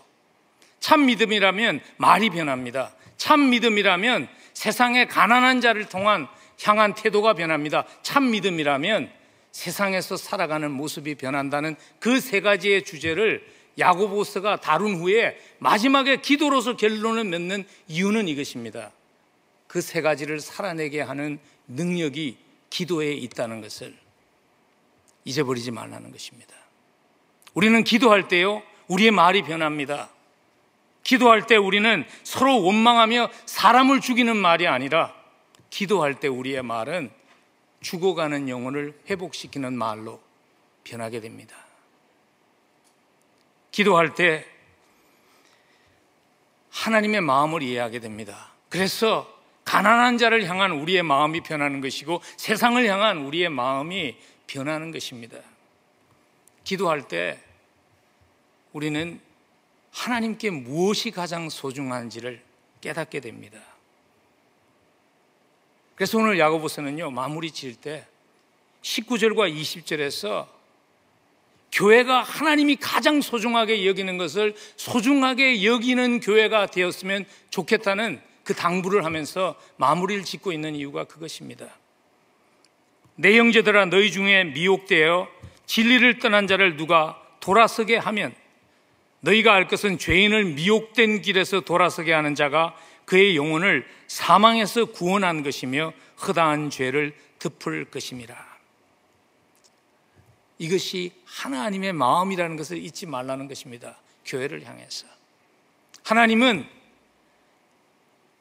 참 0.79 1.05
믿음이라면 1.05 1.81
말이 1.97 2.29
변합니다. 2.29 2.93
참 3.17 3.49
믿음이라면 3.49 4.27
세상의 4.53 5.07
가난한 5.07 5.61
자를 5.61 5.85
통한 5.85 6.27
향한 6.63 6.93
태도가 6.93 7.33
변합니다. 7.33 7.85
참 8.01 8.31
믿음이라면 8.31 9.11
세상에서 9.51 10.17
살아가는 10.17 10.71
모습이 10.71 11.15
변한다는 11.15 11.75
그 11.99 12.19
세 12.19 12.39
가지의 12.41 12.83
주제를 12.83 13.45
야고보스가 13.77 14.57
다룬 14.57 14.95
후에 14.95 15.37
마지막에 15.59 16.17
기도로서 16.17 16.75
결론을 16.75 17.25
맺는 17.25 17.65
이유는 17.87 18.27
이것입니다. 18.27 18.91
그 19.71 19.81
세 19.81 20.01
가지를 20.01 20.41
살아내게 20.41 20.99
하는 20.99 21.39
능력이 21.69 22.37
기도에 22.69 23.13
있다는 23.13 23.61
것을 23.61 23.97
잊어버리지 25.23 25.71
말라는 25.71 26.11
것입니다. 26.11 26.53
우리는 27.53 27.81
기도할 27.85 28.27
때요, 28.27 28.63
우리의 28.89 29.11
말이 29.11 29.43
변합니다. 29.43 30.09
기도할 31.03 31.47
때 31.47 31.55
우리는 31.55 32.05
서로 32.23 32.61
원망하며 32.61 33.29
사람을 33.45 34.01
죽이는 34.01 34.35
말이 34.35 34.67
아니라 34.67 35.15
기도할 35.69 36.19
때 36.19 36.27
우리의 36.27 36.63
말은 36.63 37.09
죽어가는 37.79 38.49
영혼을 38.49 38.99
회복시키는 39.09 39.71
말로 39.73 40.21
변하게 40.83 41.21
됩니다. 41.21 41.55
기도할 43.71 44.15
때 44.15 44.45
하나님의 46.71 47.21
마음을 47.21 47.63
이해하게 47.63 48.01
됩니다. 48.01 48.51
그래서 48.67 49.40
가난한 49.65 50.17
자를 50.17 50.45
향한 50.45 50.71
우리의 50.71 51.03
마음이 51.03 51.41
변하는 51.41 51.81
것이고 51.81 52.21
세상을 52.37 52.85
향한 52.87 53.19
우리의 53.19 53.49
마음이 53.49 54.17
변하는 54.47 54.91
것입니다. 54.91 55.37
기도할 56.63 57.07
때 57.07 57.39
우리는 58.73 59.19
하나님께 59.91 60.49
무엇이 60.49 61.11
가장 61.11 61.49
소중한지를 61.49 62.41
깨닫게 62.79 63.19
됩니다. 63.19 63.59
그래서 65.95 66.17
오늘 66.17 66.39
야고보서는요, 66.39 67.11
마무리 67.11 67.51
지을 67.51 67.75
때 67.75 68.07
19절과 68.81 69.53
20절에서 69.53 70.47
교회가 71.71 72.23
하나님이 72.23 72.75
가장 72.77 73.21
소중하게 73.21 73.85
여기는 73.85 74.17
것을 74.17 74.55
소중하게 74.75 75.63
여기는 75.63 76.19
교회가 76.19 76.65
되었으면 76.67 77.25
좋겠다는 77.49 78.21
그 78.43 78.53
당부를 78.53 79.05
하면서 79.05 79.55
마무리를 79.77 80.23
짓고 80.23 80.51
있는 80.51 80.75
이유가 80.75 81.03
그것입니다. 81.03 81.67
내 83.15 83.37
형제들아 83.37 83.85
너희 83.85 84.11
중에 84.11 84.45
미혹되어 84.45 85.27
진리를 85.65 86.19
떠난 86.19 86.47
자를 86.47 86.75
누가 86.75 87.21
돌아서게 87.39 87.97
하면 87.97 88.33
너희가 89.21 89.53
알 89.53 89.67
것은 89.67 89.97
죄인을 89.97 90.45
미혹된 90.45 91.21
길에서 91.21 91.61
돌아서게 91.61 92.11
하는 92.13 92.35
자가 92.35 92.75
그의 93.05 93.35
영혼을 93.35 93.87
사망에서 94.07 94.85
구원한 94.85 95.43
것이며 95.43 95.93
허다한 96.27 96.69
죄를 96.69 97.15
덮을 97.39 97.85
것임이라. 97.85 98.51
이것이 100.59 101.11
하나님의 101.25 101.93
마음이라는 101.93 102.55
것을 102.55 102.77
잊지 102.77 103.07
말라는 103.07 103.47
것입니다. 103.47 103.97
교회를 104.25 104.65
향해서. 104.65 105.07
하나님은 106.03 106.67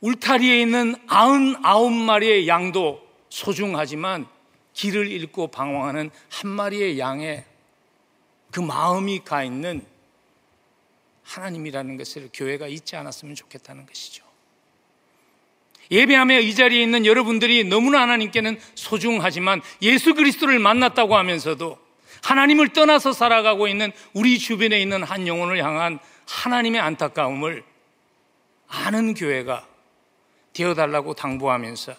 울타리에 0.00 0.62
있는 0.62 0.96
아흔 1.06 1.56
아홉 1.62 1.92
마리의 1.92 2.48
양도 2.48 3.06
소중하지만 3.28 4.26
길을 4.72 5.10
잃고 5.10 5.48
방황하는 5.48 6.10
한 6.30 6.50
마리의 6.50 6.98
양의 6.98 7.44
그 8.50 8.60
마음이 8.60 9.20
가 9.24 9.44
있는 9.44 9.84
하나님이라는 11.22 11.96
것을 11.96 12.30
교회가 12.32 12.66
잊지 12.66 12.96
않았으면 12.96 13.34
좋겠다는 13.34 13.86
것이죠. 13.86 14.24
예배하며 15.90 16.40
이 16.40 16.54
자리에 16.54 16.82
있는 16.82 17.04
여러분들이 17.04 17.64
너무나 17.64 18.00
하나님께는 18.02 18.58
소중하지만 18.74 19.60
예수 19.82 20.14
그리스도를 20.14 20.58
만났다고 20.58 21.16
하면서도 21.16 21.78
하나님을 22.22 22.72
떠나서 22.72 23.12
살아가고 23.12 23.66
있는 23.66 23.92
우리 24.12 24.38
주변에 24.38 24.80
있는 24.80 25.02
한 25.02 25.26
영혼을 25.26 25.62
향한 25.62 25.98
하나님의 26.28 26.80
안타까움을 26.80 27.64
아는 28.68 29.14
교회가 29.14 29.66
되어달라고 30.60 31.14
당부하면서 31.14 31.94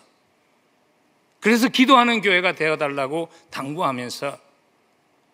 그래서 1.39 1.67
기도하는 1.69 2.21
교회가 2.21 2.53
되어달라고 2.53 3.29
당부하면서 3.49 4.37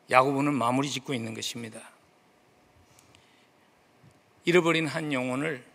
야고보는 0.10 0.54
마무리 0.54 0.90
짓고 0.90 1.14
있는 1.14 1.34
것입니다. 1.34 1.82
잃어버린 4.46 4.88
한 4.88 5.12
영혼을 5.12 5.66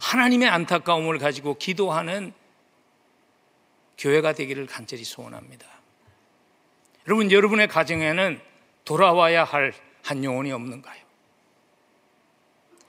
하나님의 0.00 0.48
안타까움을 0.48 1.18
가지고 1.18 1.54
기도하는 1.54 2.32
교회가 3.98 4.32
되기를 4.32 4.66
간절히 4.66 5.04
소원합니다. 5.04 5.66
여러분, 7.08 7.32
여러분의 7.32 7.66
가정에는 7.68 8.40
돌아와야 8.84 9.44
할 9.44 9.90
한 10.02 10.24
영혼이 10.24 10.52
없는가요? 10.52 11.00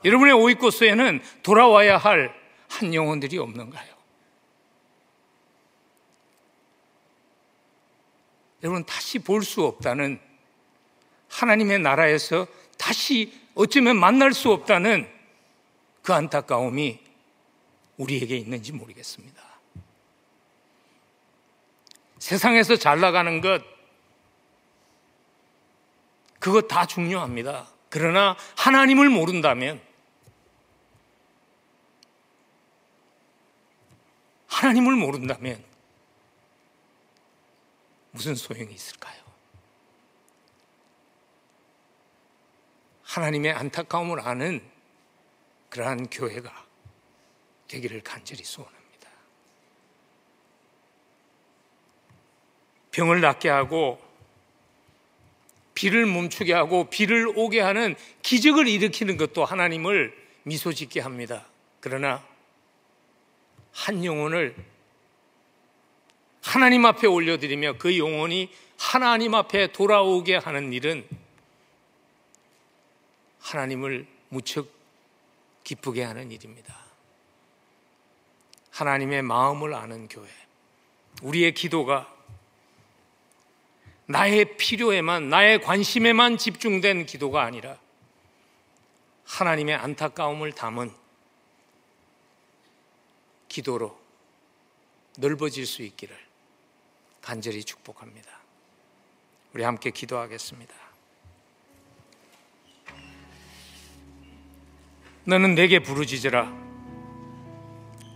여러분의 0.03 0.34
오이코스에는 0.34 1.22
돌아와야 1.43 1.97
할 1.97 2.34
한 2.72 2.94
영혼들이 2.94 3.38
없는가요? 3.38 3.94
여러분, 8.64 8.86
다시 8.86 9.20
볼 9.20 9.44
수 9.44 9.66
없다는 9.66 10.20
하나님의 11.30 11.80
나라에서 11.80 12.48
다시 12.78 13.40
어쩌면 13.56 13.98
만날 13.98 14.34
수 14.34 14.52
없다는 14.52 15.10
그 16.02 16.14
안타까움이 16.14 17.00
우리에게 17.98 18.38
있는지 18.38 18.72
모르겠습니다. 18.72 19.42
세상에서 22.20 22.76
잘 22.76 23.00
나가는 23.00 23.42
것, 23.42 23.64
그것 26.40 26.68
다 26.68 26.86
중요합니다. 26.86 27.68
그러나 27.90 28.36
하나님을 28.58 29.10
모른다면, 29.10 29.82
하나님을 34.52 34.95
모른다면, 34.95 35.64
무슨 38.12 38.36
소용이 38.36 38.74
있을까요? 38.74 39.20
하나님의 43.04 43.54
안타까움을 43.54 44.20
아는 44.20 44.62
그러한 45.70 46.10
교회가 46.10 46.66
되기를 47.70 48.02
간절히 48.02 48.43
소원합니다. 48.43 49.10
병을 52.91 53.22
낫게 53.22 53.47
하고 53.49 54.02
비를 55.74 56.06
멈추게 56.06 56.54
하고 56.54 56.89
비를 56.89 57.28
오게 57.36 57.62
하는 57.62 57.95
기적을 58.22 58.68
일으키는 58.68 59.16
것도 59.16 59.45
하나님을 59.45 60.14
미소 60.43 60.74
짓게 60.74 60.99
합니다. 60.99 61.45
그러나 61.80 62.31
한 63.82 64.06
영혼을 64.06 64.56
하나님 66.44 66.86
앞에 66.86 67.08
올려드리며 67.08 67.78
그 67.80 67.98
영혼이 67.98 68.52
하나님 68.78 69.34
앞에 69.34 69.72
돌아오게 69.72 70.36
하는 70.36 70.72
일은 70.72 71.08
하나님을 73.40 74.06
무척 74.30 74.72
기쁘게 75.64 76.04
하는 76.04 76.32
일입니다. 76.32 76.78
하나님의 78.70 79.24
마음을 79.24 79.74
아는 79.74 80.08
교회. 80.08 80.30
우리의 81.24 81.56
기도가 81.56 82.08
나의 84.06 84.58
필요에만, 84.58 85.30
나의 85.30 85.60
관심에만 85.62 86.38
집중된 86.38 87.08
기도가 87.08 87.42
아니라 87.42 87.80
하나님의 89.26 89.74
안타까움을 89.76 90.52
담은 90.52 91.01
기도로 93.52 93.99
넓어질 95.18 95.66
수 95.66 95.84
있기를 95.84 96.16
간절히 97.22 97.66
축복합니다. 97.66 98.30
우리 99.54 99.64
함께 99.64 99.91
기도하겠습니다. 99.91 100.74
너는 105.26 105.54
내게 105.56 105.80
부르짖으라. 105.80 106.49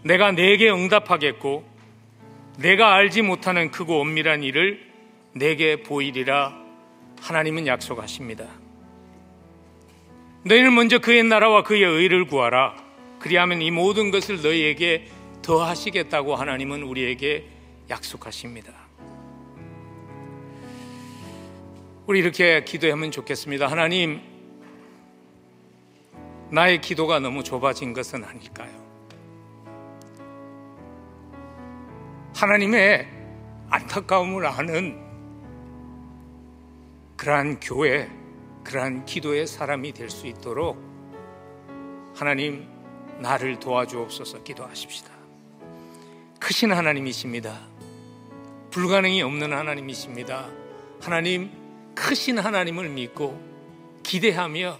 내가 0.05 0.31
내게 0.31 0.71
응답하겠고, 0.71 1.69
내가 2.57 2.93
알지 2.93 3.21
못하는 3.21 3.71
크고 3.71 3.99
엄밀한 3.99 4.41
일을 4.41 4.89
내게 5.33 5.83
보이리라 5.83 6.57
하나님은 7.19 7.67
약속하십니다. 7.67 8.47
너희는 10.45 10.73
먼저 10.73 10.99
그의 10.99 11.23
나라와 11.23 11.63
그의 11.63 11.83
의를 11.83 12.25
구하라. 12.25 12.85
그리하면 13.19 13.61
이 13.61 13.71
모든 13.71 14.11
것을 14.11 14.41
너희에게 14.41 15.09
더하시겠다고 15.45 16.35
하나님은 16.35 16.81
우리에게 16.81 17.47
약속하십니다. 17.87 18.73
우리 22.07 22.19
이렇게 22.19 22.63
기도하면 22.63 23.11
좋겠습니다. 23.11 23.67
하나님, 23.67 24.21
나의 26.49 26.81
기도가 26.81 27.19
너무 27.19 27.43
좁아진 27.43 27.93
것은 27.93 28.23
아닐까요? 28.23 28.71
하나님의 32.35 33.07
안타까움을 33.69 34.47
아는 34.47 34.99
그러한 37.17 37.59
교회, 37.59 38.09
그러한 38.63 39.05
기도의 39.05 39.45
사람이 39.45 39.93
될 39.93 40.09
수 40.09 40.25
있도록 40.25 40.83
하나님 42.15 42.67
나를 43.19 43.59
도와주옵소서 43.59 44.43
기도하십시다. 44.43 45.14
크신 46.39 46.71
하나님이십니다. 46.71 47.59
불가능이 48.71 49.21
없는 49.21 49.53
하나님이십니다. 49.53 50.49
하나님, 51.01 51.49
크신 51.95 52.39
하나님을 52.39 52.89
믿고 52.89 53.39
기대하며 54.03 54.77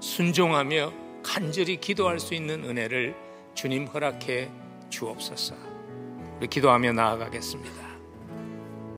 순종하며 0.00 0.92
간절히 1.22 1.80
기도할 1.80 2.18
수 2.18 2.34
있는 2.34 2.64
은혜를 2.64 3.14
주님 3.54 3.86
허락해 3.86 4.50
주옵소서. 4.90 5.54
기도하며 6.50 6.92
나아가겠습니다. 6.92 7.81